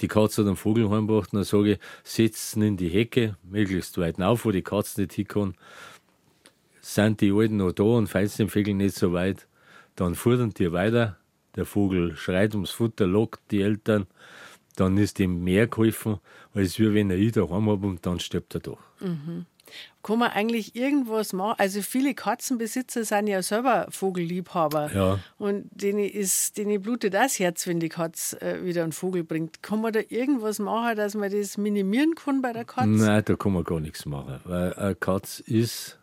die 0.00 0.08
Katze 0.08 0.42
hat 0.42 0.48
einen 0.48 0.56
Vogel 0.56 0.90
heimgebracht, 0.90 1.32
dann 1.32 1.44
sage 1.44 1.74
ich, 1.74 1.78
setzen 2.02 2.62
in 2.62 2.76
die 2.76 2.88
Hecke, 2.88 3.36
möglichst 3.44 3.98
weit 3.98 4.20
auf, 4.20 4.44
wo 4.44 4.50
die 4.50 4.62
Katze 4.62 5.02
nicht 5.02 5.12
hinkommen. 5.12 5.54
Sind 6.80 7.20
die 7.20 7.30
Alten 7.30 7.58
noch 7.58 7.72
da 7.72 7.84
und 7.84 8.08
falls 8.08 8.36
den 8.36 8.48
Vögel 8.48 8.74
nicht 8.74 8.96
so 8.96 9.12
weit, 9.12 9.46
dann 10.00 10.14
fuhren 10.14 10.54
die 10.54 10.72
weiter. 10.72 11.18
Der 11.56 11.66
Vogel 11.66 12.16
schreit 12.16 12.54
ums 12.54 12.70
Futter, 12.70 13.06
lockt 13.06 13.40
die 13.50 13.60
Eltern, 13.60 14.06
dann 14.76 14.96
ist 14.96 15.20
ihm 15.20 15.44
mehr 15.44 15.66
geholfen, 15.66 16.20
als 16.54 16.78
wenn 16.78 17.10
er 17.10 17.18
ich 17.18 17.32
daheim 17.32 17.68
habe 17.68 17.86
und 17.86 18.06
dann 18.06 18.18
stirbt 18.18 18.54
er 18.54 18.60
doch. 18.60 18.78
Mhm. 19.00 19.46
Kann 20.02 20.18
man 20.18 20.30
eigentlich 20.30 20.74
irgendwas 20.74 21.32
machen? 21.32 21.56
Also 21.58 21.82
viele 21.82 22.14
Katzenbesitzer 22.14 23.04
sind 23.04 23.26
ja 23.26 23.42
selber 23.42 23.86
Vogelliebhaber. 23.90 24.92
Ja. 24.92 25.18
Und 25.38 25.68
denen, 25.70 26.08
ist, 26.08 26.56
denen 26.56 26.80
blutet 26.80 27.14
das 27.14 27.38
Herz, 27.38 27.66
wenn 27.66 27.78
die 27.78 27.90
Katze 27.90 28.40
äh, 28.40 28.64
wieder 28.64 28.82
einen 28.82 28.92
Vogel 28.92 29.22
bringt. 29.22 29.62
Kann 29.62 29.80
man 29.80 29.92
da 29.92 30.00
irgendwas 30.08 30.58
machen, 30.58 30.96
dass 30.96 31.14
man 31.14 31.30
das 31.30 31.58
minimieren 31.58 32.14
kann 32.14 32.42
bei 32.42 32.52
der 32.52 32.64
Katze? 32.64 32.88
Nein, 32.88 33.22
da 33.24 33.36
kann 33.36 33.52
man 33.52 33.62
gar 33.62 33.78
nichts 33.78 34.06
machen. 34.06 34.40
Weil 34.44 34.74
eine 34.74 34.94
Katze 34.96 35.42
ist 35.44 35.99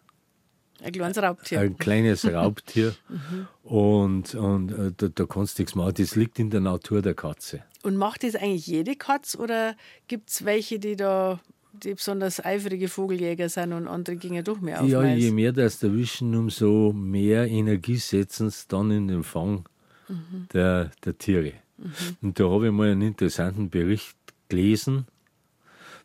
ein 0.84 0.92
kleines 0.92 1.18
Raubtier. 1.18 1.60
Ein 1.60 1.78
kleines 1.78 2.26
Raubtier. 2.34 2.96
mhm. 3.10 3.48
Und, 3.64 4.36
und 4.36 4.72
äh, 4.72 4.92
da, 4.96 5.08
da 5.10 5.26
kannst 5.26 5.58
du 5.58 5.64
nichts 5.64 5.76
machen. 5.76 5.94
Das 5.98 6.16
liegt 6.16 6.40
in 6.40 6.50
der 6.50 6.62
Natur 6.62 7.02
der 7.02 7.16
Katze. 7.16 7.64
Und 7.84 7.98
macht 7.98 8.24
das 8.24 8.36
eigentlich 8.36 8.68
jede 8.68 8.96
Katze 8.96 9.38
oder 9.38 9.76
gibt 10.08 10.30
es 10.30 10.46
welche, 10.46 10.80
die 10.80 10.96
da 10.96 11.40
die 11.84 11.94
besonders 11.94 12.44
eifrige 12.44 12.88
Vogeljäger 12.88 13.50
sind 13.50 13.74
und 13.74 13.88
andere 13.88 14.16
gingen 14.16 14.44
doch 14.44 14.60
mehr 14.60 14.82
auf 14.82 14.90
Ja, 14.90 15.02
Mais. 15.02 15.20
je 15.20 15.32
mehr 15.32 15.52
das 15.52 15.84
erwischen, 15.84 16.36
umso 16.36 16.92
mehr 16.94 17.48
Energie 17.48 17.98
setzen 17.98 18.50
sie 18.50 18.66
dann 18.68 18.90
in 18.92 19.08
den 19.08 19.24
Fang 19.24 19.66
mhm. 20.08 20.48
der, 20.54 20.92
der 21.06 21.18
Tiere. 21.18 21.54
Mhm. 21.78 21.94
Und 22.22 22.40
da 22.40 22.50
habe 22.50 22.68
ich 22.68 22.72
mal 22.72 22.90
einen 22.90 23.02
interessanten 23.02 23.70
Bericht 23.70 24.18
gelesen. 24.50 25.06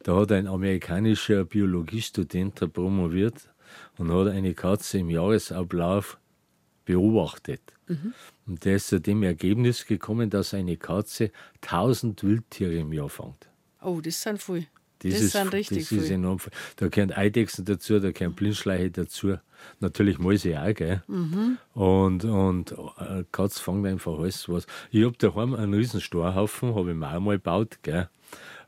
Da 0.02 0.16
hat 0.16 0.32
ein 0.32 0.46
amerikanischer 0.46 1.44
Biologiestudent 1.44 2.72
promoviert 2.72 3.48
und 3.98 4.12
hat 4.12 4.28
eine 4.28 4.54
Katze 4.54 4.98
im 4.98 5.10
Jahresablauf 5.10 6.18
beobachtet. 6.84 7.60
Mhm. 7.88 8.14
Und 8.46 8.64
der 8.64 8.76
ist 8.76 8.88
zu 8.88 9.00
dem 9.00 9.22
Ergebnis 9.22 9.86
gekommen, 9.86 10.30
dass 10.30 10.54
eine 10.54 10.76
Katze 10.76 11.30
1000 11.62 12.24
Wildtiere 12.24 12.74
im 12.74 12.92
Jahr 12.92 13.08
fängt. 13.08 13.48
Oh, 13.80 14.00
das 14.00 14.20
sind 14.22 14.42
viel. 14.42 14.66
Das, 15.00 15.14
das 15.14 15.22
ist, 15.22 15.32
sind 15.32 15.52
richtig 15.52 15.88
das 15.88 15.92
ist 15.92 16.10
enorm. 16.10 16.38
Da 16.76 16.88
gehören 16.88 17.12
Eidechsen 17.12 17.64
dazu, 17.64 17.98
da 17.98 18.12
gehören 18.12 18.34
Blindschleiche 18.34 18.90
dazu. 18.90 19.36
Natürlich 19.80 20.18
Mäuse 20.18 20.60
auch, 20.60 20.74
gell? 20.74 21.02
Mhm. 21.08 21.58
Und, 21.74 22.24
und 22.24 22.72
äh, 22.98 23.24
Katz 23.32 23.58
fängt 23.58 23.86
einfach 23.86 24.18
alles 24.18 24.48
was. 24.48 24.66
Ich 24.90 25.04
habe 25.04 25.16
daheim 25.18 25.54
einen 25.54 25.74
riesen 25.74 26.00
Storhaufen, 26.00 26.74
habe 26.74 26.90
ich 26.90 26.96
mir 26.96 27.12
auch 27.12 27.20
mal 27.20 27.36
gebaut, 27.36 27.78
gell? 27.82 28.08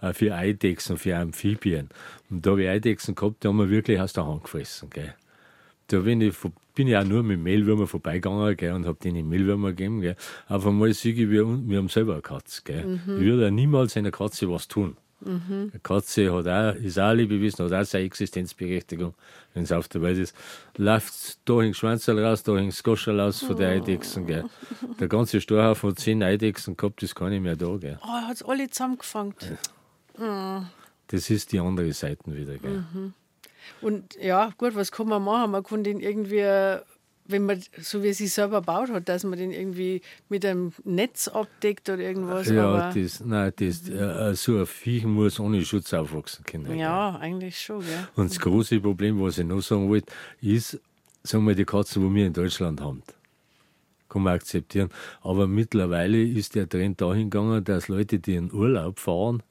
Äh, 0.01 0.13
für 0.13 0.35
Eidechsen, 0.35 0.97
für 0.97 1.17
Amphibien. 1.17 1.89
Und 2.31 2.45
da 2.45 2.51
habe 2.53 2.63
ich 2.65 2.69
Eidechsen 2.69 3.15
gehabt, 3.15 3.43
die 3.43 3.49
haben 3.49 3.59
wir 3.59 3.71
wirklich 3.71 4.01
aus 4.01 4.13
der 4.13 4.27
Hand 4.27 4.45
gefressen, 4.45 4.91
gell? 4.91 5.15
Da 5.89 6.01
bin 6.01 6.21
ich, 6.21 6.35
bin 6.75 6.89
ich 6.89 6.97
auch 6.97 7.05
nur 7.05 7.23
mit 7.23 7.39
Mehlwürmer 7.41 7.87
vorbeigegangen 7.87 8.57
gell, 8.57 8.73
und 8.73 8.87
habe 8.87 8.99
denen 9.03 9.29
Mehlwürmer 9.29 9.71
gegeben. 9.71 10.01
Gell. 10.01 10.17
Auf 10.49 10.67
einmal 10.67 10.93
sehe 10.95 11.13
ich, 11.13 11.31
wir, 11.31 11.47
wir 11.47 11.79
haben 11.79 11.89
selber 11.89 12.15
eine 12.15 12.23
Katze. 12.23 12.63
Gell. 12.65 12.85
Mhm. 12.85 13.19
Ich 13.19 13.25
würde 13.25 13.51
niemals 13.51 13.97
einer 13.97 14.11
Katze 14.11 14.51
was 14.51 14.67
tun. 14.67 14.97
Mhm. 15.21 15.71
Eine 15.73 15.81
Katze 15.83 16.33
hat 16.33 16.47
auch, 16.47 16.75
ist 16.75 16.99
auch 16.99 17.11
ein 17.11 17.17
Lebewesen, 17.19 17.65
hat 17.65 17.73
auch 17.73 17.85
seine 17.85 18.05
Existenzberechtigung, 18.05 19.15
wenn 19.55 19.65
es 19.65 19.73
auf 19.73 19.89
der 19.89 20.03
Welt 20.03 20.19
ist. 20.19 20.35
Läuft 20.77 21.39
da 21.49 21.63
hängt 21.63 21.77
Schwanzerl 21.77 22.23
raus, 22.23 22.43
da 22.43 22.57
hängt 22.57 22.75
Skoscherl 22.75 23.21
raus 23.21 23.41
von 23.41 23.57
der 23.57 23.71
Eidechsen. 23.71 24.27
Gell. 24.27 24.45
Der 25.01 25.09
ganze 25.09 25.41
Storhaufen 25.41 25.91
hat 25.91 25.99
zehn 25.99 26.23
Eidechsen 26.23 26.77
gehabt, 26.77 27.03
das 27.03 27.15
kann 27.15 27.33
ich 27.33 27.41
mehr 27.41 27.57
da. 27.57 27.77
Gell. 27.77 27.99
Oh, 28.03 28.09
er 28.09 28.29
hat 28.29 28.37
es 28.37 28.43
alle 28.43 28.69
zusammengefangen. 28.69 29.35
Ja. 29.41 29.57
Das 31.09 31.31
ist 31.31 31.53
die 31.53 31.61
andere 31.61 31.93
Seite 31.93 32.35
wieder. 32.35 32.57
Gell. 32.59 32.85
Mhm. 32.93 33.15
Und 33.81 34.17
ja, 34.21 34.51
gut, 34.59 34.75
was 34.75 34.93
kann 34.93 35.09
man 35.09 35.23
machen? 35.23 35.51
Man 35.51 35.63
kann 35.63 35.85
den 35.85 36.01
irgendwie 36.01 36.43
wenn 37.27 37.47
man, 37.47 37.63
so 37.81 38.03
wie 38.03 38.09
er 38.09 38.15
sich 38.15 38.33
selber 38.33 38.61
baut 38.61 38.91
hat, 38.91 39.09
dass 39.09 39.25
man 39.25 39.39
den 39.39 39.51
irgendwie 39.51 40.03
mit 40.29 40.45
einem 40.45 40.73
Netz 40.85 41.29
abdeckt 41.29 41.89
oder 41.89 42.03
irgendwas. 42.03 42.49
Ja, 42.49 42.93
das, 42.93 43.25
nein, 43.25 43.53
das, 43.57 43.89
äh, 43.89 44.35
so 44.35 44.59
ein 44.59 44.67
Viech 44.67 45.05
muss 45.05 45.41
ohne 45.41 45.65
Schutz 45.65 45.93
aufwachsen 45.95 46.45
können. 46.45 46.77
Ja, 46.79 47.13
gell? 47.13 47.21
eigentlich 47.21 47.59
schon. 47.59 47.81
Gell? 47.81 48.09
Und 48.17 48.31
das 48.31 48.39
große 48.39 48.81
Problem, 48.81 49.21
was 49.21 49.39
ich 49.39 49.47
noch 49.47 49.63
sagen 49.63 49.89
wollte, 49.89 50.13
ist, 50.41 50.79
sagen 51.23 51.47
wir, 51.47 51.55
die 51.55 51.65
Katzen, 51.65 52.07
die 52.07 52.15
wir 52.15 52.27
in 52.27 52.33
Deutschland 52.33 52.81
haben. 52.81 53.03
Kann 54.09 54.23
man 54.23 54.35
akzeptieren. 54.35 54.91
Aber 55.23 55.47
mittlerweile 55.47 56.23
ist 56.23 56.55
der 56.55 56.69
Trend 56.69 57.01
dahin 57.01 57.31
gegangen, 57.31 57.65
dass 57.65 57.89
Leute, 57.89 58.19
die 58.19 58.35
in 58.35 58.53
Urlaub 58.53 58.99
fahren, 59.01 59.43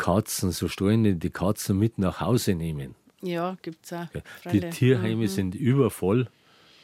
Katzen, 0.00 0.50
so 0.50 0.66
streunende 0.66 1.14
die 1.14 1.28
Katzen 1.28 1.78
mit 1.78 1.98
nach 1.98 2.22
Hause 2.22 2.54
nehmen. 2.54 2.94
Ja, 3.20 3.58
gibt 3.60 3.84
es 3.84 3.92
auch. 3.92 4.06
Die 4.50 4.60
Tierheime 4.60 5.24
mhm. 5.24 5.28
sind 5.28 5.54
übervoll 5.54 6.28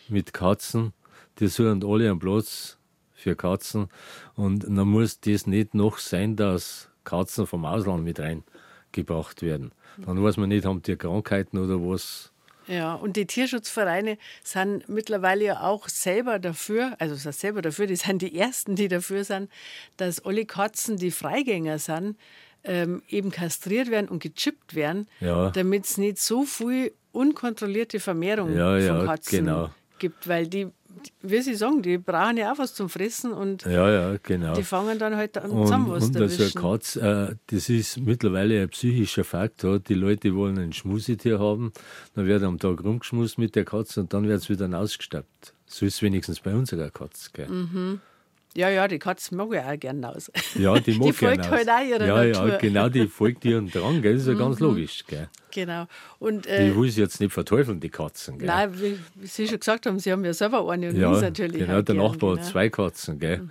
mit 0.09 0.35
Katzen. 0.35 0.93
Die 1.39 1.49
suchen 1.49 1.83
alle 1.83 2.11
einen 2.11 2.19
Platz 2.19 2.77
für 3.14 3.35
Katzen. 3.35 3.89
Und 4.35 4.64
dann 4.64 4.89
muss 4.89 5.19
das 5.21 5.47
nicht 5.47 5.73
noch 5.73 5.97
sein, 5.97 6.37
dass 6.37 6.91
Katzen 7.05 7.47
vom 7.47 7.64
Ausland 7.64 8.05
mit 8.05 8.21
reingebracht 8.21 9.41
werden. 9.41 9.73
Dann 9.97 10.23
weiß 10.23 10.37
man 10.37 10.51
nicht, 10.51 10.67
haben 10.67 10.83
die 10.83 10.97
Krankheiten 10.97 11.57
oder 11.57 11.77
was. 11.77 12.33
Ja, 12.67 12.95
und 12.95 13.17
die 13.17 13.27
Tierschutzvereine 13.27 14.19
sind 14.43 14.91
mittlerweile 14.91 15.45
ja 15.45 15.61
auch 15.62 15.89
selber 15.89 16.39
dafür, 16.39 16.97
also 16.99 17.14
sind 17.14 17.35
selber 17.35 17.62
dafür, 17.62 17.87
die 17.87 17.97
sind 17.97 18.21
die 18.21 18.37
Ersten, 18.37 18.75
die 18.75 18.89
dafür 18.89 19.25
sind, 19.25 19.51
dass 19.97 20.23
alle 20.25 20.45
Katzen, 20.45 20.97
die 20.97 21.12
Freigänger 21.12 21.79
sind, 21.79 22.19
ähm, 22.67 23.03
eben 23.09 23.31
kastriert 23.31 23.91
werden 23.91 24.09
und 24.09 24.23
gechippt 24.23 24.75
werden, 24.75 25.09
ja. 25.21 25.51
damit 25.51 25.85
es 25.85 25.99
nicht 25.99 26.19
so 26.19 26.45
viel 26.45 26.93
unkontrollierte 27.12 28.01
Vermehrung 28.01 28.55
ja, 28.55 28.79
von 28.81 29.07
Katzen 29.07 29.47
genau 29.47 29.71
gibt, 29.99 30.29
weil 30.29 30.47
die, 30.47 30.69
wie 31.23 31.41
Sie 31.41 31.55
sagen, 31.55 31.83
die 31.83 31.99
brauchen 31.99 32.37
ja 32.37 32.53
auch 32.53 32.59
was 32.59 32.75
zum 32.75 32.89
Fressen 32.89 33.33
und 33.33 33.64
ja, 33.64 33.91
ja, 33.91 34.17
genau. 34.23 34.55
die 34.55 34.62
fangen 34.62 34.99
dann 34.99 35.17
halt 35.17 35.37
an 35.39 35.51
zusammen 35.51 35.91
was 35.91 36.05
Und 36.05 36.17
also 36.17 36.43
eine 36.43 36.53
Katz, 36.53 36.97
äh, 36.97 37.35
das 37.49 37.69
ist 37.69 37.99
mittlerweile 37.99 38.62
ein 38.62 38.69
psychischer 38.69 39.25
Faktor. 39.25 39.79
Die 39.79 39.95
Leute 39.95 40.35
wollen 40.35 40.59
ein 40.59 40.73
Schmusetier 40.73 41.39
haben, 41.39 41.73
dann 42.14 42.27
wird 42.27 42.43
am 42.43 42.59
Tag 42.59 42.83
rumgeschmust 42.83 43.39
mit 43.39 43.55
der 43.55 43.64
Katze 43.64 44.01
und 44.01 44.12
dann 44.12 44.27
wird 44.27 44.43
es 44.43 44.49
wieder 44.49 44.69
ausgestappt. 44.79 45.55
So 45.67 45.87
ist 45.87 45.95
es 45.95 46.03
wenigstens 46.03 46.41
bei 46.41 46.55
unserer 46.55 46.91
Katze. 46.91 47.31
Gell? 47.33 47.49
Mhm. 47.49 48.01
Ja, 48.57 48.70
ja, 48.70 48.88
die 48.88 48.98
Katze 48.98 49.34
mag 49.34 49.48
ich 49.52 49.61
auch 49.61 49.78
gerne 49.78 50.09
aus. 50.09 50.30
Ja, 50.54 50.78
die 50.80 50.94
mag 50.98 51.09
Die 51.09 51.12
folgt 51.12 51.50
halt 51.50 51.68
auch 51.68 51.84
ihrer 51.84 52.07
ja, 52.07 52.24
Natur. 52.24 52.48
Ja, 52.48 52.57
genau, 52.59 52.88
die 52.88 53.07
folgt 53.07 53.44
ihren 53.44 53.70
Drang, 53.70 54.00
gell? 54.00 54.14
das 54.14 54.22
ist 54.22 54.28
ja 54.28 54.34
ganz 54.34 54.59
mhm. 54.59 54.66
logisch. 54.66 55.04
Gell? 55.07 55.28
Genau. 55.50 55.86
Und, 56.18 56.46
äh, 56.46 56.68
die 56.68 56.76
will 56.76 56.90
sie 56.90 57.02
jetzt 57.02 57.20
nicht 57.20 57.32
verteufeln, 57.32 57.80
die 57.80 57.90
Katzen. 57.90 58.38
Gell? 58.38 58.46
Nein, 58.46 58.80
wie, 58.80 58.98
wie, 59.14 59.26
Sie 59.26 59.46
schon 59.46 59.61
gesagt 59.61 59.84
haben, 59.84 59.98
Sie 59.98 60.11
haben 60.11 60.24
ja 60.24 60.32
selber 60.32 60.68
eine 60.70 60.88
und 60.88 60.96
ja, 60.96 61.11
uns 61.11 61.20
natürlich. 61.20 61.59
Genau, 61.59 61.82
der 61.82 61.94
gern, 61.94 61.96
Nachbar 61.98 62.30
genau. 62.30 62.42
hat 62.42 62.50
zwei 62.50 62.70
Katzen. 62.70 63.18
Gell? 63.18 63.48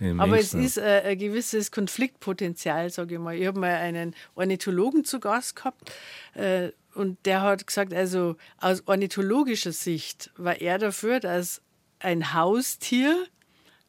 Mhm. 0.00 0.20
Aber 0.20 0.38
es 0.38 0.54
ist 0.54 0.76
äh, 0.76 1.02
ein 1.04 1.18
gewisses 1.18 1.70
Konfliktpotenzial, 1.70 2.90
sage 2.90 3.14
ich 3.14 3.20
mal. 3.20 3.36
Ich 3.36 3.46
habe 3.46 3.60
mal 3.60 3.74
einen 3.74 4.14
Ornithologen 4.34 5.04
zu 5.04 5.20
Gast 5.20 5.54
gehabt. 5.54 5.92
Äh, 6.34 6.70
und 6.94 7.18
der 7.26 7.42
hat 7.42 7.64
gesagt, 7.64 7.94
also 7.94 8.36
aus 8.60 8.82
ornithologischer 8.86 9.70
Sicht 9.70 10.32
war 10.36 10.60
er 10.60 10.78
dafür, 10.78 11.20
dass 11.20 11.62
ein 12.00 12.34
Haustier 12.34 13.26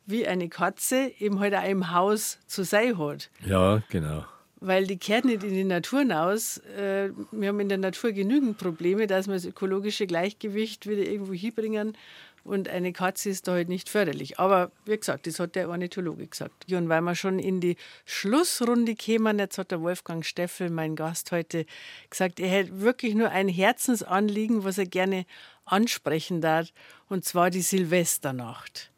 wie 0.09 0.27
eine 0.27 0.49
Katze 0.49 1.11
eben 1.19 1.39
halt 1.39 1.53
auch 1.55 1.67
im 1.67 1.91
Haus 1.93 2.39
zu 2.47 2.63
sein 2.63 2.97
hat. 2.97 3.29
Ja, 3.45 3.81
genau. 3.89 4.25
Weil 4.61 4.87
die 4.87 4.97
kehrt 4.97 5.23
nicht 5.23 5.43
in 5.43 5.53
die 5.53 5.63
Natur 5.63 5.99
hinaus. 5.99 6.57
Äh, 6.77 7.11
wir 7.31 7.49
haben 7.49 7.59
in 7.59 7.69
der 7.69 7.77
Natur 7.77 8.11
genügend 8.11 8.57
Probleme, 8.57 9.07
dass 9.07 9.27
wir 9.27 9.35
das 9.35 9.45
ökologische 9.45 10.05
Gleichgewicht 10.05 10.87
wieder 10.87 11.03
irgendwo 11.03 11.33
hinbringen. 11.33 11.95
Und 12.43 12.67
eine 12.67 12.93
Katze 12.93 13.29
ist 13.29 13.47
da 13.47 13.53
halt 13.53 13.69
nicht 13.69 13.89
förderlich. 13.89 14.39
Aber 14.39 14.71
wie 14.85 14.97
gesagt, 14.97 15.27
das 15.27 15.39
hat 15.39 15.55
der 15.55 15.69
Ornithologe 15.69 16.25
gesagt. 16.25 16.71
Und 16.71 16.89
weil 16.89 17.01
wir 17.01 17.15
schon 17.15 17.37
in 17.37 17.61
die 17.61 17.75
Schlussrunde 18.05 18.95
kämen, 18.95 19.39
jetzt 19.39 19.57
hat 19.57 19.71
der 19.71 19.81
Wolfgang 19.81 20.25
Steffel, 20.25 20.69
mein 20.69 20.95
Gast 20.95 21.31
heute, 21.31 21.65
gesagt, 22.09 22.39
er 22.39 22.49
hätte 22.49 22.81
wirklich 22.81 23.15
nur 23.15 23.29
ein 23.29 23.47
Herzensanliegen, 23.47 24.63
was 24.63 24.77
er 24.77 24.87
gerne 24.87 25.25
ansprechen 25.65 26.41
darf, 26.41 26.69
und 27.07 27.23
zwar 27.23 27.49
die 27.49 27.61
Silvesternacht. 27.61 28.91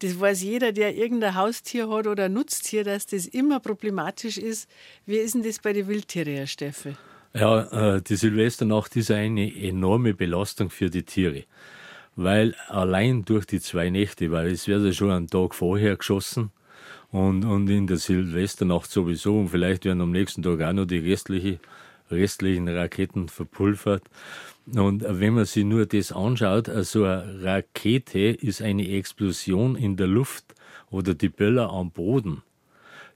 Das 0.00 0.18
weiß 0.18 0.42
jeder, 0.42 0.72
der 0.72 0.96
irgendein 0.96 1.34
Haustier 1.34 1.88
hat 1.90 2.06
oder 2.06 2.28
Nutztier, 2.28 2.84
dass 2.84 3.06
das 3.06 3.26
immer 3.26 3.60
problematisch 3.60 4.38
ist. 4.38 4.68
Wie 5.06 5.16
ist 5.16 5.34
denn 5.34 5.42
das 5.42 5.58
bei 5.58 5.72
den 5.72 5.88
Wildtieren, 5.88 6.34
Herr 6.34 6.46
Steffe? 6.46 6.96
Ja, 7.34 7.96
äh, 7.96 8.02
die 8.02 8.16
Silvesternacht 8.16 8.96
ist 8.96 9.10
eine 9.10 9.54
enorme 9.54 10.14
Belastung 10.14 10.70
für 10.70 10.90
die 10.90 11.02
Tiere. 11.02 11.44
Weil 12.16 12.54
allein 12.68 13.24
durch 13.24 13.44
die 13.44 13.60
zwei 13.60 13.90
Nächte, 13.90 14.30
weil 14.32 14.48
es 14.48 14.66
wird 14.66 14.84
ja 14.84 14.92
schon 14.92 15.10
einen 15.10 15.28
Tag 15.28 15.54
vorher 15.54 15.96
geschossen 15.96 16.50
und, 17.10 17.44
und 17.44 17.68
in 17.68 17.86
der 17.86 17.98
Silvesternacht 17.98 18.90
sowieso 18.90 19.38
und 19.38 19.48
vielleicht 19.48 19.84
werden 19.84 20.00
am 20.00 20.10
nächsten 20.10 20.42
Tag 20.42 20.60
auch 20.62 20.72
noch 20.72 20.86
die 20.86 20.98
restlichen 20.98 21.60
restlichen 22.10 22.68
Raketen 22.68 23.28
verpulvert. 23.28 24.02
Und 24.66 25.04
wenn 25.06 25.34
man 25.34 25.46
sich 25.46 25.64
nur 25.64 25.86
das 25.86 26.12
anschaut, 26.12 26.66
so 26.66 26.72
also 26.72 27.04
eine 27.04 27.42
Rakete 27.42 28.18
ist 28.30 28.62
eine 28.62 28.88
Explosion 28.88 29.76
in 29.76 29.96
der 29.96 30.06
Luft 30.06 30.54
oder 30.90 31.14
die 31.14 31.28
Böller 31.28 31.70
am 31.70 31.90
Boden. 31.90 32.42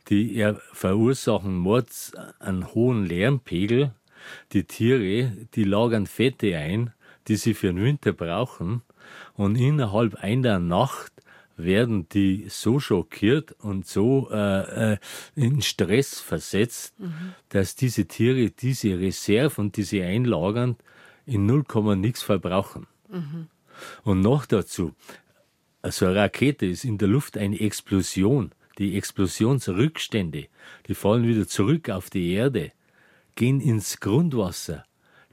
Die 0.08 0.52
verursachen 0.72 1.56
Mords 1.56 2.12
einen 2.38 2.74
hohen 2.74 3.06
Lärmpegel. 3.06 3.92
Die 4.52 4.64
Tiere, 4.64 5.32
die 5.54 5.64
lagern 5.64 6.06
Fette 6.06 6.56
ein, 6.56 6.92
die 7.28 7.36
sie 7.36 7.54
für 7.54 7.68
den 7.68 7.82
Winter 7.82 8.12
brauchen. 8.12 8.82
Und 9.34 9.56
innerhalb 9.56 10.14
einer 10.16 10.58
Nacht 10.58 11.12
werden 11.56 12.08
die 12.08 12.46
so 12.48 12.80
schockiert 12.80 13.52
und 13.60 13.86
so 13.86 14.28
äh, 14.30 14.94
äh, 14.94 14.98
in 15.36 15.62
Stress 15.62 16.20
versetzt, 16.20 16.98
mhm. 16.98 17.34
dass 17.50 17.76
diese 17.76 18.06
Tiere 18.06 18.50
diese 18.50 18.98
Reserven, 18.98 19.70
die 19.70 19.84
sie 19.84 20.02
einlagern, 20.02 20.76
in 21.26 21.46
0, 21.46 21.64
nichts 21.96 22.22
verbrauchen. 22.22 22.86
Mhm. 23.08 23.48
Und 24.02 24.20
noch 24.20 24.46
dazu, 24.46 24.94
so 25.82 26.06
eine 26.06 26.16
Rakete 26.16 26.66
ist 26.66 26.84
in 26.84 26.98
der 26.98 27.08
Luft 27.08 27.36
eine 27.36 27.60
Explosion. 27.60 28.52
Die 28.78 28.96
Explosionsrückstände, 28.96 30.48
die 30.88 30.94
fallen 30.94 31.26
wieder 31.28 31.46
zurück 31.46 31.90
auf 31.90 32.10
die 32.10 32.32
Erde, 32.32 32.72
gehen 33.36 33.60
ins 33.60 34.00
Grundwasser, 34.00 34.84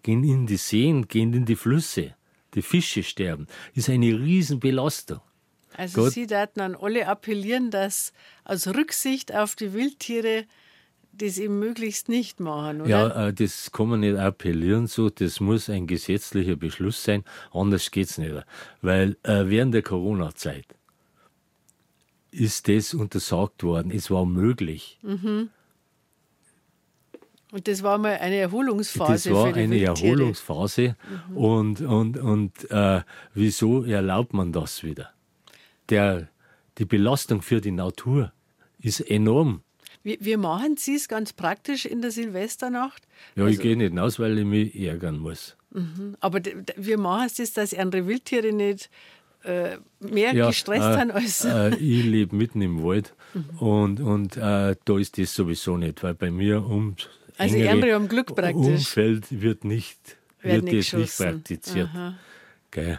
gehen 0.03 0.23
in 0.23 0.45
die 0.45 0.57
Seen, 0.57 1.07
gehen 1.07 1.33
in 1.33 1.45
die 1.45 1.55
Flüsse. 1.55 2.15
Die 2.53 2.61
Fische 2.61 3.01
sterben. 3.01 3.47
Ist 3.73 3.89
eine 3.89 4.07
Riesenbelastung. 4.07 5.21
Also 5.77 6.01
Gott. 6.03 6.13
Sie 6.13 6.27
daten 6.27 6.59
an 6.59 6.75
alle 6.75 7.07
appellieren, 7.07 7.71
dass 7.71 8.11
aus 8.43 8.67
Rücksicht 8.67 9.33
auf 9.33 9.55
die 9.55 9.73
Wildtiere 9.73 10.45
das 11.13 11.37
eben 11.37 11.59
möglichst 11.59 12.09
nicht 12.09 12.39
machen, 12.39 12.81
oder? 12.81 12.89
Ja, 12.89 13.27
äh, 13.27 13.33
das 13.33 13.71
kann 13.71 13.89
man 13.89 13.99
nicht 13.99 14.17
appellieren 14.17 14.87
so, 14.87 15.09
das 15.09 15.39
muss 15.39 15.69
ein 15.69 15.87
gesetzlicher 15.87 16.55
Beschluss 16.55 17.03
sein, 17.03 17.23
anders 17.51 17.91
geht 17.91 18.07
es 18.07 18.17
nicht. 18.17 18.33
Weil 18.81 19.17
äh, 19.23 19.45
während 19.45 19.73
der 19.73 19.83
Corona-Zeit 19.83 20.65
ist 22.31 22.67
das 22.67 22.93
untersagt 22.93 23.63
worden, 23.63 23.91
es 23.91 24.09
war 24.09 24.25
möglich. 24.25 24.99
Mhm. 25.01 25.49
Und 27.51 27.67
das 27.67 27.83
war 27.83 27.97
mal 27.97 28.17
eine 28.17 28.37
Erholungsphase. 28.37 29.29
Das 29.29 29.37
war 29.37 29.47
eine 29.47 29.69
Wildtiere. 29.69 30.07
Erholungsphase. 30.07 30.95
Mhm. 31.29 31.37
Und, 31.37 31.81
und, 31.81 32.17
und 32.17 32.71
äh, 32.71 33.01
wieso 33.33 33.83
erlaubt 33.83 34.33
man 34.33 34.53
das 34.53 34.83
wieder? 34.83 35.11
Der, 35.89 36.29
die 36.77 36.85
Belastung 36.85 37.41
für 37.41 37.59
die 37.59 37.71
Natur 37.71 38.31
ist 38.79 39.01
enorm. 39.01 39.63
Wie, 40.03 40.17
wie 40.19 40.37
machen 40.37 40.77
Sie 40.77 40.95
es 40.95 41.07
ganz 41.07 41.33
praktisch 41.33 41.85
in 41.85 42.01
der 42.01 42.11
Silvesternacht? 42.11 43.03
Ja, 43.35 43.43
also, 43.43 43.53
ich 43.53 43.61
gehe 43.61 43.77
nicht 43.77 43.95
raus, 43.97 44.19
weil 44.19 44.39
ich 44.39 44.45
mich 44.45 44.75
ärgern 44.75 45.19
muss. 45.19 45.55
Mhm. 45.71 46.15
Aber 46.19 46.41
wie 46.75 46.97
machen 46.97 47.29
Sie 47.29 47.43
es, 47.43 47.53
dass 47.53 47.73
andere 47.73 48.07
Wildtiere 48.07 48.51
nicht 48.51 48.89
äh, 49.43 49.77
mehr 49.99 50.33
ja, 50.33 50.47
gestresst 50.47 50.87
äh, 50.87 50.99
sind 50.99 51.11
als. 51.11 51.45
Äh, 51.45 51.75
ich 51.75 52.05
lebe 52.05 52.35
mitten 52.35 52.61
im 52.61 52.83
Wald 52.83 53.13
mhm. 53.33 53.59
und, 53.59 53.99
und 53.99 54.37
äh, 54.37 54.75
da 54.83 54.97
ist 54.97 55.17
das 55.17 55.33
sowieso 55.33 55.77
nicht, 55.77 56.03
weil 56.03 56.13
bei 56.13 56.31
mir 56.31 56.65
um 56.65 56.95
also 57.37 57.57
andere 57.57 57.93
haben 57.93 58.07
Glück 58.07 58.35
praktisch. 58.35 58.55
Umfeld 58.55 59.41
wird 59.41 59.63
nicht, 59.63 59.99
wird, 60.41 60.55
wird 60.55 60.65
nicht 60.65 60.93
das 60.93 60.99
nicht 60.99 61.17
praktiziert. 61.17 61.89
Okay. 62.67 62.97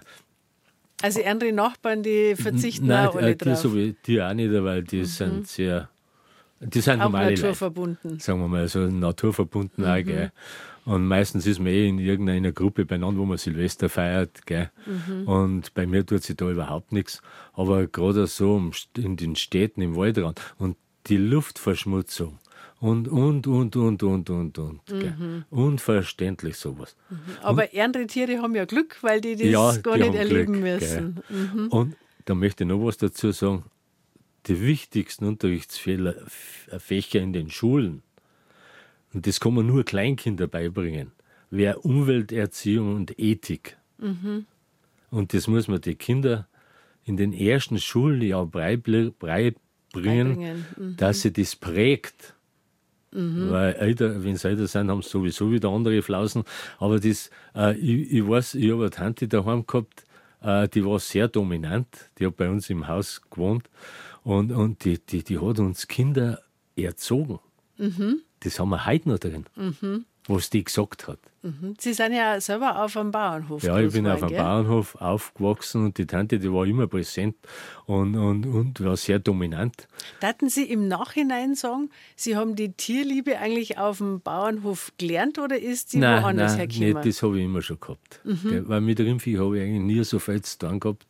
Also 1.01 1.23
andere 1.25 1.53
Nachbarn, 1.53 2.03
die 2.03 2.35
verzichten 2.37 2.87
Nein, 2.87 3.09
auch 3.09 3.17
alle 3.17 3.37
die, 3.37 3.45
drauf. 3.45 3.59
So 3.59 3.75
die 3.75 4.23
auch 4.23 4.35
nicht, 4.35 4.53
weil 4.53 4.83
die 4.83 4.99
mhm. 4.99 5.05
sind 5.05 5.49
sehr 5.49 5.89
die 6.65 6.81
sind 6.81 7.01
auch 7.01 7.05
normale 7.05 7.35
naturverbunden. 7.35 8.11
Leute, 8.13 8.23
sagen 8.23 8.41
wir 8.41 8.49
mal, 8.49 8.69
so 8.69 8.81
naturverbunden 8.81 9.85
mhm. 9.85 9.91
auch, 9.91 10.05
gell. 10.05 10.33
Und 10.85 11.07
meistens 11.07 11.47
ist 11.47 11.59
man 11.59 11.69
eh 11.69 11.89
in 11.89 11.99
irgendeiner 11.99 12.51
Gruppe 12.51 12.85
beieinander, 12.85 13.21
wo 13.21 13.25
man 13.25 13.39
Silvester 13.39 13.89
feiert, 13.89 14.47
gell. 14.47 14.71
Mhm. 14.87 15.29
Und 15.29 15.75
bei 15.75 15.87
mir 15.87 16.05
tut 16.05 16.23
sich 16.23 16.37
da 16.37 16.51
überhaupt 16.51 16.93
nichts. 16.93 17.23
Aber 17.53 17.87
gerade 17.87 18.27
so 18.27 18.71
in 18.97 19.17
den 19.17 19.37
Städten, 19.37 19.81
im 19.81 19.97
Waldrand 19.97 20.41
und 20.59 20.77
die 21.07 21.17
Luftverschmutzung 21.17 22.39
und, 22.81 23.07
und, 23.09 23.47
und, 23.47 23.77
und, 23.77 24.03
und, 24.03 24.31
und, 24.31 24.59
und. 24.59 24.91
Mhm. 24.91 25.45
Unverständlich 25.51 26.57
sowas. 26.57 26.97
Mhm. 27.11 27.17
Aber 27.43 27.69
und, 27.73 27.81
andere 27.81 28.07
Tiere 28.09 28.39
haben 28.39 28.57
ja 28.57 28.65
Glück, 28.65 28.99
weil 29.03 29.21
die 29.21 29.37
das 29.37 29.47
ja, 29.47 29.77
gar 29.79 29.97
die 29.97 30.05
nicht 30.05 30.15
erleben 30.15 30.55
Glück, 30.55 30.81
müssen. 30.81 31.21
Mhm. 31.29 31.69
Und 31.69 31.97
da 32.25 32.35
möchte 32.35 32.65
ich 32.65 32.69
noch 32.69 32.85
was 32.85 32.97
dazu 32.97 33.31
sagen 33.31 33.65
die 34.47 34.61
wichtigsten 34.61 35.27
Unterrichtsfächer 35.27 37.21
in 37.21 37.33
den 37.33 37.51
Schulen, 37.51 38.03
und 39.15 39.27
das 39.27 39.41
kann 39.41 39.55
man 39.55 39.67
nur 39.67 39.85
Kleinkinder 39.85 40.47
beibringen, 40.47 41.13
wäre 41.51 41.79
Umwelterziehung 41.81 42.97
und 42.97 43.19
Ethik. 43.19 43.77
Mhm. 43.99 44.47
Und 45.11 45.35
das 45.35 45.47
muss 45.47 45.69
man 45.69 45.81
die 45.81 45.95
Kinder 45.95 46.49
in 47.05 47.17
den 47.17 47.33
ersten 47.33 47.79
Schuljahr 47.79 48.47
beibringen, 48.47 49.15
beibringen. 49.19 50.65
Mhm. 50.77 50.97
dass 50.97 51.23
sie 51.23 51.33
das 51.33 51.57
prägt. 51.57 52.35
Mhm. 53.13 53.51
Weil 53.51 53.75
älter, 53.75 54.25
wenn 54.25 54.37
sie 54.37 54.49
älter 54.49 54.67
sind, 54.67 54.89
haben 54.89 55.03
sie 55.03 55.11
sowieso 55.11 55.53
wieder 55.53 55.69
andere 55.69 56.01
Flausen. 56.01 56.45
Aber 56.79 56.99
das, 56.99 57.31
äh, 57.55 57.77
ich, 57.77 58.11
ich 58.11 58.27
weiß, 58.27 58.55
ich 58.55 58.71
habe 58.71 58.83
eine 58.83 58.91
Tante 58.91 59.29
daheim 59.29 59.67
gehabt, 59.67 60.07
äh, 60.41 60.69
die 60.69 60.85
war 60.85 60.99
sehr 60.99 61.29
dominant. 61.29 62.11
Die 62.19 62.27
hat 62.27 62.37
bei 62.37 62.49
uns 62.49 62.71
im 62.71 62.89
Haus 62.89 63.21
gewohnt. 63.31 63.69
Und, 64.25 64.53
und 64.53 64.85
die, 64.85 64.99
die, 64.99 65.25
die 65.25 65.39
hat 65.39 65.59
uns 65.59 65.89
Kinder 65.89 66.41
erzogen. 66.77 67.41
Mhm. 67.79 68.23
Das 68.41 68.59
haben 68.59 68.71
wir 68.71 68.87
heute 68.87 69.09
noch 69.09 69.19
drin, 69.19 69.47
mhm. 69.57 70.05
was 70.27 70.51
die 70.51 70.65
gesagt 70.65 71.09
hat. 71.09 71.19
Mhm. 71.43 71.75
Sie 71.79 71.93
sind 71.93 72.13
ja 72.13 72.41
selber 72.41 72.83
auf 72.83 72.97
einem 72.97 73.11
Bauernhof. 73.11 73.63
Ja, 73.65 73.79
ich 73.81 73.93
bin 73.93 74.07
auf 74.07 74.23
einem 74.23 74.37
Bauernhof 74.37 74.95
aufgewachsen 74.97 75.87
und 75.87 75.99
die 75.99 76.07
Tante, 76.07 76.39
die 76.39 76.53
war 76.53 76.67
immer 76.67 76.87
präsent 76.87 77.37
und, 77.87 78.17
und, 78.17 78.47
und 78.47 78.85
war 78.85 78.97
sehr 78.97 79.19
dominant. 79.19 79.89
Daten 80.21 80.49
Sie 80.49 80.65
im 80.65 80.87
Nachhinein 80.87 81.57
sagen, 81.57 81.91
Sie 82.15 82.37
haben 82.37 82.55
die 82.55 82.73
Tierliebe 82.73 83.39
eigentlich 83.39 83.79
auf 83.79 83.99
dem 83.99 84.21
Bauernhof 84.21 84.93
gelernt 84.99 85.39
oder 85.41 85.59
ist 85.59 85.91
sie 85.91 85.99
nein, 85.99 86.23
woanders 86.23 86.53
nein, 86.53 86.59
hergekommen? 86.61 86.93
Nein, 86.95 87.05
das 87.05 87.23
habe 87.23 87.39
ich 87.39 87.45
immer 87.45 87.63
schon 87.63 87.81
gehabt. 87.81 88.21
Mhm. 88.25 88.69
Weil 88.69 88.81
mit 88.81 89.01
Rindvieh 89.01 89.39
habe 89.39 89.59
ich 89.59 89.65
eigentlich 89.65 89.97
nie 89.97 90.05
so 90.05 90.21
viel 90.21 90.43
zu 90.43 90.59
tun 90.59 90.79
gehabt 90.79 91.07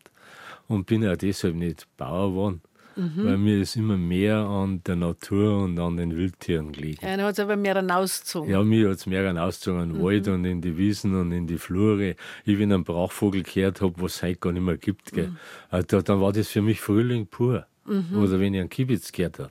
und 0.69 0.87
bin 0.87 1.07
auch 1.07 1.17
deshalb 1.17 1.55
nicht 1.57 1.87
Bauer 1.99 2.31
geworden 2.31 2.63
mhm. 2.97 3.24
weil 3.24 3.38
mir 3.38 3.61
ist 3.61 3.76
immer 3.76 3.97
mehr 3.97 4.36
an 4.36 4.82
der 4.84 4.97
Natur 4.97 5.62
und 5.64 5.78
an 5.78 5.97
den 5.97 6.16
Wildtieren 6.16 6.72
gelegen. 6.72 6.99
Ja, 7.03 7.16
hat 7.18 7.34
es 7.34 7.40
aber 7.40 7.57
mehr 7.57 7.76
ausgezogen. 7.76 8.51
Ja, 8.51 8.62
mir 8.62 8.90
hat 8.90 8.99
es 8.99 9.07
mehr 9.07 9.43
ausgezogen 9.43 9.80
an 9.80 9.88
den 9.90 9.99
mhm. 9.99 10.05
Wald 10.05 10.28
und 10.28 10.45
in 10.45 10.61
die 10.61 10.76
Wiesen 10.76 11.14
und 11.14 11.32
in 11.32 11.47
die 11.47 11.59
Flure. 11.59 12.16
Ich, 12.45 12.59
wenn 12.59 12.72
einen 12.72 12.84
Brachvogel 12.84 13.43
gehört 13.43 13.80
habe, 13.80 13.95
was 13.97 14.16
es 14.16 14.22
heute 14.22 14.36
gar 14.36 14.53
nicht 14.53 14.62
mehr 14.62 14.76
gibt, 14.76 15.16
mhm. 15.16 15.36
Äh, 15.70 15.84
da, 15.84 16.03
dann 16.03 16.20
war 16.20 16.32
das 16.32 16.49
für 16.49 16.62
mich 16.62 16.80
Frühling 16.80 17.26
pur. 17.26 17.66
Mhm. 17.84 18.18
Oder 18.18 18.38
wenn 18.38 18.55
ich 18.55 18.61
einen 18.61 18.68
Kibitz 18.68 19.12
gehört 19.12 19.38
habe. 19.38 19.51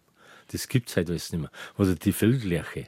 Das 0.52 0.68
gibt 0.68 0.90
es 0.90 0.98
heute 0.98 1.12
alles 1.12 1.32
nicht 1.32 1.42
mehr. 1.42 1.52
Oder 1.78 1.96
die 1.96 2.12
Feldlerche. 2.12 2.88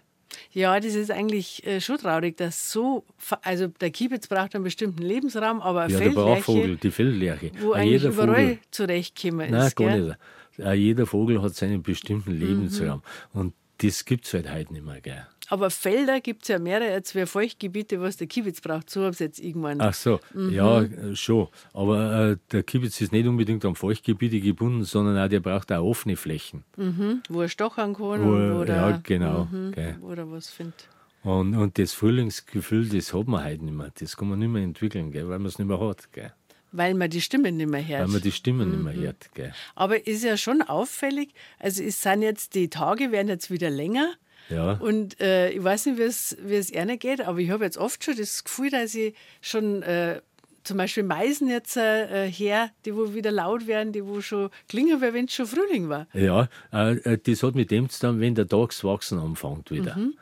Ja, 0.52 0.80
das 0.80 0.94
ist 0.96 1.12
eigentlich 1.12 1.66
äh, 1.66 1.82
schon 1.82 1.98
traurig, 1.98 2.38
dass 2.38 2.72
so, 2.72 3.06
also 3.42 3.68
der 3.68 3.92
Kiebitz 3.92 4.28
braucht 4.28 4.56
einen 4.56 4.64
bestimmten 4.64 5.02
Lebensraum, 5.02 5.62
aber 5.62 5.88
ja, 5.90 6.00
der 6.00 6.10
Brachvogel, 6.10 6.78
die 6.78 6.92
Feldlerche. 6.92 7.52
Wo 7.60 7.74
eigentlich 7.74 8.04
überall 8.04 8.36
Vogel, 8.36 8.60
zurechtkommen 8.72 9.48
ist. 9.48 9.52
Nein, 9.52 9.72
gar 9.76 9.90
gell? 9.90 10.02
nicht. 10.02 10.18
Jeder 10.58 11.06
Vogel 11.06 11.42
hat 11.42 11.56
seinen 11.56 11.82
bestimmten 11.82 12.32
Lebensraum. 12.32 13.02
Mhm. 13.34 13.40
Und 13.40 13.54
das 13.80 14.06
gibt 14.06 14.26
es 14.26 14.34
halt 14.34 14.52
heute 14.52 14.74
nicht 14.74 14.86
mehr. 14.86 15.02
Gell? 15.02 15.26
Aber 15.50 15.70
Felder 15.70 16.22
gibt 16.22 16.44
es 16.44 16.48
ja 16.48 16.60
mehrere 16.60 16.94
als 16.94 17.14
wir 17.16 17.28
Feuchtgebiete, 17.28 18.00
was 18.02 18.18
der 18.18 18.28
Kiebitz 18.28 18.62
braucht. 18.62 18.90
So 18.90 19.02
habe 19.02 19.12
ich 19.12 19.20
jetzt 19.20 19.40
irgendwann. 19.40 19.82
Ach 19.82 19.94
so, 19.94 20.20
mhm. 20.34 20.52
ja, 20.52 20.86
schon. 21.16 21.48
Aber 21.74 22.32
äh, 22.32 22.38
der 22.52 22.64
Kiebitz 22.64 23.02
ist 23.02 23.12
nicht 23.12 23.28
unbedingt 23.28 23.66
an 23.66 23.76
Feuchtgebiete 23.76 24.40
gebunden, 24.40 24.84
sondern 24.84 25.18
auch 25.18 25.28
der 25.28 25.42
braucht 25.42 25.72
auch 25.72 25.84
offene 25.84 26.16
Flächen. 26.16 26.64
Mhm. 26.78 27.22
Wo 27.30 27.42
er 27.42 27.50
stochern 27.50 27.94
kann. 27.94 28.24
Wo, 28.24 28.62
oder, 28.62 28.76
ja, 28.76 29.00
genau. 29.04 29.48
Mhm. 29.52 30.04
Oder 30.04 30.32
was 30.32 30.50
findet. 30.50 30.88
Und, 31.24 31.56
und 31.56 31.78
das 31.78 31.94
Frühlingsgefühl, 31.94 32.90
das 32.90 33.14
hat 33.14 33.28
man 33.28 33.46
heute 33.46 33.64
nicht 33.64 33.74
mehr. 33.74 33.92
Das 33.98 34.18
kann 34.18 34.30
man 34.30 34.40
nicht 34.40 34.50
mehr 34.50 34.62
entwickeln, 34.62 35.12
gell, 35.12 35.30
weil 35.30 35.40
man 35.40 35.48
es 35.48 35.58
nicht 35.58 35.68
mehr 35.68 35.80
hat. 35.80 36.12
Gell. 36.12 36.34
Weil 36.74 36.96
man 36.96 37.10
die 37.10 37.22
Stimmen 37.22 37.56
nicht 37.56 37.70
mehr 37.70 37.88
hört. 37.88 38.02
Weil 38.02 38.08
man 38.08 38.22
die 38.22 38.32
Stimmen 38.32 38.68
mhm. 38.68 38.74
nicht 38.74 38.84
mehr 38.84 38.94
hört. 38.96 39.34
Gell. 39.36 39.54
Aber 39.76 40.06
ist 40.06 40.24
ja 40.24 40.38
schon 40.38 40.62
auffällig, 40.62 41.30
also 41.60 41.84
es 41.84 42.02
sind 42.02 42.24
jetzt, 42.24 42.56
die 42.56 42.70
Tage 42.70 43.12
werden 43.12 43.28
jetzt 43.30 43.52
wieder 43.52 43.70
länger. 43.70 44.14
Ja. 44.50 44.74
Und 44.74 45.22
äh, 45.22 45.52
ich 45.52 45.64
weiß 45.64 45.86
nicht, 45.86 45.98
wie 46.00 46.56
es, 46.56 46.74
einer 46.74 46.98
geht, 46.98 47.22
aber 47.22 47.40
ich 47.40 47.50
habe 47.52 47.64
jetzt 47.64 47.78
oft 47.78 48.04
schon 48.04 48.18
das 48.18 48.44
Gefühl, 48.44 48.72
dass 48.72 48.94
ich 48.96 49.16
schon 49.40 49.84
äh, 49.84 50.20
zum 50.64 50.78
Beispiel 50.78 51.04
Meisen 51.04 51.48
jetzt 51.48 51.78
äh, 51.78 52.30
her, 52.30 52.72
die 52.86 52.96
wo 52.96 53.14
wieder 53.14 53.32
laut 53.32 53.68
werden, 53.68 53.94
die 53.94 54.06
wo 54.06 54.20
schon 54.22 54.50
klingen, 54.68 55.00
weil 55.00 55.14
wenn 55.14 55.26
es 55.26 55.34
schon 55.34 55.46
Frühling 55.46 55.90
war. 55.90 56.08
Ja, 56.14 56.50
äh, 56.74 56.96
äh, 56.98 57.18
das 57.24 57.44
hat 57.44 57.56
mit 57.56 57.72
dem 57.72 57.88
zu 57.90 58.08
tun, 58.08 58.20
wenn 58.20 58.36
der 58.36 58.48
Tagswachsen 58.48 59.20
anfängt 59.20 59.72
wieder. 59.72 59.96
Mhm 59.96 60.16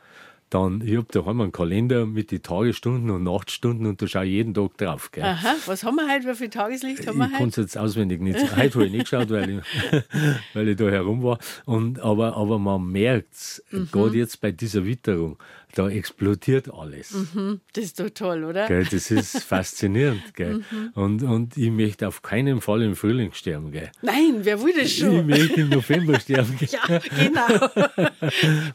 dann, 0.52 0.82
ich 0.82 0.96
habe 0.96 1.06
daheim 1.10 1.40
einen 1.40 1.52
Kalender 1.52 2.04
mit 2.04 2.30
den 2.30 2.42
Tagesstunden 2.42 3.10
und 3.10 3.22
Nachtstunden 3.22 3.86
und 3.86 4.02
da 4.02 4.06
schaue 4.06 4.26
ich 4.26 4.32
jeden 4.32 4.52
Tag 4.52 4.76
drauf. 4.76 5.10
Gell. 5.10 5.24
Aha, 5.24 5.54
was 5.66 5.82
haben 5.82 5.96
wir 5.96 6.12
heute? 6.12 6.28
Wie 6.28 6.34
viel 6.34 6.50
Tageslicht 6.50 7.06
haben 7.06 7.18
wir 7.18 7.30
ich 7.32 7.38
konnte 7.38 7.62
es 7.62 7.74
jetzt 7.74 7.78
auswendig 7.78 8.20
nicht. 8.20 8.38
Heute 8.56 8.74
habe 8.74 8.86
ich 8.86 8.92
nicht 8.92 9.10
geschaut, 9.10 9.30
weil 9.30 9.50
ich, 9.50 9.62
weil 10.54 10.68
ich 10.68 10.76
da 10.76 10.84
herum 10.90 11.22
war. 11.22 11.38
Und, 11.64 12.00
aber, 12.00 12.36
aber 12.36 12.58
man 12.58 12.84
merkt 12.86 13.32
es, 13.32 13.64
mhm. 13.70 13.88
gerade 13.90 14.18
jetzt 14.18 14.40
bei 14.40 14.52
dieser 14.52 14.84
Witterung, 14.84 15.38
da 15.74 15.88
explodiert 15.88 16.72
alles. 16.72 17.12
Mhm, 17.12 17.60
das 17.72 17.84
ist 17.84 18.00
doch 18.00 18.10
toll, 18.10 18.44
oder? 18.44 18.66
Gell, 18.66 18.84
das 18.84 19.10
ist 19.10 19.38
faszinierend. 19.44 20.34
Gell? 20.34 20.62
Mhm. 20.70 20.90
Und, 20.94 21.22
und 21.22 21.56
ich 21.56 21.70
möchte 21.70 22.06
auf 22.08 22.20
keinen 22.20 22.60
Fall 22.60 22.82
im 22.82 22.94
Frühling 22.94 23.32
sterben. 23.32 23.72
Gell? 23.72 23.90
Nein, 24.02 24.40
wer 24.42 24.62
will 24.62 24.74
das 24.78 24.92
schon? 24.92 25.20
Ich 25.20 25.38
möchte 25.38 25.60
im 25.62 25.70
November 25.70 26.20
sterben. 26.20 26.58
Gell? 26.58 26.68
ja, 26.88 26.98
genau. 26.98 28.10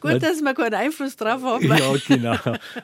Gut, 0.00 0.22
dass 0.22 0.40
wir 0.40 0.54
keinen 0.54 0.74
Einfluss 0.74 1.16
drauf 1.16 1.42
haben. 1.42 1.68
ja, 1.68 1.94
genau. 2.06 2.36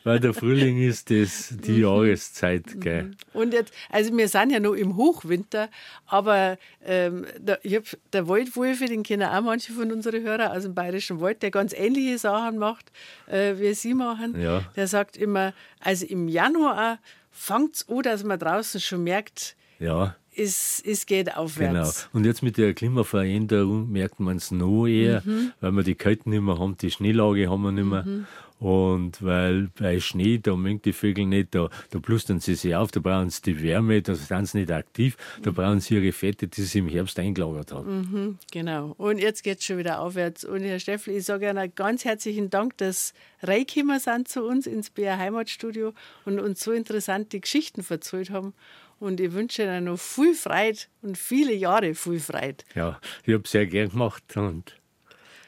Weil 0.04 0.20
der 0.20 0.32
Frühling 0.32 0.80
ist 0.80 1.10
das, 1.10 1.52
die 1.64 1.72
mhm. 1.72 1.82
Jahreszeit. 1.82 2.80
Gell? 2.80 3.02
Mhm. 3.04 3.16
Und 3.32 3.52
jetzt, 3.52 3.74
also 3.90 4.16
wir 4.16 4.28
sind 4.28 4.50
ja 4.50 4.60
noch 4.60 4.74
im 4.74 4.96
Hochwinter, 4.96 5.68
aber 6.06 6.56
ähm, 6.84 7.26
der, 7.38 7.58
ich 7.64 7.74
hab, 7.74 7.84
der 8.12 8.28
Waldwolf, 8.28 8.78
den 8.78 9.02
kennen 9.02 9.28
auch 9.28 9.40
manche 9.40 9.72
von 9.72 9.90
unseren 9.90 10.22
Hörern 10.22 10.56
aus 10.56 10.62
dem 10.62 10.74
Bayerischen 10.74 11.20
Wald, 11.20 11.42
der 11.42 11.50
ganz 11.50 11.72
ähnliche 11.72 12.18
Sachen 12.18 12.58
macht, 12.58 12.92
äh, 13.26 13.54
wie 13.58 13.74
Sie 13.74 13.94
machen. 13.94 14.03
Ja. 14.36 14.62
Der 14.76 14.86
sagt 14.86 15.16
immer, 15.16 15.52
also 15.80 16.06
im 16.06 16.28
Januar 16.28 16.98
fängt 17.30 17.76
es 17.76 17.88
an, 17.88 18.02
dass 18.02 18.24
man 18.24 18.38
draußen 18.38 18.80
schon 18.80 19.02
merkt, 19.04 19.56
ja. 19.78 20.16
es, 20.36 20.82
es 20.84 21.06
geht 21.06 21.36
aufwärts. 21.36 22.02
Genau. 22.02 22.18
Und 22.18 22.24
jetzt 22.24 22.42
mit 22.42 22.56
der 22.56 22.74
Klimaveränderung 22.74 23.90
merkt 23.90 24.20
man 24.20 24.36
es 24.36 24.50
noch 24.50 24.86
eher, 24.86 25.22
mhm. 25.24 25.52
weil 25.60 25.72
wir 25.72 25.82
die 25.82 25.94
Kälte 25.94 26.30
nicht 26.30 26.42
mehr 26.42 26.58
haben, 26.58 26.76
die 26.76 26.90
Schneelage 26.90 27.50
haben 27.50 27.62
wir 27.62 27.72
nicht 27.72 27.86
mehr. 27.86 28.04
Mhm. 28.04 28.26
Und 28.60 29.22
weil 29.22 29.68
bei 29.78 30.00
Schnee, 30.00 30.38
da 30.38 30.56
mögen 30.56 30.80
die 30.80 30.92
Vögel 30.92 31.26
nicht, 31.26 31.54
da, 31.54 31.68
da 31.90 31.98
plustern 31.98 32.40
sie 32.40 32.54
sich 32.54 32.74
auf, 32.74 32.90
da 32.92 33.00
brauchen 33.00 33.28
sie 33.28 33.42
die 33.42 33.62
Wärme, 33.62 34.00
da 34.00 34.14
sind 34.14 34.46
sie 34.46 34.58
nicht 34.58 34.70
aktiv, 34.70 35.16
da 35.42 35.50
mhm. 35.50 35.54
brauchen 35.54 35.80
sie 35.80 35.96
ihre 35.96 36.12
Fette, 36.12 36.48
die 36.48 36.62
sie 36.62 36.78
im 36.78 36.88
Herbst 36.88 37.18
eingelagert 37.18 37.72
haben. 37.72 37.98
Mhm, 37.98 38.38
genau. 38.52 38.94
Und 38.96 39.18
jetzt 39.18 39.42
geht 39.42 39.58
es 39.58 39.64
schon 39.64 39.78
wieder 39.78 40.00
aufwärts. 40.00 40.44
Und 40.44 40.62
Herr 40.62 40.78
Steffel, 40.78 41.16
ich 41.16 41.24
sage 41.24 41.50
Ihnen 41.50 41.74
ganz 41.74 42.04
herzlichen 42.04 42.48
Dank, 42.48 42.78
dass 42.78 43.12
reingekommen 43.42 43.98
sind 43.98 44.28
zu 44.28 44.44
uns 44.44 44.66
ins 44.66 44.88
BR 44.90 45.18
Heimatstudio 45.18 45.92
und 46.24 46.38
uns 46.38 46.60
so 46.60 46.72
interessante 46.72 47.40
Geschichten 47.40 47.84
erzählt 47.88 48.30
haben. 48.30 48.54
Und 49.00 49.20
ich 49.20 49.32
wünsche 49.32 49.64
Ihnen 49.64 49.84
noch 49.84 49.98
viel 49.98 50.34
Freude 50.34 50.78
und 51.02 51.18
viele 51.18 51.52
Jahre 51.52 51.94
viel 51.94 52.20
Freude. 52.20 52.64
Ja, 52.74 53.00
ich 53.24 53.34
habe 53.34 53.42
es 53.44 53.50
sehr 53.50 53.66
gern 53.66 53.90
gemacht 53.90 54.22
und 54.36 54.80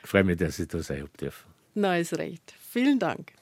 freue 0.03 0.25
mich, 0.25 0.37
dass 0.37 0.59
ich 0.59 0.69
da 0.69 0.83
sein 0.83 1.03
habe 1.03 1.17
dürfen. 1.19 1.47
Na, 1.75 1.99
ist 1.99 2.19
recht. 2.19 2.55
Vielen 2.77 2.99
Dank. 2.99 3.33